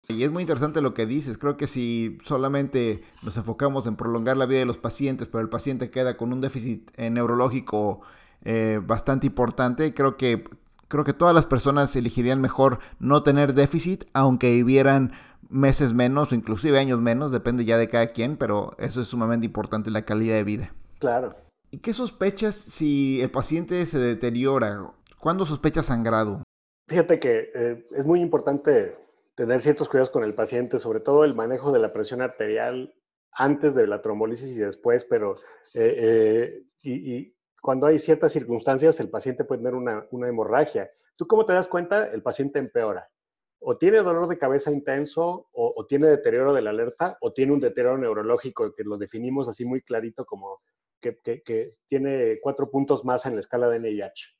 Y 0.08 0.24
es 0.24 0.30
muy 0.30 0.42
interesante 0.42 0.80
lo 0.80 0.94
que 0.94 1.06
dices. 1.06 1.38
Creo 1.38 1.56
que 1.56 1.66
si 1.66 2.18
solamente 2.24 3.02
nos 3.22 3.36
enfocamos 3.36 3.86
en 3.86 3.96
prolongar 3.96 4.36
la 4.36 4.46
vida 4.46 4.60
de 4.60 4.64
los 4.64 4.78
pacientes, 4.78 5.28
pero 5.28 5.40
el 5.40 5.48
paciente 5.48 5.90
queda 5.90 6.16
con 6.16 6.32
un 6.32 6.40
déficit 6.40 6.90
eh, 6.96 7.10
neurológico 7.10 8.00
eh, 8.44 8.80
bastante 8.84 9.26
importante. 9.26 9.94
Creo 9.94 10.16
que, 10.16 10.44
creo 10.88 11.04
que 11.04 11.12
todas 11.12 11.34
las 11.34 11.46
personas 11.46 11.94
elegirían 11.94 12.40
mejor 12.40 12.80
no 12.98 13.22
tener 13.22 13.54
déficit, 13.54 14.04
aunque 14.12 14.50
vivieran 14.50 15.12
meses 15.48 15.92
menos 15.92 16.32
o 16.32 16.34
inclusive 16.34 16.78
años 16.78 17.00
menos, 17.00 17.32
depende 17.32 17.64
ya 17.64 17.76
de 17.76 17.88
cada 17.88 18.08
quien, 18.08 18.36
pero 18.36 18.74
eso 18.78 19.02
es 19.02 19.08
sumamente 19.08 19.46
importante, 19.46 19.90
la 19.90 20.04
calidad 20.04 20.36
de 20.36 20.44
vida. 20.44 20.74
Claro. 20.98 21.36
¿Y 21.70 21.78
qué 21.78 21.94
sospechas 21.94 22.54
si 22.56 23.20
el 23.20 23.30
paciente 23.30 23.84
se 23.86 23.98
deteriora? 23.98 24.92
¿Cuándo 25.20 25.44
sospechas 25.44 25.86
sangrado? 25.86 26.42
Fíjate 26.88 27.20
que 27.20 27.50
eh, 27.54 27.86
es 27.92 28.06
muy 28.06 28.20
importante 28.22 28.96
tener 29.34 29.60
ciertos 29.60 29.88
cuidados 29.88 30.10
con 30.10 30.24
el 30.24 30.34
paciente, 30.34 30.78
sobre 30.78 31.00
todo 31.00 31.24
el 31.24 31.34
manejo 31.34 31.72
de 31.72 31.78
la 31.78 31.92
presión 31.92 32.22
arterial 32.22 32.94
antes 33.32 33.74
de 33.74 33.86
la 33.86 34.00
trombolisis 34.00 34.56
y 34.56 34.60
después, 34.60 35.04
pero 35.04 35.34
eh, 35.74 36.62
y, 36.82 37.34
cuando 37.60 37.86
hay 37.86 37.98
ciertas 37.98 38.32
circunstancias, 38.32 38.98
el 39.00 39.10
paciente 39.10 39.44
puede 39.44 39.60
tener 39.62 39.74
una, 39.74 40.06
hemorragia. 40.26 40.90
¿Tú 41.16 41.26
cómo 41.26 41.44
te 41.44 41.52
das 41.52 41.68
cuenta? 41.68 42.06
El 42.06 42.22
paciente 42.22 42.58
empeora. 42.58 43.10
O 43.58 43.76
tiene 43.76 43.98
dolor 43.98 44.26
de 44.26 44.38
cabeza 44.38 44.72
intenso, 44.72 45.48
o, 45.52 45.86
tiene 45.86 46.06
deterioro 46.06 46.54
de 46.54 46.62
la 46.62 46.70
alerta, 46.70 47.18
o 47.20 47.34
tiene 47.34 47.52
un 47.52 47.60
deterioro 47.60 47.98
neurológico, 47.98 48.74
que 48.74 48.84
lo 48.84 48.96
definimos 48.96 49.46
así 49.48 49.66
muy 49.66 49.82
clarito 49.82 50.24
como 50.24 50.62
que, 50.98 51.42
tiene 51.86 52.38
cuatro 52.40 52.70
puntos 52.70 53.04
más 53.04 53.26
en 53.26 53.34
la 53.34 53.40
escala 53.40 53.68
de 53.68 53.80
NIH. 53.80 54.39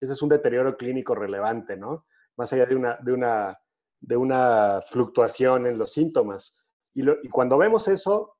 Ese 0.00 0.12
es 0.14 0.22
un 0.22 0.28
deterioro 0.28 0.76
clínico 0.76 1.14
relevante, 1.14 1.76
¿no? 1.76 2.06
Más 2.36 2.52
allá 2.52 2.66
de 2.66 2.74
una, 2.74 2.98
de 3.02 3.12
una, 3.12 3.58
de 4.00 4.16
una 4.16 4.80
fluctuación 4.88 5.66
en 5.66 5.78
los 5.78 5.92
síntomas. 5.92 6.58
Y, 6.94 7.04
cuando 7.28 7.58
vemos 7.58 7.86
eso, 7.88 8.36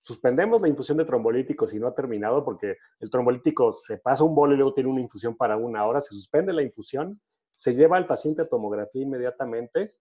suspendemos 0.00 0.62
la 0.62 0.68
infusión 0.68 0.98
de 0.98 1.04
trombolíticos 1.04 1.70
si 1.70 1.78
no 1.78 1.88
ha 1.88 1.94
terminado, 1.94 2.44
porque 2.44 2.76
el 3.00 3.10
trombolítico 3.10 3.72
se 3.72 3.98
pasa 3.98 4.24
un 4.24 4.34
bolo 4.34 4.54
y 4.54 4.56
luego 4.56 4.74
tiene 4.74 4.90
una 4.90 5.00
infusión 5.00 5.36
para 5.36 5.56
una 5.56 5.84
hora, 5.86 6.00
se 6.00 6.14
suspende 6.14 6.52
la 6.52 6.62
infusión, 6.62 7.20
se 7.50 7.74
lleva 7.74 7.96
al 7.96 8.06
paciente 8.06 8.42
a 8.42 8.48
tomografía 8.48 9.02
inmediatamente 9.02 9.96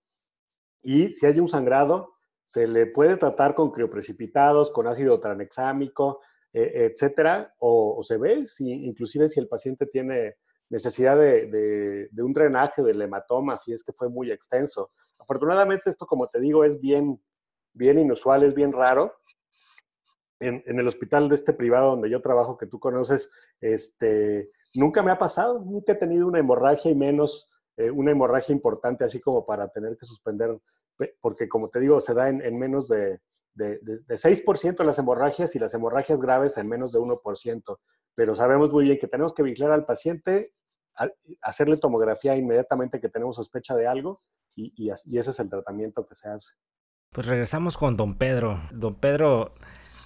y 0.81 1.11
si 1.11 1.25
hay 1.25 1.39
un 1.39 1.47
sangrado, 1.47 2.13
se 2.45 2.67
le 2.67 2.85
puede 2.85 3.17
tratar 3.17 3.55
con 3.55 3.71
crioprecipitados, 3.71 4.71
con 4.71 4.87
ácido 4.87 5.19
tranexámico, 5.19 6.21
e, 6.53 6.85
etcétera, 6.85 7.53
o, 7.59 8.01
se 8.03 8.17
ve, 8.17 8.45
si, 8.45 8.71
inclusive 8.71 9.27
si 9.27 9.39
el 9.39 9.47
paciente 9.47 9.85
tiene 9.85 10.37
necesidad 10.69 11.17
de, 11.17 12.09
un 12.17 12.33
drenaje 12.33 12.83
del 12.83 13.01
hematoma, 13.01 13.57
si 13.57 13.73
es 13.73 13.83
que 13.83 13.93
fue 13.93 14.09
muy 14.09 14.31
extenso. 14.31 14.91
Afortunadamente 15.19 15.89
esto, 15.89 16.05
como 16.05 16.27
te 16.27 16.39
digo, 16.39 16.63
es 16.63 16.79
bien, 16.79 17.21
bien 17.73 17.99
inusual, 17.99 18.43
es 18.43 18.53
bien 18.53 18.73
raro. 18.73 19.13
En, 20.39 20.61
el 20.65 20.87
hospital 20.87 21.29
de 21.29 21.35
este 21.35 21.53
privado 21.53 21.91
donde 21.91 22.09
yo 22.09 22.21
trabajo, 22.21 22.57
que 22.57 22.67
tú 22.67 22.79
conoces, 22.79 23.31
este, 23.59 24.51
nunca 24.75 25.01
me 25.01 25.11
ha 25.11 25.17
pasado, 25.17 25.63
nunca 25.63 25.93
he 25.93 25.95
tenido 25.95 26.27
una 26.27 26.39
hemorragia 26.39 26.91
y 26.91 26.95
menos 26.95 27.49
eh, 27.77 27.89
una 27.89 28.11
hemorragia 28.11 28.53
importante, 28.53 29.03
así 29.03 29.19
como 29.19 29.45
para 29.45 29.69
tener 29.69 29.97
que 29.97 30.05
suspender, 30.05 30.57
porque 31.21 31.47
como 31.47 31.69
te 31.69 31.79
digo, 31.79 31.99
se 31.99 32.13
da 32.13 32.29
en, 32.29 32.59
menos 32.59 32.87
de, 32.87 33.19
de, 33.53 33.79
de, 33.81 34.15
6% 34.15 34.83
las 34.83 34.99
hemorragias 34.99 35.55
y 35.55 35.59
las 35.59 35.73
hemorragias 35.73 36.21
graves 36.21 36.57
en 36.57 36.67
menos 36.67 36.91
de 36.91 36.99
1%. 36.99 37.77
Pero 38.17 38.35
sabemos 38.35 38.71
muy 38.71 38.85
bien 38.85 38.97
que 38.97 39.07
tenemos 39.07 39.31
que 39.35 39.43
vigilar 39.43 39.71
al 39.71 39.85
paciente, 39.85 40.51
hacerle 41.39 41.77
tomografía 41.77 42.35
inmediatamente 42.35 42.99
que 42.99 43.09
tenemos 43.09 43.35
sospecha 43.35 43.75
de 43.75 43.85
algo 43.85 44.23
y, 44.55 44.89
ese 44.89 45.29
es 45.29 45.39
el 45.39 45.51
tratamiento 45.51 46.07
que 46.07 46.15
se 46.15 46.27
hace. 46.27 46.53
Pues 47.11 47.27
regresamos 47.27 47.77
con 47.77 47.95
don 47.95 48.17
Pedro. 48.17 48.59
Don 48.71 48.95
Pedro 48.95 49.53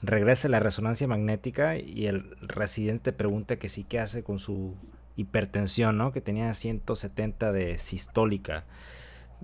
regresa 0.01 0.49
la 0.49 0.59
resonancia 0.59 1.07
magnética 1.07 1.78
y 1.78 2.07
el 2.07 2.36
residente 2.41 3.14
pregunta 3.14 3.57
que 3.57 3.70
sí, 3.70 3.86
¿qué 3.86 3.99
hace 3.99 4.26
con 4.26 4.39
su 4.39 4.76
hipertensión, 5.16 5.97
¿no? 5.97 6.12
Que 6.12 6.20
tenía 6.20 6.53
170 6.53 7.53
de 7.53 7.78
sistólica. 7.78 8.66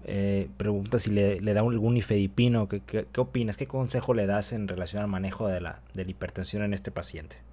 Eh, 0.03 0.49
pregunta 0.57 0.99
si 0.99 1.11
le, 1.11 1.39
da 1.39 1.61
algún 1.61 1.95
ifedipino. 1.95 2.67
¿Qué, 2.67 2.81
¿Qué, 2.81 3.07
opinas? 3.15 3.55
¿Qué 3.55 3.65
consejo 3.65 4.13
le 4.13 4.25
das 4.25 4.51
en 4.51 4.67
relación 4.67 5.01
al 5.03 5.07
manejo 5.07 5.47
de 5.47 5.61
la 5.61 5.81
hipertensión 5.95 6.63
en 6.63 6.73
este 6.73 6.91
paciente? 6.91 7.46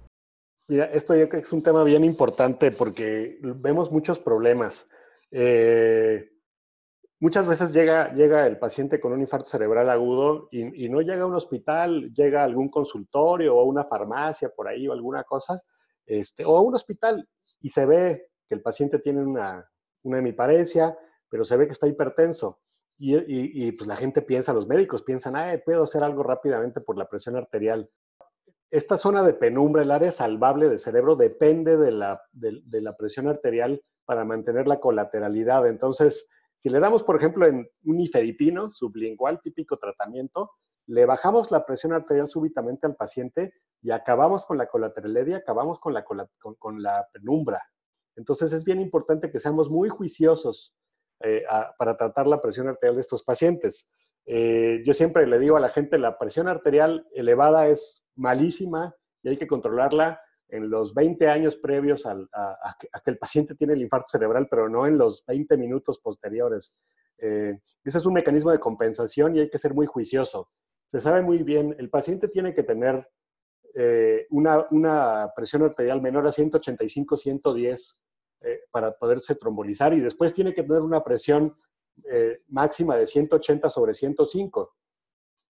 Mira, 0.67 0.85
esto 0.85 1.15
yo 1.15 1.29
creo 1.29 1.41
que 1.41 1.45
es 1.45 1.53
un 1.53 1.61
tema 1.61 1.83
bien 1.83 2.03
importante 2.03 2.71
porque 2.71 3.37
vemos 3.41 3.91
muchos 3.91 4.19
problemas. 4.19 4.89
Eh, 5.29 6.31
muchas 7.19 7.47
veces 7.47 7.71
llega, 7.71 8.13
llega 8.13 8.47
el 8.47 8.57
paciente 8.57 8.99
con 8.99 9.13
un 9.13 9.21
infarto 9.21 9.49
cerebral 9.49 9.89
agudo 9.89 10.47
y, 10.51 10.89
no 10.89 11.01
llega 11.01 11.23
a 11.23 11.27
un 11.27 11.35
hospital, 11.35 12.11
llega 12.13 12.41
a 12.41 12.45
algún 12.45 12.69
consultorio 12.69 13.55
o 13.55 13.61
a 13.61 13.65
una 13.65 13.83
farmacia 13.83 14.49
por 14.49 14.67
ahí 14.67 14.87
o 14.87 14.93
alguna 14.93 15.23
cosa, 15.23 15.59
este, 16.05 16.43
o 16.45 16.57
a 16.57 16.61
un 16.61 16.73
hospital 16.73 17.27
y 17.61 17.69
se 17.69 17.85
ve 17.85 18.29
que 18.47 18.55
el 18.55 18.61
paciente 18.61 18.99
tiene 18.99 19.23
una, 19.23 19.69
una 20.03 20.19
hemiparesia, 20.19 20.97
pero 21.29 21.45
se 21.45 21.57
ve 21.57 21.67
que 21.67 21.73
está 21.73 21.87
hipertenso. 21.87 22.59
Y, 22.97 23.71
pues 23.73 23.87
la 23.89 23.97
gente 23.97 24.21
piensa, 24.21 24.53
los 24.53 24.67
médicos 24.67 25.03
piensan, 25.03 25.35
ah, 25.35 25.53
puedo 25.65 25.83
hacer 25.83 26.01
algo 26.03 26.23
rápidamente 26.23 26.79
por 26.79 26.97
la 26.97 27.09
presión 27.09 27.35
arterial. 27.35 27.89
Esta 28.71 28.97
zona 28.97 29.23
de 29.23 29.33
penumbra, 29.33 29.83
el 29.83 29.91
área 29.91 30.11
salvable 30.11 30.69
del 30.69 30.79
cerebro, 30.79 31.15
depende 31.15 31.77
de 31.77 31.91
la, 31.91 32.21
de 32.33 32.81
la 32.81 32.95
presión 32.97 33.27
arterial 33.27 33.81
para 34.05 34.25
mantener 34.25 34.67
la 34.67 34.79
colateralidad. 34.79 35.67
Entonces, 35.67 36.29
si 36.55 36.69
le 36.69 36.79
damos, 36.79 37.03
por 37.03 37.17
ejemplo, 37.17 37.45
en 37.45 37.69
un 37.83 37.99
ifedipino 37.99 38.71
sublingual, 38.71 39.41
típico 39.41 39.77
tratamiento, 39.77 40.51
le 40.87 41.05
bajamos 41.05 41.51
la 41.51 41.65
presión 41.65 41.93
arterial 41.93 42.27
súbitamente 42.27 42.87
al 42.87 42.95
paciente 42.95 43.53
y 43.81 43.91
acabamos 43.91 44.45
con 44.45 44.57
la 44.57 44.67
colateralidad 44.67 45.37
acabamos 45.37 45.79
con 45.79 45.93
la, 45.93 46.03
con, 46.03 46.81
la 46.81 47.07
penumbra. 47.11 47.61
Entonces 48.15 48.53
es 48.53 48.63
bien 48.63 48.79
importante 48.79 49.29
que 49.29 49.39
seamos 49.39 49.69
muy 49.69 49.89
juiciosos 49.89 50.75
eh, 51.21 51.43
para 51.77 51.97
tratar 51.97 52.27
la 52.27 52.41
presión 52.41 52.67
arterial 52.67 52.95
de 52.95 53.01
estos 53.01 53.23
pacientes. 53.23 53.91
Eh, 54.25 54.81
yo 54.85 54.93
siempre 54.93 55.27
le 55.27 55.39
digo 55.39 55.57
a 55.57 55.59
la 55.59 55.69
gente, 55.69 55.97
la 55.97 56.17
presión 56.17 56.47
arterial 56.47 57.07
elevada 57.13 57.67
es 57.67 58.05
malísima 58.15 58.95
y 59.21 59.29
hay 59.29 59.37
que 59.37 59.47
controlarla 59.47 60.19
en 60.49 60.69
los 60.69 60.93
20 60.93 61.27
años 61.27 61.57
previos 61.57 62.05
a, 62.05 62.15
que 63.03 63.11
el 63.11 63.17
paciente 63.17 63.55
tiene 63.55 63.73
el 63.73 63.81
infarto 63.81 64.07
cerebral, 64.09 64.47
pero 64.49 64.69
no 64.69 64.85
en 64.87 64.97
los 64.97 65.25
20 65.25 65.57
minutos 65.57 65.99
posteriores. 65.99 66.75
Eh, 67.17 67.59
ese 67.83 67.97
es 67.97 68.05
un 68.05 68.13
mecanismo 68.13 68.51
de 68.51 68.59
compensación 68.59 69.35
y 69.35 69.39
hay 69.39 69.49
que 69.49 69.57
ser 69.57 69.73
muy 69.73 69.85
juicioso 69.85 70.49
se 70.87 70.99
sabe 70.99 71.21
muy 71.21 71.43
bien, 71.43 71.75
el 71.79 71.89
paciente 71.89 72.27
tiene 72.27 72.53
que 72.53 72.63
tener 72.63 73.07
eh, 73.73 74.27
una, 74.29 75.31
presión 75.35 75.63
arterial 75.63 76.01
menor 76.01 76.27
a 76.27 76.31
185, 76.31 77.17
110 77.17 78.01
eh, 78.41 78.59
para 78.71 78.93
poderse 78.93 79.35
trombolizar 79.35 79.93
y 79.93 79.99
después 79.99 80.33
tiene 80.33 80.53
que 80.53 80.63
tener 80.63 80.81
una 80.81 81.03
presión 81.03 81.57
eh, 82.11 82.41
máxima 82.49 82.97
de 82.97 83.07
180 83.07 83.69
sobre 83.69 83.93
105. 83.93 84.75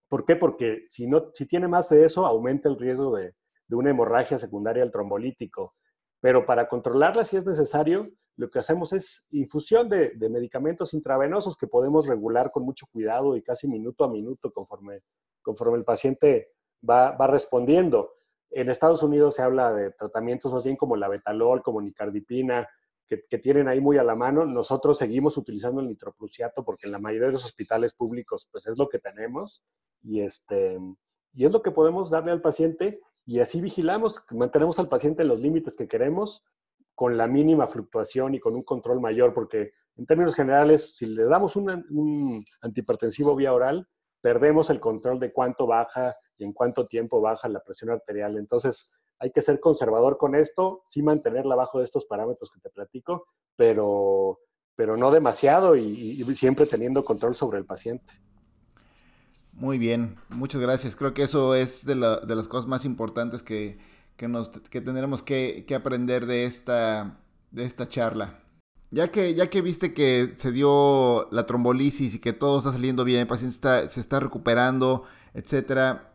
¿Por 0.08 0.26
qué? 0.26 0.36
Porque 0.36 0.86
si, 0.88 1.08
no, 1.08 1.32
si 1.34 1.46
tiene 1.48 1.68
más 1.68 1.90
de 1.90 2.06
eso, 2.06 2.26
aumenta 2.26 2.70
el 2.70 2.78
riesgo 2.78 3.16
de, 3.16 3.34
una 3.70 3.90
hemorragia 3.90 4.38
secundaria 4.38 4.84
al 4.84 4.92
trombolítico. 4.92 5.74
Pero 6.22 6.46
para 6.46 6.68
controlarla, 6.68 7.26
si 7.26 7.38
es 7.38 7.46
necesario, 7.46 8.12
lo 8.38 8.50
que 8.50 8.60
hacemos 8.60 8.94
es 8.94 9.28
infusión 9.32 9.90
de, 9.90 10.12
de, 10.16 10.30
medicamentos 10.30 10.94
intravenosos 10.94 11.58
que 11.58 11.68
podemos 11.68 12.08
regular 12.08 12.52
con 12.52 12.64
mucho 12.64 12.86
cuidado 12.92 13.36
y 13.36 13.42
casi 13.42 13.68
minuto 13.68 14.04
a 14.04 14.10
minuto 14.10 14.52
conforme 14.52 15.02
conforme 15.46 15.78
el 15.78 15.86
paciente 15.86 16.50
va, 16.88 17.12
va 17.12 17.28
respondiendo. 17.28 18.12
En 18.50 18.70
Estados 18.70 19.04
Unidos 19.04 19.36
se 19.36 19.44
habla 19.44 19.72
de 19.72 19.92
tratamientos 19.92 20.52
más 20.52 20.64
bien 20.64 20.76
como 20.76 20.96
la 20.96 21.08
betalol, 21.08 21.62
como 21.62 21.82
nicardipina, 21.82 22.68
que, 23.08 23.38
tienen 23.38 23.68
ahí 23.68 23.80
muy 23.80 23.98
a 23.98 24.04
la 24.04 24.16
mano. 24.16 24.46
Nosotros 24.46 24.98
seguimos 24.98 25.38
utilizando 25.38 25.82
el 25.82 25.88
nitroprusiato 25.88 26.64
porque 26.64 26.88
en 26.88 26.92
la 26.92 27.00
mayoría 27.00 27.28
de 27.28 27.34
los 27.34 27.46
hospitales 27.46 27.94
públicos 27.94 28.48
pues 28.52 28.68
es 28.68 28.78
lo 28.78 28.90
que 28.90 29.00
tenemos 29.00 29.64
y, 30.02 30.22
este, 30.22 30.80
y 31.34 31.46
es 31.46 31.52
lo 31.52 31.62
que 31.62 31.72
podemos 31.72 32.10
darle 32.10 32.32
al 32.32 32.42
paciente 32.42 33.00
y 33.26 33.40
así 33.40 33.60
vigilamos, 33.62 34.24
mantenemos 34.32 34.80
al 34.80 34.88
paciente 34.88 35.24
en 35.24 35.30
los 35.30 35.42
límites 35.42 35.76
que 35.76 35.88
queremos 35.88 36.44
con 36.94 37.18
la 37.18 37.28
mínima 37.28 37.68
fluctuación 37.68 38.36
y 38.36 38.40
con 38.40 38.56
un 38.56 38.64
control 38.64 39.02
mayor, 39.02 39.34
porque 39.34 39.74
en 39.98 40.06
términos 40.06 40.36
generales, 40.36 40.96
si 40.96 41.08
le 41.08 41.26
damos 41.26 41.56
un, 41.56 41.70
un 41.90 42.44
antihipertensivo 42.62 43.36
vía 43.36 43.54
oral, 43.54 43.88
perdemos 44.22 44.70
el 44.70 44.80
control 44.80 45.20
de 45.20 45.34
cuánto 45.34 45.68
baja 45.68 46.16
y 46.38 46.46
en 46.46 46.54
cuánto 46.54 46.88
tiempo 46.88 47.20
baja 47.20 47.50
la 47.50 47.62
presión 47.62 47.90
arterial. 47.92 48.38
Entonces, 48.38 48.94
hay 49.20 49.32
que 49.32 49.42
ser 49.42 49.60
conservador 49.60 50.18
con 50.18 50.36
esto, 50.36 50.82
sí 50.86 51.02
mantenerla 51.02 51.56
bajo 51.56 51.80
de 51.80 51.86
estos 51.86 52.06
parámetros 52.06 52.52
que 52.52 52.60
te 52.60 52.70
platico, 52.70 53.28
pero, 53.56 54.40
pero 54.76 54.98
no 54.98 55.12
demasiado 55.12 55.76
y, 55.76 56.24
siempre 56.36 56.66
teniendo 56.66 57.04
control 57.04 57.36
sobre 57.36 57.58
el 57.58 57.66
paciente. 57.66 58.14
Muy 59.54 59.78
bien, 59.78 60.18
muchas 60.30 60.62
gracias. 60.62 60.96
Creo 60.96 61.14
que 61.14 61.24
eso 61.24 61.56
es 61.56 61.86
de, 61.86 61.96
las 61.96 62.48
cosas 62.48 62.68
más 62.68 62.84
importantes 62.84 63.42
que, 63.42 63.78
nos, 64.20 64.52
tendremos 64.52 65.24
que, 65.24 65.66
que 65.66 65.76
aprender 65.76 66.26
de 66.26 66.46
esta, 66.46 67.20
de 67.52 67.64
esta 67.64 67.88
charla. 67.88 68.42
Ya 68.92 69.12
que, 69.12 69.34
ya 69.34 69.50
que 69.50 69.62
viste 69.62 69.94
que 69.94 70.36
se 70.38 70.52
dio 70.52 71.28
la 71.32 71.46
trombolisis 71.46 72.16
y 72.16 72.20
que 72.20 72.34
todo 72.34 72.60
está 72.60 72.72
saliendo 72.72 73.04
bien, 73.04 73.22
el 73.22 73.28
paciente 73.28 73.90
se 73.90 74.00
está 74.00 74.20
recuperando, 74.20 75.04
etcétera, 75.34 76.14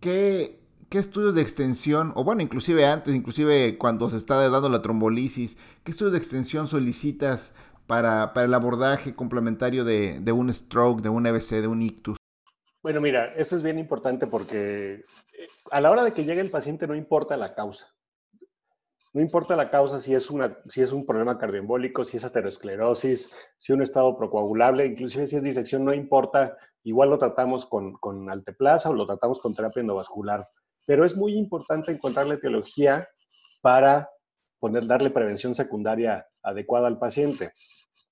¿qué, 0.00 0.63
estudios 0.90 1.34
de 1.34 1.42
extensión, 1.42 2.12
o 2.14 2.24
bueno, 2.24 2.42
inclusive 2.42 2.86
antes, 2.86 3.14
inclusive 3.14 3.78
cuando 3.78 4.10
se 4.10 4.16
está 4.16 4.48
dando 4.48 4.68
la 4.68 4.82
trombolisis, 4.82 5.56
qué 5.82 5.90
estudios 5.90 6.12
de 6.12 6.18
extensión 6.18 6.68
solicitas 6.68 7.54
para, 7.86 8.32
el 8.36 8.54
abordaje 8.54 9.14
complementario 9.14 9.84
de, 9.84 10.20
de, 10.20 10.32
un 10.32 10.52
stroke, 10.52 11.02
de 11.02 11.08
un 11.08 11.26
EBC, 11.26 11.60
de 11.60 11.66
un 11.66 11.82
ictus? 11.82 12.16
Bueno, 12.82 13.00
mira, 13.00 13.32
eso 13.36 13.56
es 13.56 13.62
bien 13.62 13.78
importante 13.78 14.26
porque 14.26 14.92
eh, 14.94 15.04
a 15.70 15.80
la 15.80 15.90
hora 15.90 16.04
de 16.04 16.12
que 16.12 16.24
llegue 16.24 16.40
el 16.40 16.50
paciente 16.50 16.86
no 16.86 16.94
importa 16.94 17.36
la 17.36 17.54
causa. 17.54 17.94
No 19.14 19.22
importa 19.22 19.54
la 19.54 19.70
causa, 19.70 20.00
si 20.00 20.12
es, 20.12 20.28
una, 20.28 20.58
si 20.66 20.82
es 20.82 20.90
un 20.90 21.06
problema 21.06 21.38
cardioembólico, 21.38 22.04
si 22.04 22.16
es 22.16 22.24
aterosclerosis, 22.24 23.32
si 23.58 23.72
un 23.72 23.80
estado 23.80 24.16
procoagulable, 24.18 24.86
inclusive 24.86 25.28
si 25.28 25.36
es 25.36 25.42
disección, 25.44 25.84
no 25.84 25.94
importa, 25.94 26.58
igual 26.82 27.10
lo 27.10 27.18
tratamos 27.18 27.64
con, 27.64 27.92
con 27.92 28.28
o 28.28 28.92
lo 28.92 29.06
tratamos 29.06 29.40
con 29.40 29.54
terapia 29.54 29.80
endovascular. 29.82 30.44
Pero 30.86 31.04
es 31.04 31.16
muy 31.16 31.34
importante 31.34 31.92
encontrar 31.92 32.26
la 32.26 32.34
etiología 32.34 33.06
para 33.62 34.08
poner, 34.58 34.86
darle 34.86 35.10
prevención 35.10 35.54
secundaria 35.54 36.26
adecuada 36.42 36.86
al 36.86 36.98
paciente. 36.98 37.52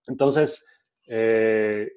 Entonces, 0.07 0.67
eh, 1.09 1.91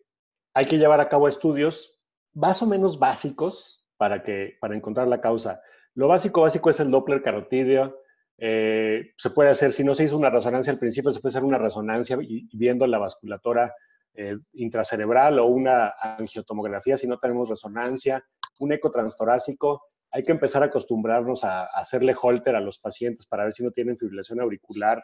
hay 0.54 0.66
que 0.66 0.78
llevar 0.78 1.00
a 1.00 1.10
cabo 1.10 1.28
estudios 1.28 2.00
más 2.34 2.62
o 2.62 2.68
menos 2.68 3.00
básicos 3.00 3.86
para, 3.98 4.24
que, 4.24 4.58
para 4.60 4.76
encontrar 4.76 5.08
la 5.08 5.22
causa. 5.22 5.62
Lo 5.94 6.08
básico, 6.08 6.42
básico 6.42 6.70
es 6.70 6.80
el 6.80 6.92
Doppler 6.92 7.22
carotídeo, 7.22 7.98
eh, 8.38 9.14
se 9.18 9.30
puede 9.30 9.50
hacer, 9.50 9.72
si 9.72 9.84
no 9.84 9.96
se 9.96 10.04
hizo 10.04 10.18
una 10.18 10.30
resonancia 10.30 10.74
al 10.74 10.80
principio, 10.80 11.12
se 11.12 11.22
puede 11.22 11.32
hacer 11.32 11.44
una 11.44 11.58
resonancia 11.58 12.18
viendo 12.52 12.86
la 12.86 12.98
vasculatura 12.98 13.74
eh, 14.14 14.38
intracerebral 14.54 15.40
o 15.40 15.46
una 15.46 15.94
angiotomografía 16.02 16.98
si 16.98 17.08
no 17.08 17.18
tenemos 17.18 17.50
resonancia, 17.50 18.24
un 18.60 18.72
eco 18.74 18.92
transtorácico. 18.92 19.88
Hay 20.16 20.24
que 20.24 20.32
empezar 20.32 20.64
a 20.64 20.68
acostumbrarnos 20.68 21.44
a, 21.44 21.66
hacerle 21.66 22.16
holter 22.18 22.56
a 22.56 22.62
los 22.62 22.80
pacientes 22.80 23.28
para 23.28 23.44
ver 23.44 23.52
si 23.52 23.66
no 23.66 23.72
tienen 23.72 23.98
fibrilación 23.98 24.40
auricular 24.40 25.04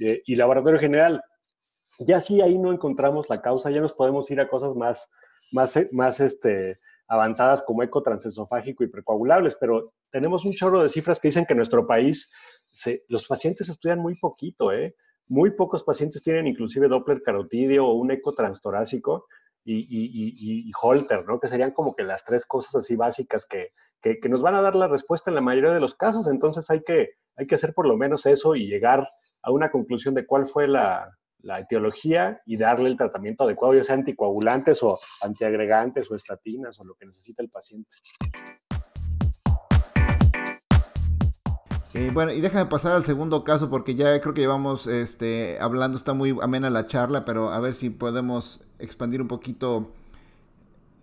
eh, 0.00 0.22
y 0.24 0.34
laboratorio 0.34 0.80
general. 0.80 1.22
Ya 1.98 2.20
si 2.20 2.40
ahí 2.40 2.56
no 2.56 2.72
encontramos 2.72 3.28
la 3.28 3.42
causa, 3.42 3.70
ya 3.70 3.82
nos 3.82 3.92
podemos 3.92 4.30
ir 4.30 4.40
a 4.40 4.48
cosas 4.48 4.74
más, 4.74 5.12
más, 5.52 5.78
más 5.92 6.20
este, 6.20 6.78
avanzadas 7.06 7.62
como 7.62 7.82
eco 7.82 8.02
transesofágico 8.02 8.82
y 8.82 8.88
precoagulables, 8.88 9.58
pero 9.60 9.92
tenemos 10.10 10.46
un 10.46 10.54
chorro 10.54 10.82
de 10.82 10.88
cifras 10.88 11.20
que 11.20 11.28
dicen 11.28 11.44
que 11.44 11.52
en 11.52 11.58
nuestro 11.58 11.86
país 11.86 12.32
los 13.08 13.26
pacientes 13.26 13.68
estudian 13.68 13.98
muy 13.98 14.18
poquito, 14.18 14.72
¿eh? 14.72 14.96
Muy 15.28 15.50
pocos 15.50 15.84
pacientes 15.84 16.22
tienen 16.22 16.46
inclusive 16.46 16.88
Doppler 16.88 17.20
carotidio 17.20 17.86
o 17.86 17.92
un 17.92 18.10
eco 18.10 18.32
transtorácico 18.32 19.26
y, 19.66 19.78
y, 19.78 20.68
y, 20.68 20.72
Holter, 20.80 21.26
¿no? 21.26 21.40
Que 21.40 21.48
serían 21.48 21.72
como 21.72 21.96
que 21.96 22.04
las 22.04 22.24
tres 22.24 22.46
cosas 22.46 22.76
así 22.76 22.94
básicas 22.94 23.46
que, 23.46 23.72
que, 24.00 24.20
que, 24.20 24.28
nos 24.28 24.40
van 24.40 24.54
a 24.54 24.62
dar 24.62 24.76
la 24.76 24.86
respuesta 24.86 25.30
en 25.30 25.34
la 25.34 25.40
mayoría 25.40 25.72
de 25.72 25.80
los 25.80 25.96
casos. 25.96 26.28
Entonces 26.28 26.70
hay 26.70 26.82
que, 26.82 27.10
hay 27.36 27.46
que 27.46 27.56
hacer 27.56 27.74
por 27.74 27.88
lo 27.88 27.96
menos 27.96 28.26
eso 28.26 28.54
y 28.54 28.68
llegar 28.68 29.08
a 29.42 29.50
una 29.50 29.70
conclusión 29.72 30.14
de 30.14 30.24
cuál 30.24 30.46
fue 30.46 30.68
la, 30.68 31.10
la 31.40 31.60
etiología 31.60 32.40
y 32.46 32.56
darle 32.56 32.88
el 32.88 32.96
tratamiento 32.96 33.44
adecuado, 33.44 33.74
ya 33.74 33.84
sea 33.84 33.96
anticoagulantes 33.96 34.82
o 34.82 34.98
antiagregantes 35.22 36.10
o 36.10 36.14
estatinas 36.14 36.78
o 36.80 36.84
lo 36.84 36.94
que 36.94 37.06
necesita 37.06 37.42
el 37.42 37.50
paciente. 37.50 37.96
Eh, 41.96 42.10
bueno, 42.12 42.30
y 42.30 42.42
déjame 42.42 42.66
pasar 42.66 42.94
al 42.94 43.06
segundo 43.06 43.42
caso 43.42 43.70
porque 43.70 43.94
ya 43.94 44.20
creo 44.20 44.34
que 44.34 44.42
llevamos 44.42 44.86
este, 44.86 45.56
hablando, 45.62 45.96
está 45.96 46.12
muy 46.12 46.36
amena 46.42 46.68
la 46.68 46.86
charla, 46.86 47.24
pero 47.24 47.50
a 47.50 47.58
ver 47.58 47.72
si 47.72 47.88
podemos 47.88 48.60
expandir 48.78 49.22
un 49.22 49.28
poquito 49.28 49.94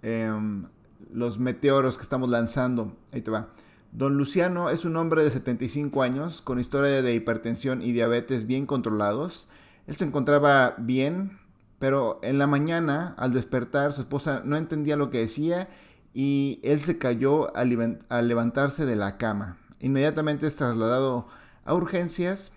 em, 0.04 0.68
los 1.12 1.40
meteoros 1.40 1.98
que 1.98 2.04
estamos 2.04 2.30
lanzando. 2.30 2.96
Ahí 3.12 3.22
te 3.22 3.32
va. 3.32 3.48
Don 3.92 4.18
Luciano 4.18 4.70
es 4.70 4.86
un 4.86 4.96
hombre 4.96 5.24
de 5.24 5.32
75 5.32 6.04
años 6.04 6.44
con 6.44 6.60
historia 6.60 7.02
de 7.02 7.16
hipertensión 7.16 7.82
y 7.82 7.92
diabetes 7.92 8.46
bien 8.46 8.68
controlados. 8.68 9.48
Él 9.88 9.96
se 9.96 10.06
encontraba 10.06 10.76
bien, 10.78 11.40
pero 11.80 12.20
en 12.22 12.38
la 12.38 12.46
mañana, 12.46 13.16
al 13.18 13.34
despertar, 13.34 13.94
su 13.94 14.02
esposa 14.02 14.44
no 14.46 14.58
entendía 14.58 14.96
lo 14.96 15.10
que 15.10 15.22
decía 15.22 15.70
y 16.14 16.60
él 16.62 16.84
se 16.84 17.00
cayó 17.00 17.52
al 17.56 18.28
levantarse 18.28 18.86
de 18.86 18.96
la 18.96 19.18
cama. 19.18 19.58
Inmediatamente 19.84 20.48
es 20.48 20.56
trasladado 20.56 21.28
a 21.66 21.74
urgencias, 21.74 22.54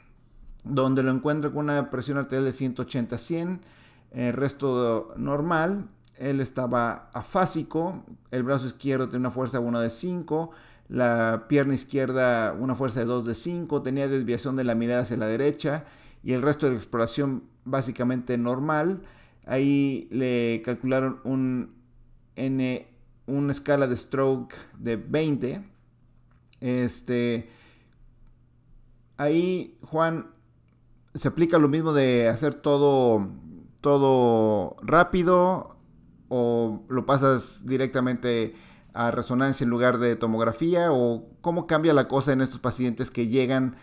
donde 0.63 1.03
lo 1.03 1.11
encuentra 1.11 1.51
con 1.51 1.65
una 1.65 1.91
presión 1.91 2.19
arterial 2.19 2.45
de 2.45 2.53
180-100, 2.53 3.59
el 4.13 4.33
resto 4.33 5.13
normal. 5.17 5.89
Él 6.19 6.41
estaba 6.41 7.11
afásico, 7.13 8.05
el 8.31 8.45
brazo 8.45 8.69
izquierdo 8.69 9.09
tenía 9.09 9.27
una 9.27 9.31
fuerza 9.33 9.59
1 9.59 9.81
de 9.81 9.91
5, 9.91 10.53
la 10.89 11.47
pierna 11.49 11.75
izquierda 11.75 12.53
una 12.53 12.77
fuerza 12.77 13.01
de 13.01 13.07
2 13.07 13.27
de 13.27 13.35
5, 13.35 13.83
tenía 13.83 14.07
desviación 14.07 14.55
de 14.55 14.63
la 14.63 14.77
mirada 14.77 15.03
hacia 15.03 15.17
la 15.17 15.27
derecha 15.27 15.85
y 16.23 16.33
el 16.33 16.43
resto 16.43 16.67
de 16.67 16.73
la 16.73 16.79
exploración 16.79 17.43
básicamente 17.65 18.39
normal. 18.39 19.03
Ahí 19.47 20.07
le 20.13 20.63
calcularon 20.65 21.19
un 21.25 21.75
N, 22.37 22.87
una 23.27 23.51
escala 23.51 23.89
de 23.89 23.97
stroke 23.97 24.55
de 24.79 24.95
20 24.95 25.76
este, 26.61 27.51
ahí, 29.17 29.79
Juan, 29.83 30.31
se 31.15 31.29
aplica 31.29 31.59
lo 31.59 31.69
mismo 31.69 31.93
de 31.93 32.29
hacer 32.29 32.55
todo, 32.55 33.29
todo 33.81 34.77
rápido 34.83 35.77
o 36.29 36.85
lo 36.89 37.07
pasas 37.07 37.67
directamente 37.67 38.55
a 38.93 39.11
resonancia 39.11 39.65
en 39.65 39.71
lugar 39.71 39.99
de 39.99 40.17
tomografía 40.17 40.91
o 40.91 41.29
cómo 41.41 41.67
cambia 41.67 41.95
la 41.95 42.09
cosa 42.09 42.33
en 42.33 42.41
estos 42.41 42.61
pacientes 42.61 43.11
que 43.11 43.29
llegan 43.29 43.77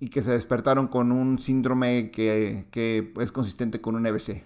y 0.00 0.08
que 0.10 0.22
se 0.22 0.32
despertaron 0.32 0.88
con 0.88 1.12
un 1.12 1.38
síndrome 1.38 2.10
que, 2.10 2.66
que 2.70 3.12
es 3.20 3.32
consistente 3.32 3.80
con 3.80 3.94
un 3.94 4.06
EBC. 4.06 4.44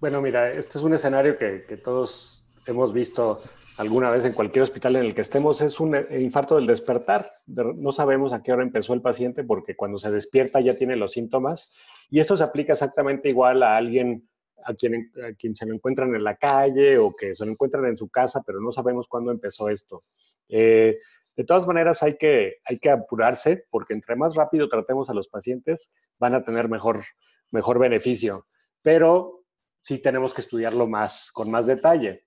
Bueno, 0.00 0.20
mira, 0.20 0.50
este 0.50 0.78
es 0.78 0.84
un 0.84 0.94
escenario 0.94 1.38
que, 1.38 1.62
que 1.68 1.76
todos 1.76 2.44
hemos 2.66 2.92
visto 2.92 3.40
alguna 3.82 4.10
vez 4.10 4.24
en 4.24 4.32
cualquier 4.32 4.62
hospital 4.62 4.96
en 4.96 5.04
el 5.04 5.14
que 5.14 5.22
estemos, 5.22 5.60
es 5.60 5.80
un 5.80 5.96
eh, 5.96 6.06
infarto 6.20 6.54
del 6.54 6.68
despertar. 6.68 7.32
No 7.46 7.90
sabemos 7.90 8.32
a 8.32 8.40
qué 8.40 8.52
hora 8.52 8.62
empezó 8.62 8.94
el 8.94 9.02
paciente 9.02 9.42
porque 9.42 9.74
cuando 9.74 9.98
se 9.98 10.10
despierta 10.10 10.60
ya 10.60 10.76
tiene 10.76 10.94
los 10.94 11.12
síntomas. 11.12 11.76
Y 12.08 12.20
esto 12.20 12.36
se 12.36 12.44
aplica 12.44 12.72
exactamente 12.72 13.28
igual 13.28 13.62
a 13.62 13.76
alguien 13.76 14.28
a 14.64 14.74
quien, 14.74 15.10
a 15.28 15.34
quien 15.34 15.56
se 15.56 15.66
lo 15.66 15.74
encuentran 15.74 16.14
en 16.14 16.22
la 16.22 16.36
calle 16.36 16.96
o 16.98 17.12
que 17.12 17.34
se 17.34 17.44
lo 17.44 17.50
encuentran 17.50 17.84
en 17.86 17.96
su 17.96 18.08
casa, 18.08 18.42
pero 18.46 18.60
no 18.60 18.70
sabemos 18.70 19.08
cuándo 19.08 19.32
empezó 19.32 19.68
esto. 19.68 20.02
Eh, 20.48 20.98
de 21.34 21.44
todas 21.44 21.66
maneras, 21.66 22.04
hay 22.04 22.16
que, 22.16 22.58
hay 22.64 22.78
que 22.78 22.90
apurarse 22.90 23.66
porque 23.68 23.94
entre 23.94 24.14
más 24.14 24.36
rápido 24.36 24.68
tratemos 24.68 25.10
a 25.10 25.14
los 25.14 25.26
pacientes, 25.26 25.92
van 26.20 26.34
a 26.34 26.44
tener 26.44 26.68
mejor, 26.68 27.02
mejor 27.50 27.80
beneficio. 27.80 28.46
Pero 28.80 29.44
sí 29.80 29.98
tenemos 29.98 30.32
que 30.34 30.42
estudiarlo 30.42 30.86
más, 30.86 31.32
con 31.32 31.50
más 31.50 31.66
detalle 31.66 32.26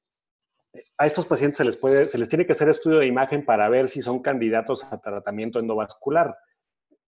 a 0.98 1.06
estos 1.06 1.26
pacientes 1.26 1.58
se 1.58 1.66
les, 1.66 1.78
puede, 1.78 2.08
se 2.08 2.18
les 2.18 2.30
tiene 2.30 2.46
que 2.46 2.54
hacer 2.54 2.70
estudio 2.70 3.00
de 3.00 3.08
imagen 3.08 3.46
para 3.46 3.70
ver 3.70 3.90
si 3.90 4.02
son 4.02 4.22
candidatos 4.22 4.84
a 4.90 5.00
tratamiento 5.00 5.60
endovascular. 5.60 6.38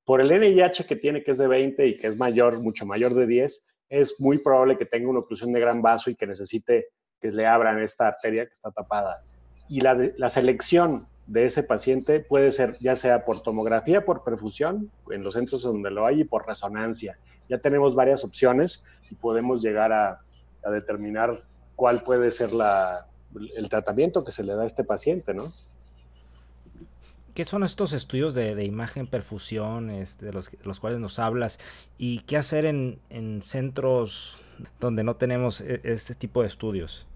Por 0.06 0.22
el 0.22 0.30
NIH 0.30 0.86
que 0.86 0.96
tiene, 0.96 1.24
que 1.24 1.32
es 1.32 1.38
de 1.38 1.48
20 1.48 1.86
y 1.86 1.98
que 1.98 2.08
es 2.08 2.18
mayor, 2.18 2.60
mucho 2.60 2.86
mayor 2.86 3.14
de 3.14 3.28
10, 3.28 3.68
es 3.90 4.20
muy 4.20 4.40
probable 4.40 4.78
que 4.78 4.86
tenga 4.86 5.10
una 5.10 5.20
oclusión 5.20 5.52
de 5.52 5.60
gran 5.60 5.82
vaso 5.82 6.10
y 6.10 6.16
que 6.16 6.28
necesite 6.28 6.88
que 7.20 7.32
le 7.32 7.46
abran 7.46 7.80
esta 7.80 8.08
arteria 8.08 8.46
que 8.46 8.54
está 8.54 8.72
tapada. 8.72 9.20
Y 9.68 9.82
la, 9.82 10.10
la 10.18 10.30
selección 10.30 11.08
de 11.28 11.46
ese 11.46 11.62
paciente 11.62 12.22
puede 12.22 12.52
ser 12.52 12.78
ya 12.80 12.96
sea 12.96 13.24
por 13.24 13.42
tomografía, 13.42 14.04
por 14.04 14.24
perfusión, 14.24 14.92
en 15.12 15.24
los 15.24 15.34
centros 15.34 15.62
donde 15.62 15.92
lo 15.92 16.06
hay, 16.06 16.22
y 16.22 16.24
por 16.24 16.48
resonancia. 16.48 17.20
Ya 17.48 17.60
tenemos 17.60 17.94
varias 17.94 18.24
opciones 18.24 18.84
y 19.12 19.16
podemos 19.16 19.62
llegar 19.62 19.92
a, 19.92 20.16
a 20.64 20.70
determinar 20.72 21.32
cuál 21.76 22.02
puede 22.02 22.32
ser 22.32 22.52
la, 22.52 23.09
el 23.56 23.70
tratamiento 23.70 24.24
que 24.24 24.32
se 24.32 24.44
le 24.44 24.54
da 24.54 24.64
a 24.64 24.66
este 24.66 24.84
paciente, 24.84 25.34
¿no? 25.34 25.52
¿Qué 27.40 27.46
son 27.46 27.64
estos 27.64 27.94
estudios 27.94 28.36
de, 28.36 28.66
imagen 28.66 29.08
perfusión 29.08 29.92
este, 29.92 30.26
de 30.26 30.34
los, 30.34 30.80
cuales 30.82 31.00
nos 31.00 31.20
hablas? 31.20 31.58
¿Y 31.98 32.20
qué 32.24 32.36
hacer 32.36 32.66
en, 32.66 33.00
centros 33.46 34.38
donde 34.82 35.06
no 35.06 35.16
tenemos 35.16 35.62
e, 35.62 35.80
este 35.86 36.16
tipo 36.16 36.42
de 36.42 36.48
estudios? 36.48 37.08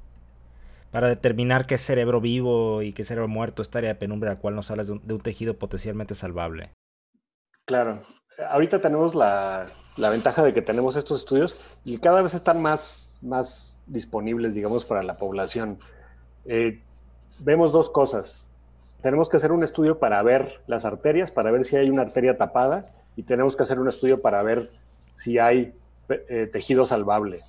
Para 0.91 1.09
determinar 1.09 1.65
qué 1.65 1.77
cerebro 1.77 2.21
vivo 2.21 2.83
y 2.83 2.93
qué 2.93 3.03
cerebro 3.03 3.27
muerto, 3.27 3.61
esta 3.61 3.79
área 3.79 3.89
de 3.89 3.99
penumbra 3.99 4.31
a 4.31 4.35
la 4.35 4.39
cual 4.39 4.55
nos 4.55 4.71
hablas 4.71 4.87
de 4.87 4.93
un, 4.93 5.19
tejido 5.19 5.57
potencialmente 5.57 6.15
salvable. 6.15 6.69
Claro. 7.65 7.99
Ahorita 8.49 8.79
tenemos 8.79 9.15
la, 9.15 9.67
la, 9.97 10.09
ventaja 10.09 10.41
de 10.41 10.53
que 10.53 10.61
tenemos 10.61 10.95
estos 10.95 11.19
estudios 11.19 11.59
y 11.83 11.97
cada 11.97 12.21
vez 12.21 12.33
están 12.33 12.61
más, 12.61 13.19
más 13.21 13.77
disponibles, 13.87 14.53
digamos, 14.53 14.85
para 14.85 15.03
la 15.03 15.17
población. 15.17 15.79
Eh, 16.45 16.81
vemos 17.39 17.71
dos 17.71 17.89
cosas. 17.89 18.47
Tenemos 19.01 19.29
que 19.29 19.37
hacer 19.37 19.51
un 19.51 19.63
estudio 19.63 19.99
para 19.99 20.21
ver 20.23 20.61
las 20.67 20.85
arterias, 20.85 21.31
para 21.31 21.51
ver 21.51 21.65
si 21.65 21.75
hay 21.75 21.89
una 21.89 22.03
arteria 22.03 22.37
tapada, 22.37 22.91
y 23.15 23.23
tenemos 23.23 23.55
que 23.55 23.63
hacer 23.63 23.79
un 23.79 23.87
estudio 23.87 24.21
para 24.21 24.41
ver 24.43 24.67
si 25.13 25.39
hay 25.39 25.73
eh, 26.09 26.49
tejido 26.51 26.85
salvable. 26.85 27.41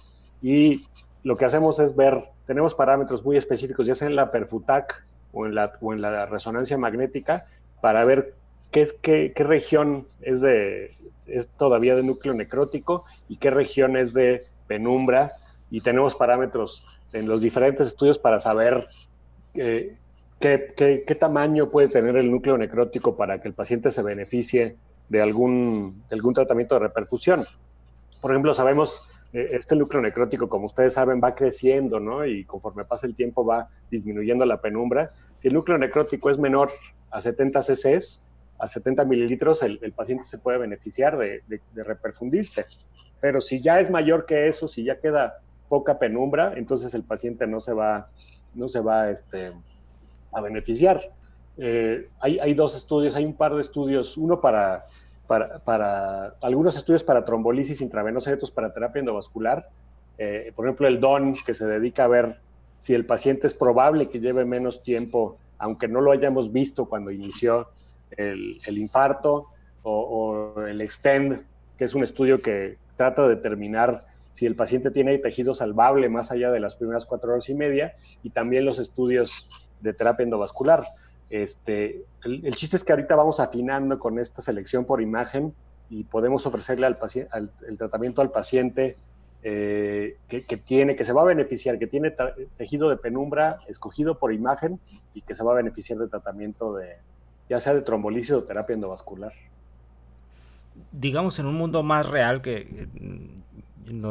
Y 0.42 0.86
lo 1.22 1.36
que 1.36 1.44
hacemos 1.44 1.78
es 1.78 1.96
ver, 1.96 2.24
tenemos 2.46 2.74
parámetros 2.74 3.24
muy 3.24 3.36
específicos, 3.36 3.86
ya 3.86 3.94
sea 3.94 4.08
en 4.08 4.16
la 4.16 4.30
perfutac 4.30 5.04
o 5.32 5.46
en 5.46 5.54
la, 5.54 5.72
o 5.80 5.92
en 5.92 6.02
la 6.02 6.26
resonancia 6.26 6.76
magnética, 6.76 7.46
para 7.80 8.04
ver 8.04 8.34
qué, 8.70 8.82
es, 8.82 8.92
qué, 8.94 9.32
qué 9.34 9.44
región 9.44 10.06
es, 10.20 10.40
de, 10.40 10.92
es 11.26 11.48
todavía 11.48 11.94
de 11.96 12.02
núcleo 12.02 12.34
necrótico 12.34 13.04
y 13.28 13.36
qué 13.36 13.50
región 13.50 13.96
es 13.96 14.12
de 14.12 14.44
penumbra. 14.66 15.32
Y 15.70 15.80
tenemos 15.80 16.14
parámetros 16.14 17.03
en 17.14 17.28
los 17.28 17.40
diferentes 17.40 17.86
estudios 17.86 18.18
para 18.18 18.40
saber 18.40 18.84
eh, 19.54 19.96
qué, 20.40 21.16
tamaño 21.18 21.70
puede 21.70 21.88
tener 21.88 22.16
el 22.16 22.30
núcleo 22.30 22.58
necrótico 22.58 23.16
para 23.16 23.40
que 23.40 23.48
el 23.48 23.54
paciente 23.54 23.92
se 23.92 24.02
beneficie 24.02 24.76
de 25.08 25.22
algún, 25.22 26.02
algún 26.10 26.34
tratamiento 26.34 26.74
de 26.74 26.80
reperfusión. 26.80 27.44
Por 28.20 28.32
ejemplo, 28.32 28.52
sabemos, 28.52 29.08
eh, 29.32 29.50
este 29.52 29.76
núcleo 29.76 30.02
necrótico, 30.02 30.48
como 30.48 30.66
ustedes 30.66 30.94
saben, 30.94 31.20
va 31.22 31.34
creciendo, 31.34 32.00
¿no? 32.00 32.26
Y 32.26 32.44
conforme 32.44 32.84
pasa 32.84 33.06
el 33.06 33.14
tiempo 33.14 33.44
va 33.44 33.68
disminuyendo 33.90 34.44
la 34.44 34.60
penumbra. 34.60 35.12
Si 35.38 35.48
el 35.48 35.54
núcleo 35.54 35.78
necrótico 35.78 36.30
es 36.30 36.38
menor 36.38 36.70
a 37.10 37.20
70 37.20 37.60
cc's, 37.60 38.24
a 38.58 38.66
70 38.66 39.04
mililitros, 39.04 39.62
el, 39.62 39.92
paciente 39.92 40.24
se 40.24 40.38
puede 40.38 40.58
beneficiar 40.58 41.16
de, 41.18 41.42
de, 41.46 41.84
reperfundirse. 41.84 42.64
Pero 43.20 43.40
si 43.40 43.60
ya 43.60 43.80
es 43.80 43.90
mayor 43.90 44.26
que 44.26 44.46
eso, 44.46 44.68
si 44.68 44.84
ya 44.84 45.00
queda 45.00 45.40
poca 45.68 45.98
penumbra, 45.98 46.54
entonces 46.56 46.94
el 46.94 47.02
paciente 47.02 47.46
no 47.46 47.60
se 47.60 47.72
va, 47.72 48.08
no 48.54 48.68
se 48.68 48.80
va 48.80 49.10
este, 49.10 49.50
a 50.32 50.40
beneficiar. 50.40 51.00
Eh, 51.56 52.08
hay, 52.20 52.38
hay, 52.38 52.54
dos 52.54 52.74
estudios, 52.74 53.14
hay 53.16 53.24
un 53.24 53.34
par 53.34 53.54
de 53.54 53.60
estudios, 53.60 54.16
uno 54.16 54.40
para, 54.40 54.82
para, 55.26 55.58
para 55.60 56.34
algunos 56.42 56.76
estudios 56.76 57.04
para 57.04 57.24
trombolisis 57.24 57.80
intravenosa 57.80 58.30
y 58.30 58.34
otros 58.34 58.50
para 58.50 58.72
terapia 58.72 59.00
endovascular. 59.00 59.68
Eh, 60.18 60.52
por 60.54 60.66
ejemplo, 60.66 60.86
el 60.86 61.00
DON, 61.00 61.36
que 61.46 61.54
se 61.54 61.66
dedica 61.66 62.04
a 62.04 62.08
ver 62.08 62.38
si 62.76 62.94
el 62.94 63.06
paciente 63.06 63.46
es 63.46 63.54
probable 63.54 64.08
que 64.08 64.20
lleve 64.20 64.44
menos 64.44 64.82
tiempo, 64.82 65.38
aunque 65.58 65.88
no 65.88 66.00
lo 66.00 66.12
hayamos 66.12 66.52
visto 66.52 66.86
cuando 66.86 67.10
inició 67.10 67.68
el, 68.10 68.60
el 68.64 68.78
infarto, 68.78 69.48
o, 69.82 70.54
o, 70.56 70.62
el 70.62 70.80
EXTEND, 70.80 71.42
que 71.76 71.84
es 71.84 71.94
un 71.94 72.04
estudio 72.04 72.40
que 72.40 72.78
trata 72.96 73.22
de 73.22 73.36
determinar 73.36 74.06
si 74.34 74.46
el 74.46 74.56
paciente 74.56 74.90
tiene 74.90 75.16
tejido 75.18 75.54
salvable 75.54 76.08
más 76.08 76.32
allá 76.32 76.50
de 76.50 76.58
las 76.58 76.74
primeras 76.74 77.06
cuatro 77.06 77.30
horas 77.30 77.48
y 77.48 77.54
media, 77.54 77.94
y 78.24 78.30
también 78.30 78.64
los 78.64 78.80
estudios 78.80 79.70
de 79.80 79.92
terapia 79.92 80.24
endovascular. 80.24 80.82
Este, 81.30 82.02
el, 82.24 82.54
chiste 82.56 82.76
es 82.76 82.82
que 82.82 82.92
ahorita 82.92 83.14
vamos 83.14 83.38
afinando 83.38 83.96
con 83.98 84.18
esta 84.18 84.42
selección 84.42 84.84
por 84.84 85.00
imagen 85.00 85.54
y 85.88 86.02
podemos 86.02 86.46
ofrecerle 86.46 86.84
al 86.86 86.98
el 87.68 87.78
tratamiento 87.78 88.22
al 88.22 88.32
paciente 88.32 88.96
eh, 89.44 90.16
que, 90.26 90.56
tiene, 90.56 90.96
que 90.96 91.04
se 91.04 91.12
va 91.12 91.22
a 91.22 91.26
beneficiar, 91.26 91.78
que 91.78 91.86
tiene 91.86 92.12
tejido 92.56 92.88
de 92.88 92.96
penumbra 92.96 93.54
escogido 93.68 94.18
por 94.18 94.32
imagen 94.32 94.80
y 95.14 95.20
que 95.20 95.36
se 95.36 95.44
va 95.44 95.52
a 95.52 95.56
beneficiar 95.56 96.00
de 96.00 96.08
tratamiento 96.08 96.74
de, 96.74 96.96
ya 97.48 97.60
sea 97.60 97.72
de 97.72 97.82
trombolisis 97.82 98.32
o 98.32 98.42
terapia 98.42 98.74
endovascular. 98.74 99.32
Digamos 100.90 101.38
en 101.38 101.46
un 101.46 101.54
mundo 101.54 101.84
más 101.84 102.08
real 102.08 102.42
que 102.42 102.88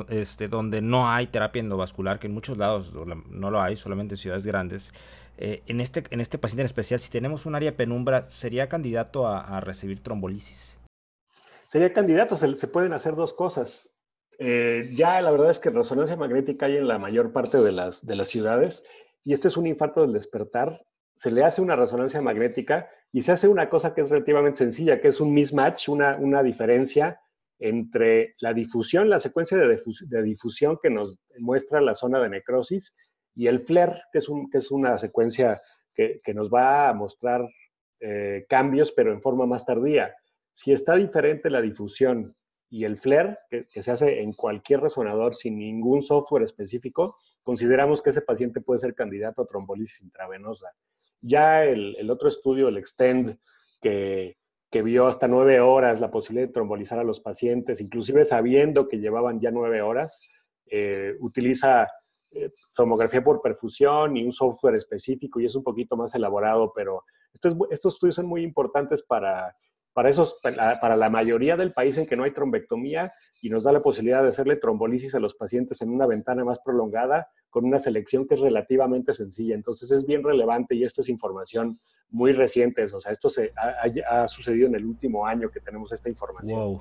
este, 0.09 0.47
donde 0.47 0.81
no 0.81 1.09
hay 1.09 1.27
terapia 1.27 1.59
endovascular, 1.59 2.19
que 2.19 2.27
en 2.27 2.33
muchos 2.33 2.57
lados 2.57 2.91
no 2.93 3.51
lo 3.51 3.61
hay, 3.61 3.75
solamente 3.75 4.15
en 4.15 4.17
ciudades 4.17 4.45
grandes. 4.45 4.91
Eh, 5.37 5.63
en, 5.65 5.81
este, 5.81 6.03
en 6.09 6.21
este 6.21 6.37
paciente 6.37 6.61
en 6.61 6.65
especial, 6.65 6.99
si 6.99 7.09
tenemos 7.09 7.45
un 7.45 7.55
área 7.55 7.75
penumbra, 7.75 8.27
¿sería 8.31 8.69
candidato 8.69 9.27
a, 9.27 9.59
recibir 9.61 10.01
trombolisis? 10.01 10.79
Sería 11.67 11.91
candidato, 11.91 12.35
se 12.35 12.67
pueden 12.67 12.93
hacer 12.93 13.15
dos 13.15 13.33
cosas 13.33 13.93
eh, 14.39 14.89
ya 14.93 15.21
la 15.21 15.31
verdad 15.31 15.51
es 15.51 15.59
que 15.59 15.69
resonancia 15.69 16.15
magnética 16.15 16.65
hay 16.65 16.77
en 16.77 16.87
la 16.87 16.97
mayor 16.97 17.31
parte 17.31 17.59
de 17.59 17.71
las, 17.71 18.05
de 18.05 18.15
las 18.15 18.27
ciudades 18.27 18.85
y 19.23 19.33
este 19.33 19.47
es 19.47 19.57
un 19.57 19.67
infarto 19.67 20.01
del 20.01 20.13
despertar. 20.13 20.83
Se 21.15 21.31
le 21.31 21.43
hace 21.43 21.61
una 21.61 21.75
resonancia 21.75 22.21
magnética 22.21 22.89
y 23.11 23.21
se 23.21 23.31
hace 23.31 23.47
una 23.47 23.69
cosa 23.69 23.93
que 23.93 24.01
es 24.01 24.09
relativamente 24.09 24.57
sencilla, 24.57 24.99
que 24.99 25.07
es 25.07 25.19
un 25.21 25.33
mismatch, 25.33 25.87
una, 25.89 26.17
una 26.17 26.41
diferencia 26.41 27.21
entre 27.65 28.35
la 28.39 28.53
difusión, 28.53 29.09
la 29.09 29.19
secuencia 29.19 29.57
de, 29.57 30.23
difusión 30.23 30.77
que 30.83 30.89
nos 30.89 31.21
muestra 31.39 31.79
la 31.79 31.95
zona 31.95 32.19
de 32.19 32.27
necrosis 32.27 32.93
y 33.33 33.47
el 33.47 33.61
flare, 33.61 34.01
que 34.11 34.19
es, 34.19 34.69
una 34.69 34.97
secuencia 34.97 35.61
que, 35.95 36.21
nos 36.33 36.49
va 36.49 36.89
a 36.89 36.93
mostrar 36.93 37.47
eh, 38.01 38.45
cambios, 38.49 38.91
pero 38.91 39.13
en 39.13 39.21
forma 39.21 39.45
más 39.45 39.65
tardía. 39.65 40.13
Si 40.51 40.73
está 40.73 40.95
diferente 40.95 41.49
la 41.49 41.61
difusión 41.61 42.35
y 42.69 42.83
el 42.83 42.97
FLAIR, 42.97 43.39
que, 43.49 43.81
se 43.81 43.91
hace 43.91 44.19
en 44.19 44.33
cualquier 44.33 44.81
resonador 44.81 45.33
sin 45.33 45.57
ningún 45.57 46.03
software 46.03 46.43
específico, 46.43 47.15
consideramos 47.43 48.01
que 48.01 48.09
ese 48.09 48.21
paciente 48.21 48.59
puede 48.59 48.79
ser 48.79 48.93
candidato 48.93 49.41
a 49.41 49.47
trombolisis 49.47 50.01
intravenosa. 50.01 50.67
Ya 51.21 51.63
el, 51.63 52.09
otro 52.11 52.27
estudio, 52.27 52.67
el 52.67 52.75
EXTEND, 52.75 53.37
que, 53.81 54.35
vio 54.81 55.07
hasta 55.07 55.27
nueve 55.27 55.59
horas 55.59 55.99
la 55.99 56.09
posibilidad 56.09 56.47
de 56.47 56.53
trombolizar 56.53 56.99
a 56.99 57.03
los 57.03 57.19
pacientes, 57.19 57.81
inclusive 57.81 58.25
sabiendo 58.25 58.87
que 58.87 58.97
llevaban 58.97 59.39
ya 59.39 59.51
nueve 59.51 59.81
horas, 59.81 60.21
eh, 60.65 61.15
utiliza 61.19 61.87
eh, 62.31 62.49
tomografía 62.73 63.23
por 63.23 63.41
perfusión 63.41 64.17
y 64.17 64.25
un 64.25 64.31
software 64.31 64.75
específico 64.75 65.39
y 65.39 65.45
es 65.45 65.55
un 65.55 65.63
poquito 65.63 65.95
más 65.95 66.15
elaborado, 66.15 66.71
pero 66.75 67.03
estos 67.69 67.93
estudios 67.93 68.15
son 68.15 68.25
muy 68.25 68.43
importantes 68.43 69.03
para 69.03 69.55
para, 69.93 70.09
esos, 70.09 70.39
para 70.41 70.95
la 70.97 71.09
mayoría 71.09 71.55
del 71.55 71.71
país 71.71 71.97
en 71.97 72.07
que 72.07 72.15
no 72.15 72.23
hay 72.23 72.31
trombectomía 72.31 73.11
y 73.41 73.49
nos 73.49 73.63
da 73.63 73.71
la 73.71 73.79
posibilidad 73.79 74.23
de 74.23 74.29
hacerle 74.29 74.55
trombolisis 74.55 75.13
a 75.15 75.19
los 75.19 75.35
pacientes 75.35 75.81
en 75.81 75.89
una 75.89 76.07
ventana 76.07 76.43
más 76.43 76.59
prolongada 76.59 77.27
con 77.49 77.65
una 77.65 77.77
selección 77.77 78.27
que 78.27 78.33
es 78.33 78.41
relativamente 78.41 79.13
sencilla. 79.13 79.53
Entonces 79.53 79.91
es 79.91 80.05
bien 80.07 80.23
relevante 80.23 80.73
y 80.73 80.83
esto 80.83 81.01
es 81.01 81.09
información 81.09 81.79
muy 82.09 82.31
reciente. 82.31 82.83
O 82.85 82.99
sea, 82.99 83.11
esto 83.11 83.29
se, 83.29 83.51
ha, 83.55 84.27
sucedido 84.27 84.67
en 84.67 84.75
el 84.75 84.85
último 84.85 85.27
año 85.27 85.51
que 85.51 85.59
tenemos 85.59 85.91
esta 85.91 86.09
información. 86.09 86.79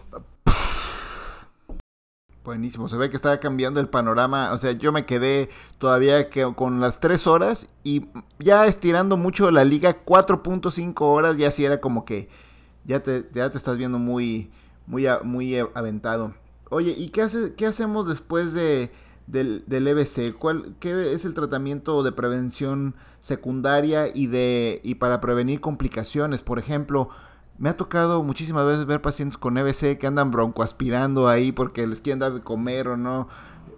Buenísimo, 2.43 2.89
se 2.89 2.97
ve 2.97 3.09
que 3.09 3.17
está 3.17 3.39
cambiando 3.39 3.79
el 3.79 3.89
panorama. 3.89 4.53
O 4.53 4.59
sea, 4.59 4.73
yo 4.73 4.91
me 4.91 5.05
quedé 5.05 5.51
todavía 5.79 6.31
que 6.31 6.51
con 6.57 6.81
las 6.81 6.99
tres 6.99 7.27
horas 7.27 7.69
y 7.85 8.07
ya 8.39 8.67
estirando 8.67 9.17
mucho 9.17 9.51
la 9.51 9.65
liga, 9.65 10.05
4.5 10.05 10.95
horas, 11.03 11.37
ya 11.37 11.51
sí 11.51 11.65
era 11.65 11.81
como 11.81 12.05
que 12.05 12.29
ya 12.85 13.03
te, 13.03 13.29
ya 13.33 13.51
te 13.51 13.59
estás 13.59 13.79
viendo 13.79 13.99
muy, 13.99 14.51
muy, 14.87 15.07
muy 15.25 15.57
aventado. 15.75 16.35
Oye, 16.71 16.95
¿y 16.97 17.11
qué, 17.11 17.23
hace, 17.23 17.55
qué 17.55 17.67
hacemos 17.67 18.09
después 18.09 18.53
de, 18.53 18.91
del, 19.27 19.65
del 19.67 19.87
EBC? 19.89 20.37
¿Cuál, 20.39 20.75
¿Qué 20.81 21.13
es 21.13 21.25
el 21.25 21.35
tratamiento 21.35 22.03
de 22.03 22.13
prevención 22.13 22.95
secundaria 23.21 24.09
y, 24.09 24.27
de, 24.27 24.81
y 24.83 24.97
para 24.97 25.21
prevenir 25.21 25.61
complicaciones? 25.61 26.43
Por 26.43 26.59
ejemplo, 26.59 27.11
me 27.59 27.69
ha 27.69 27.77
tocado 27.77 28.23
muchísimas 28.23 28.67
veces 28.67 28.87
ver 28.87 29.03
pacientes 29.03 29.39
con 29.39 29.57
EBC 29.57 29.99
que 29.99 30.07
andan 30.07 30.31
broncoaspirando 30.31 31.29
ahí 31.29 31.53
porque 31.53 31.87
les 31.87 32.01
quieren 32.01 32.19
dar 32.19 32.33
de 32.33 32.41
comer 32.41 32.89
o 32.89 32.97
no. 32.97 33.29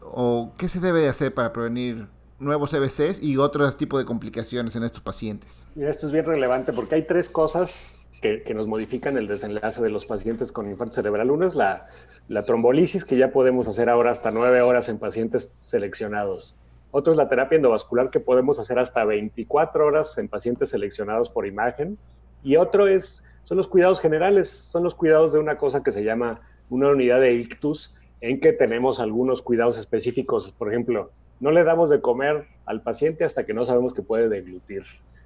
¿O 0.03 0.53
qué 0.57 0.69
se 0.69 0.79
debe 0.79 1.01
de 1.01 1.09
hacer 1.09 1.35
para 1.35 1.53
prevenir 1.53 2.07
nuevos 2.39 2.73
EBCs 2.73 3.21
y 3.23 3.37
otros 3.37 3.77
tipos 3.77 3.99
de 3.99 4.07
complicaciones 4.07 4.77
en 4.77 4.85
estos 4.85 5.03
pacientes? 5.03 5.67
Mira, 5.75 5.91
esto 5.91 6.07
es 6.07 6.13
bien 6.13 6.25
relevante 6.25 6.73
porque 6.73 6.95
hay 6.95 7.07
tres 7.07 7.29
cosas 7.29 7.99
que, 8.45 8.55
nos 8.55 8.67
modifican 8.67 9.19
el 9.19 9.29
desenlace 9.29 9.83
de 9.83 9.91
los 9.91 10.07
pacientes 10.07 10.51
con 10.51 10.71
infarto 10.71 10.95
cerebral. 10.95 11.31
Uno 11.31 11.47
es 11.47 11.55
la, 11.55 11.89
la 12.29 12.45
trombolisis, 12.45 13.05
que 13.05 13.19
ya 13.19 13.31
podemos 13.33 13.69
hacer 13.69 13.91
ahora 13.91 14.13
hasta 14.13 14.31
nueve 14.31 14.63
horas 14.63 14.89
en 14.89 14.99
pacientes 14.99 15.53
seleccionados. 15.61 16.57
Otro 16.91 17.13
es 17.13 17.19
la 17.19 17.29
terapia 17.29 17.57
endovascular, 17.57 18.09
que 18.09 18.21
podemos 18.21 18.59
hacer 18.59 18.79
hasta 18.79 19.05
24 19.05 19.87
horas 19.87 20.17
en 20.17 20.29
pacientes 20.29 20.71
seleccionados 20.71 21.29
por 21.29 21.47
imagen. 21.47 21.99
Y 22.43 22.57
otro 22.57 22.89
es, 22.89 23.25
son 23.43 23.59
los 23.59 23.69
cuidados 23.69 24.01
generales, 24.01 24.49
son 24.49 24.85
los 24.85 24.95
cuidados 24.95 25.35
de 25.35 25.39
una 25.39 25.59
cosa 25.59 25.83
que 25.83 25.93
se 25.93 26.03
llama 26.03 26.41
una 26.71 26.89
unidad 26.89 27.21
de 27.21 27.35
ictus, 27.35 27.95
en 28.23 28.41
que 28.41 28.55
tenemos 28.55 29.01
algunos 29.01 29.43
cuidados 29.43 29.77
específicos. 29.77 30.51
Por 30.53 30.71
ejemplo, 30.71 31.11
no 31.41 31.51
le 31.51 31.63
damos 31.63 31.91
de 31.91 32.01
comer 32.01 32.47
al 32.65 32.81
paciente 32.81 33.25
hasta 33.25 33.45
que 33.45 33.53
no 33.53 33.67
sabemos 33.67 33.93
que 33.93 34.01
puede 34.01 34.31
deglutir 34.31 34.85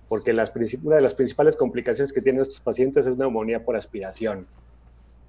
porque 0.08 0.32
las, 0.32 0.52
una 0.82 0.96
de 0.96 1.02
las 1.02 1.14
principales 1.14 1.56
complicaciones 1.56 2.12
que 2.12 2.22
tienen 2.22 2.42
estos 2.42 2.60
pacientes 2.60 3.06
es 3.06 3.16
neumonía 3.16 3.64
por 3.64 3.76
aspiración. 3.76 4.46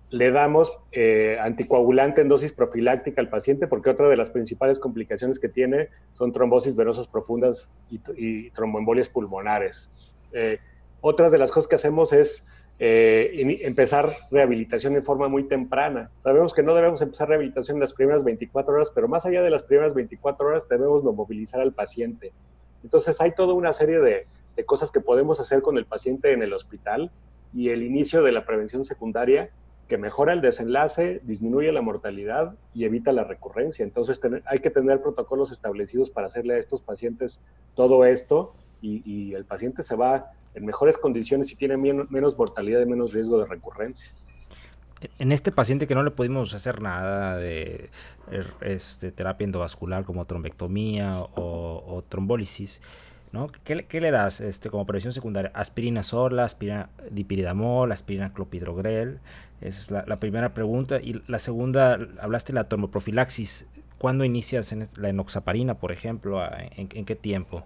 Le 0.10 0.32
damos 0.32 0.76
eh, 0.92 1.38
anticoagulante 1.40 2.22
en 2.22 2.30
dosis 2.30 2.52
profiláctica 2.52 3.22
al 3.22 3.30
paciente 3.30 3.68
porque 3.68 3.92
otra 3.92 4.10
de 4.10 4.18
las 4.18 4.32
principales 4.32 4.80
complicaciones 4.80 5.38
que 5.38 5.50
tiene 5.50 5.90
son 6.14 6.32
trombosis 6.32 6.76
venosas 6.76 7.08
profundas 7.08 7.72
y, 7.92 8.50
tromboembolias 8.52 9.10
pulmonares. 9.10 9.94
Eh, 10.34 10.58
otras 11.02 11.32
de 11.32 11.38
las 11.38 11.52
cosas 11.52 11.68
que 11.68 11.76
hacemos 11.76 12.12
es 12.12 12.48
eh, 12.80 13.60
empezar 13.62 14.10
rehabilitación 14.32 14.96
en 14.96 15.04
forma 15.04 15.28
muy 15.28 15.44
temprana. 15.44 16.10
Sabemos 16.24 16.54
que 16.54 16.64
no 16.64 16.74
debemos 16.74 17.02
empezar 17.02 17.28
rehabilitación 17.28 17.78
en 17.78 17.82
las 17.82 17.94
primeras 17.94 18.24
24 18.24 18.74
horas, 18.74 18.92
pero 18.96 19.08
más 19.08 19.26
allá 19.26 19.44
de 19.44 19.50
las 19.50 19.64
primeras 19.64 19.94
24 19.94 20.48
horas 20.48 20.68
debemos 20.70 21.04
movilizar 21.04 21.62
al 21.62 21.74
paciente. 21.74 22.32
Entonces 22.84 23.20
hay 23.20 23.34
toda 23.34 23.54
una 23.54 23.74
serie 23.74 24.00
de, 24.00 24.26
de 24.60 24.66
cosas 24.66 24.92
que 24.92 25.00
podemos 25.00 25.40
hacer 25.40 25.62
con 25.62 25.78
el 25.78 25.86
paciente 25.86 26.34
en 26.34 26.44
el 26.44 26.52
hospital 26.52 27.12
y 27.54 27.70
el 27.70 27.82
inicio 27.82 28.24
de 28.24 28.34
la 28.34 28.46
prevención 28.46 28.84
secundaria 28.84 29.52
que 29.88 29.98
mejora 29.98 30.34
el 30.34 30.42
desenlace, 30.42 31.22
disminuye 31.24 31.72
la 31.72 31.82
mortalidad 31.82 32.56
y 32.74 32.84
evita 32.84 33.14
la 33.14 33.24
recurrencia. 33.24 33.86
Entonces 33.86 34.20
hay 34.46 34.60
que 34.60 34.70
tener 34.70 35.02
protocolos 35.02 35.50
establecidos 35.50 36.12
para 36.12 36.28
hacerle 36.28 36.56
a 36.56 36.58
estos 36.58 36.82
pacientes 36.82 37.42
todo 37.74 38.04
esto 38.04 38.54
y, 38.82 39.34
el 39.34 39.46
paciente 39.46 39.82
se 39.82 39.96
va 39.96 40.34
en 40.56 40.66
mejores 40.66 40.98
condiciones 40.98 41.50
y 41.54 41.56
tiene 41.56 41.78
menos, 41.78 42.38
mortalidad 42.38 42.82
y 42.82 42.86
menos 42.86 43.14
riesgo 43.14 43.40
de 43.40 43.46
recurrencia. 43.46 44.12
En 45.20 45.32
este 45.32 45.54
paciente 45.54 45.88
que 45.88 45.96
no 45.96 46.04
le 46.04 46.12
pudimos 46.12 46.54
hacer 46.54 46.82
nada 46.82 47.38
de 47.38 47.90
er, 48.30 48.48
este, 48.60 49.14
terapia 49.14 49.46
endovascular 49.46 50.04
como 50.04 50.26
trombectomía 50.26 51.22
o, 51.22 51.84
o 51.88 52.04
trombólisis, 52.10 52.82
¿no? 53.32 53.48
¿Qué, 53.64 54.02
le 54.02 54.12
das 54.12 54.42
este, 54.42 54.70
como 54.70 54.86
prevención 54.86 55.14
secundaria? 55.14 55.52
Aspirina 55.54 56.04
sola, 56.04 56.46
aspirina 56.46 56.90
dipiridamol, 57.12 57.92
aspirina 57.92 58.34
clopidogrel. 58.34 59.20
Esa 59.62 59.82
es 59.82 60.08
la, 60.08 60.20
primera 60.20 60.54
pregunta. 60.54 61.00
Y 61.02 61.22
la 61.28 61.40
segunda, 61.40 62.00
hablaste 62.20 62.54
de 62.54 62.56
la 62.56 62.64
tormoprofilaxis. 62.66 63.68
¿Cuándo 63.98 64.24
inicias 64.24 64.72
en 64.72 64.88
la 64.96 65.10
enoxaparina, 65.10 65.76
por 65.76 65.92
ejemplo? 65.92 66.42
¿En, 66.76 66.88
qué 66.88 67.16
tiempo? 67.16 67.66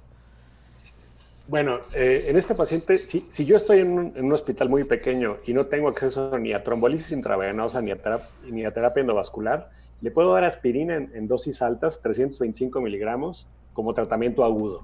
Bueno, 1.47 1.79
eh, 1.93 2.25
en 2.29 2.37
este 2.37 2.55
paciente, 2.55 2.99
si, 3.07 3.45
yo 3.45 3.55
estoy 3.55 3.79
en 3.79 3.91
un, 3.91 4.33
hospital 4.33 4.69
muy 4.69 4.85
pequeño 4.85 5.37
y 5.45 5.53
no 5.53 5.67
tengo 5.67 5.89
acceso 5.89 6.37
ni 6.39 6.53
a 6.53 6.63
trombolisis 6.63 7.11
intravenosa 7.11 7.81
ni 7.81 7.91
a, 7.91 7.97
ni 8.49 8.65
a 8.65 8.73
terapia 8.73 9.01
endovascular, 9.01 9.69
le 10.01 10.09
puedo 10.09 10.33
dar 10.33 10.43
aspirina 10.43 10.95
en 10.95 11.27
dosis 11.27 11.61
altas, 11.61 12.01
325 12.01 12.81
miligramos, 12.81 13.47
como 13.73 13.93
tratamiento 13.93 14.43
agudo. 14.43 14.83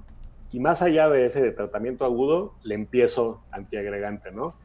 Y 0.51 0.59
más 0.59 0.81
allá 0.81 1.09
de 1.09 1.25
ese 1.25 1.51
tratamiento 1.51 2.05
agudo, 2.05 2.55
le 2.63 2.75
empiezo 2.75 3.43
antiagregante, 3.51 4.31
¿no? 4.31 4.55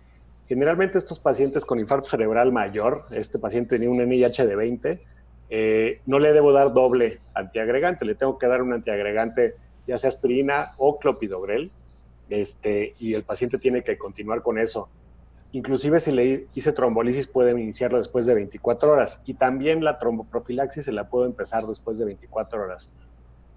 Generalmente 0.49 0.99
estos 0.99 1.18
pacientes 1.18 1.64
con 1.64 1.78
infarto 1.78 2.09
cerebral 2.09 2.53
mayor, 2.53 3.05
este 3.11 3.39
paciente 3.39 3.76
tenía 3.76 3.91
un 3.91 3.99
NIH 3.99 4.47
de 4.47 4.57
20, 4.57 5.03
eh, 5.51 6.01
no 6.07 6.18
le 6.18 6.32
debo 6.32 6.53
dar 6.53 6.72
doble 6.72 7.20
antiagregante, 7.35 8.05
le 8.05 8.14
tengo 8.14 8.39
que 8.39 8.47
dar 8.47 8.62
un 8.62 8.72
antiagregante, 8.72 9.55
ya 9.87 9.99
sea 9.99 10.09
aspirina 10.09 10.72
o 10.78 10.99
clopidogrel, 10.99 11.70
este, 12.28 12.95
y 12.99 13.14
el 13.14 13.24
paciente 13.24 13.59
tiene 13.59 13.82
que 13.82 13.99
continuar 13.99 14.43
con 14.43 14.59
eso. 14.59 14.89
Inclusive 15.53 16.01
si 16.01 16.12
le 16.12 16.47
hice 16.55 16.72
trombolisis 16.72 17.26
puede 17.26 17.51
iniciarlo 17.53 17.99
después 17.99 18.24
de 18.26 18.35
24 18.35 18.93
horas 18.93 19.22
y 19.26 19.35
también 19.35 19.82
la 19.82 19.99
tromboprofilaxis 19.99 20.85
se 20.85 20.93
la 20.93 21.09
puedo 21.09 21.26
empezar 21.26 21.64
después 21.66 21.99
de 21.99 22.05
24 22.05 22.62
horas. 22.62 22.95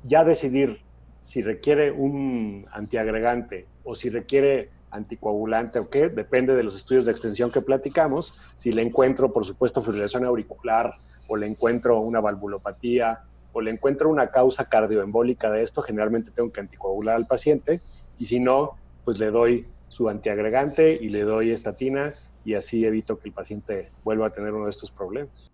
Ya 0.04 0.24
decidir 0.24 0.82
si 1.28 1.42
requiere 1.42 1.92
un 1.92 2.66
antiagregante 2.72 3.68
o 3.84 3.96
si 3.96 4.10
requiere 4.10 4.70
anticoagulante 4.92 5.78
o 5.78 5.90
qué, 5.90 6.08
depende 6.08 6.56
de 6.56 6.64
los 6.64 6.78
estudios 6.78 7.06
de 7.06 7.12
extensión 7.12 7.52
que 7.52 7.60
platicamos. 7.60 8.40
Si 8.56 8.72
le 8.72 8.82
encuentro, 8.82 9.34
por 9.34 9.46
supuesto, 9.46 9.82
fibrilación 9.82 10.24
auricular 10.24 10.94
o 11.28 11.36
le 11.36 11.46
encuentro 11.46 12.00
una 12.00 12.22
valvulopatía 12.22 13.26
o 13.52 13.60
le 13.60 13.72
encuentro 13.72 14.08
una 14.08 14.32
causa 14.32 14.70
cardioembólica 14.70 15.52
de 15.52 15.64
esto, 15.64 15.82
generalmente 15.82 16.32
tengo 16.32 16.50
que 16.50 16.62
anticoagular 16.62 17.18
al 17.18 17.28
paciente 17.28 17.82
y 18.18 18.28
si 18.28 18.40
no, 18.40 18.78
pues 19.04 19.20
le 19.20 19.30
doy 19.30 19.68
su 19.90 20.08
antiagregante 20.08 20.94
y 20.94 21.10
le 21.10 21.24
doy 21.24 21.52
estatina 21.52 22.14
y 22.46 22.54
así 22.54 22.86
evito 22.86 23.20
que 23.20 23.28
el 23.28 23.34
paciente 23.34 23.92
vuelva 24.06 24.28
a 24.28 24.30
tener 24.30 24.54
uno 24.54 24.64
de 24.64 24.72
estos 24.72 24.92
problemas. 24.92 25.52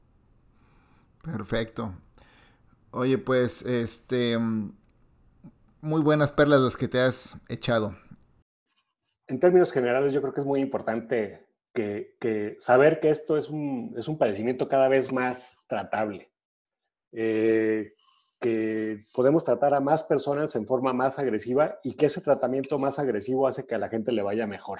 Perfecto. 1.23 1.95
Oye, 2.91 3.17
pues, 3.17 3.63
este, 3.63 4.37
muy 5.83 6.01
buenas 6.01 6.31
perlas 6.31 6.61
las 6.61 6.77
que 6.77 6.87
te 6.87 6.99
has 6.99 7.35
echado. 7.49 7.95
En 9.27 9.39
términos 9.39 9.71
generales, 9.71 10.13
yo 10.13 10.21
creo 10.21 10.33
que 10.33 10.39
es 10.39 10.45
muy 10.45 10.61
importante 10.61 11.45
que, 11.73 12.55
saber 12.59 13.01
que 13.01 13.09
esto 13.09 13.37
es 13.37 13.49
un, 13.49 13.93
es 13.97 14.07
un, 14.07 14.17
padecimiento 14.17 14.69
cada 14.69 14.87
vez 14.87 15.11
más 15.11 15.65
tratable. 15.67 16.31
Eh, 17.11 17.89
que 18.39 19.01
podemos 19.13 19.43
tratar 19.43 19.73
a 19.73 19.81
más 19.81 20.03
personas 20.03 20.55
en 20.55 20.65
forma 20.65 20.93
más 20.93 21.19
agresiva 21.19 21.79
y 21.83 21.95
que 21.95 22.05
ese 22.05 22.21
tratamiento 22.21 22.79
más 22.79 22.97
agresivo 22.97 23.47
hace 23.47 23.65
que 23.65 23.75
a 23.75 23.79
la 23.79 23.89
gente 23.89 24.11
le 24.13 24.23
vaya 24.23 24.47
mejor. 24.47 24.79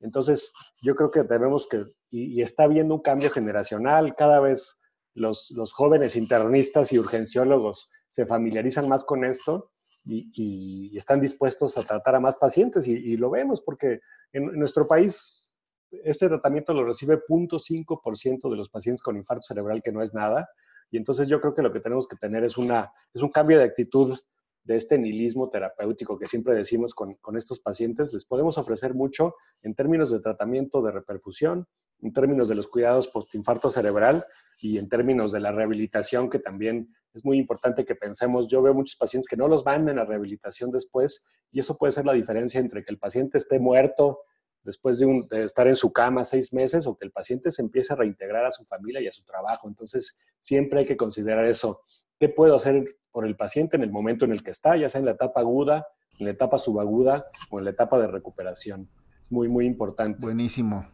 Entonces, 0.00 0.52
yo 0.80 0.94
creo 0.94 1.10
que 1.10 1.24
debemos 1.24 1.68
que, 1.68 1.82
y, 2.10 2.40
está 2.42 2.64
habiendo 2.64 2.94
un 2.94 3.02
cambio 3.02 3.30
generacional, 3.30 4.14
cada 4.14 4.38
vez 4.38 4.80
los, 5.14 5.50
los, 5.50 5.72
jóvenes 5.72 6.14
internistas 6.14 6.92
y 6.92 6.98
urgenciólogos 6.98 7.88
se 8.10 8.24
familiarizan 8.24 8.88
más 8.88 9.04
con 9.04 9.24
esto 9.24 9.72
y, 10.04 10.96
están 10.96 11.20
dispuestos 11.20 11.76
a 11.78 11.82
tratar 11.82 12.16
a 12.16 12.20
más 12.20 12.36
pacientes 12.36 12.86
y, 12.86 13.16
lo 13.16 13.30
vemos 13.30 13.62
porque 13.62 14.00
en, 14.32 14.44
en, 14.44 14.58
nuestro 14.58 14.86
país 14.86 15.54
este 15.90 16.28
tratamiento 16.28 16.74
lo 16.74 16.84
recibe 16.84 17.18
0.5% 17.18 18.50
de 18.50 18.56
los 18.56 18.68
pacientes 18.68 19.02
con 19.02 19.16
infarto 19.16 19.42
cerebral, 19.42 19.82
que 19.82 19.92
no 19.92 20.02
es 20.02 20.12
nada, 20.12 20.48
y 20.90 20.96
entonces 20.96 21.28
yo 21.28 21.40
creo 21.40 21.54
que 21.54 21.62
lo 21.62 21.72
que 21.72 21.80
tenemos 21.80 22.06
que 22.06 22.16
tener 22.16 22.44
es, 22.44 22.56
una, 22.56 22.90
es 23.12 23.22
un 23.22 23.30
cambio 23.30 23.58
de 23.58 23.64
actitud 23.64 24.18
de 24.64 24.76
este 24.76 24.98
nihilismo 24.98 25.48
terapéutico 25.48 26.18
que 26.18 26.26
siempre 26.26 26.54
decimos 26.54 26.94
con, 26.94 27.14
con 27.14 27.36
estos 27.36 27.60
pacientes. 27.60 28.12
Les 28.12 28.24
podemos 28.24 28.58
ofrecer 28.58 28.94
mucho 28.94 29.34
en 29.62 29.74
términos 29.74 30.10
de 30.10 30.20
tratamiento 30.20 30.82
de 30.82 30.92
reperfusión, 30.92 31.66
en 32.00 32.12
términos 32.12 32.48
de 32.48 32.54
los 32.54 32.68
cuidados 32.68 33.08
post-infarto 33.08 33.70
cerebral 33.70 34.24
y 34.60 34.78
en 34.78 34.88
términos 34.88 35.32
de 35.32 35.40
la 35.40 35.52
rehabilitación, 35.52 36.28
que 36.28 36.38
también 36.38 36.94
es 37.14 37.24
muy 37.24 37.38
importante 37.38 37.84
que 37.84 37.94
pensemos. 37.94 38.48
Yo 38.48 38.62
veo 38.62 38.74
muchos 38.74 38.96
pacientes 38.96 39.28
que 39.28 39.36
no 39.36 39.48
los 39.48 39.64
mandan 39.64 39.98
a 39.98 40.04
rehabilitación 40.04 40.70
después 40.70 41.26
y 41.50 41.60
eso 41.60 41.76
puede 41.76 41.92
ser 41.92 42.06
la 42.06 42.12
diferencia 42.12 42.60
entre 42.60 42.84
que 42.84 42.90
el 42.90 42.98
paciente 42.98 43.38
esté 43.38 43.58
muerto 43.58 44.20
después 44.62 44.98
de, 44.98 45.44
estar 45.44 45.66
en 45.66 45.76
su 45.76 45.92
cama 45.92 46.24
seis 46.24 46.52
meses 46.52 46.86
o 46.86 46.96
que 46.96 47.06
el 47.06 47.12
paciente 47.12 47.50
se 47.52 47.62
empiece 47.62 47.92
a 47.92 47.96
reintegrar 47.96 48.44
a 48.44 48.52
su 48.52 48.64
familia 48.64 49.00
y 49.00 49.06
a 49.06 49.12
su 49.12 49.24
trabajo. 49.24 49.68
Entonces, 49.68 50.20
siempre 50.40 50.80
hay 50.80 50.86
que 50.86 50.96
considerar 50.96 51.44
eso. 51.46 51.82
¿Qué 52.18 52.28
puedo 52.28 52.56
hacer 52.56 52.96
por 53.10 53.26
el 53.26 53.36
paciente 53.36 53.76
en 53.76 53.82
el 53.82 53.90
momento 53.90 54.24
en 54.24 54.32
el 54.32 54.42
que 54.42 54.50
está, 54.50 54.76
ya 54.76 54.88
sea 54.88 54.98
en 54.98 55.06
la 55.06 55.12
etapa 55.12 55.40
aguda, 55.40 55.86
en 56.18 56.26
la 56.26 56.32
etapa 56.32 56.58
subaguda 56.58 57.26
o 57.50 57.58
en 57.58 57.64
la 57.64 57.70
etapa 57.70 57.98
de 57.98 58.08
recuperación? 58.08 58.88
Muy, 59.30 59.48
muy 59.48 59.66
importante. 59.66 60.20
Buenísimo. 60.20 60.86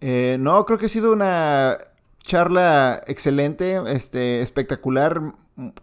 Eh, 0.00 0.36
no, 0.38 0.64
creo 0.64 0.78
que 0.78 0.86
ha 0.86 0.90
sido 0.90 1.12
una 1.12 1.78
charla 2.24 3.02
excelente, 3.06 3.80
este, 3.86 4.40
espectacular. 4.40 5.34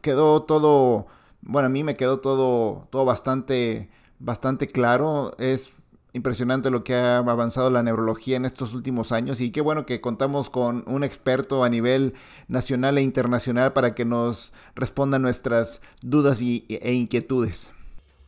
Quedó 0.02 0.44
todo, 0.44 1.08
bueno, 1.42 1.68
a 1.68 1.70
mí 1.70 1.84
me 1.84 1.96
quedó 1.96 2.20
todo, 2.20 2.88
todo 2.90 3.06
bastante, 3.06 3.90
bastante 4.20 4.68
claro. 4.68 5.34
Es 5.38 5.72
impresionante 6.14 6.70
lo 6.70 6.84
que 6.84 6.96
ha 6.96 7.20
avanzado 7.20 7.70
la 7.70 7.84
neurología 7.84 8.36
en 8.36 8.44
estos 8.44 8.74
últimos 8.74 9.14
años 9.14 9.40
y 9.40 9.52
qué 9.52 9.62
bueno 9.62 9.86
que 9.86 10.02
contamos 10.02 10.50
con 10.50 10.84
un 10.88 11.06
experto 11.06 11.64
a 11.64 11.70
nivel 11.70 12.16
nacional 12.50 12.98
e 12.98 13.02
internacional 13.02 13.72
para 13.72 13.96
que 13.96 14.04
nos 14.04 14.52
responda 14.76 15.20
nuestras 15.20 15.80
dudas 16.02 16.42
y, 16.42 16.66
e 16.68 16.94
inquietudes. 16.94 17.72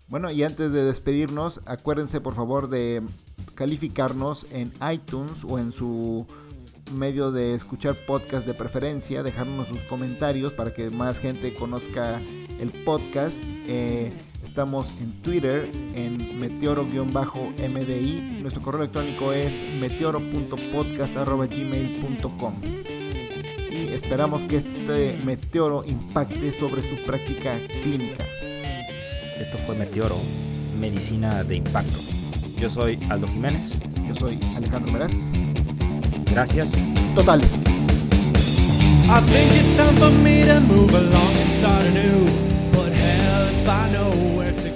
Bueno, 0.08 0.32
y 0.32 0.44
antes 0.44 0.72
de 0.72 0.84
despedirnos, 0.84 1.62
acuérdense 1.66 2.22
por 2.22 2.36
favor 2.36 2.70
de 2.70 3.02
calificarnos 3.56 4.46
en 4.52 4.72
iTunes 4.92 5.44
o 5.44 5.60
en 5.60 5.72
su 5.72 6.28
medio 6.92 7.32
de 7.32 7.56
escuchar 7.56 7.96
podcast 8.06 8.46
de 8.46 8.54
preferencia, 8.54 9.24
dejarnos 9.24 9.68
sus 9.68 9.82
comentarios 9.84 10.54
para 10.54 10.72
que 10.74 10.90
más 10.90 11.20
gente 11.20 11.54
conozca 11.54 12.22
el 12.60 12.72
podcast. 12.84 13.38
Eh, 13.68 14.12
estamos 14.44 14.94
en 15.02 15.22
Twitter 15.22 15.72
en 15.96 16.40
meteoro-mdi. 16.40 18.40
Nuestro 18.42 18.62
correo 18.62 18.82
electrónico 18.82 19.32
es 19.34 19.54
meteoro.podcast.gmail.com. 19.80 22.54
Y 23.72 23.88
esperamos 23.88 24.44
que 24.44 24.58
este 24.58 25.20
meteoro 25.24 25.84
impacte 25.86 26.54
sobre 26.54 26.88
su 26.88 26.96
práctica 27.06 27.58
clínica. 27.84 28.24
Esto 29.40 29.58
fue 29.58 29.74
Meteoro, 29.76 30.18
Medicina 30.80 31.44
de 31.44 31.56
Impacto. 31.58 31.98
Yo 32.58 32.70
soy 32.70 33.00
Aldo 33.10 33.28
Jiménez. 33.28 33.80
Yo 34.08 34.16
soy 34.16 34.40
Alejandro 34.56 34.94
Meraz. 34.94 35.14
Gracias. 36.34 36.72
Totales. 37.14 37.62
I 39.08 39.22
think 39.22 39.52
it's 39.54 39.78
time 39.78 39.96
for 39.98 40.10
me 40.10 40.44
to 40.46 40.60
move 40.62 40.92
along 40.92 41.34
and 41.38 41.52
start 41.60 41.86
anew. 41.86 42.26
But 42.72 42.92
hell 42.92 43.50
if 43.50 43.70
I 43.70 43.90
know 43.92 44.10
where 44.36 44.52
to 44.52 44.73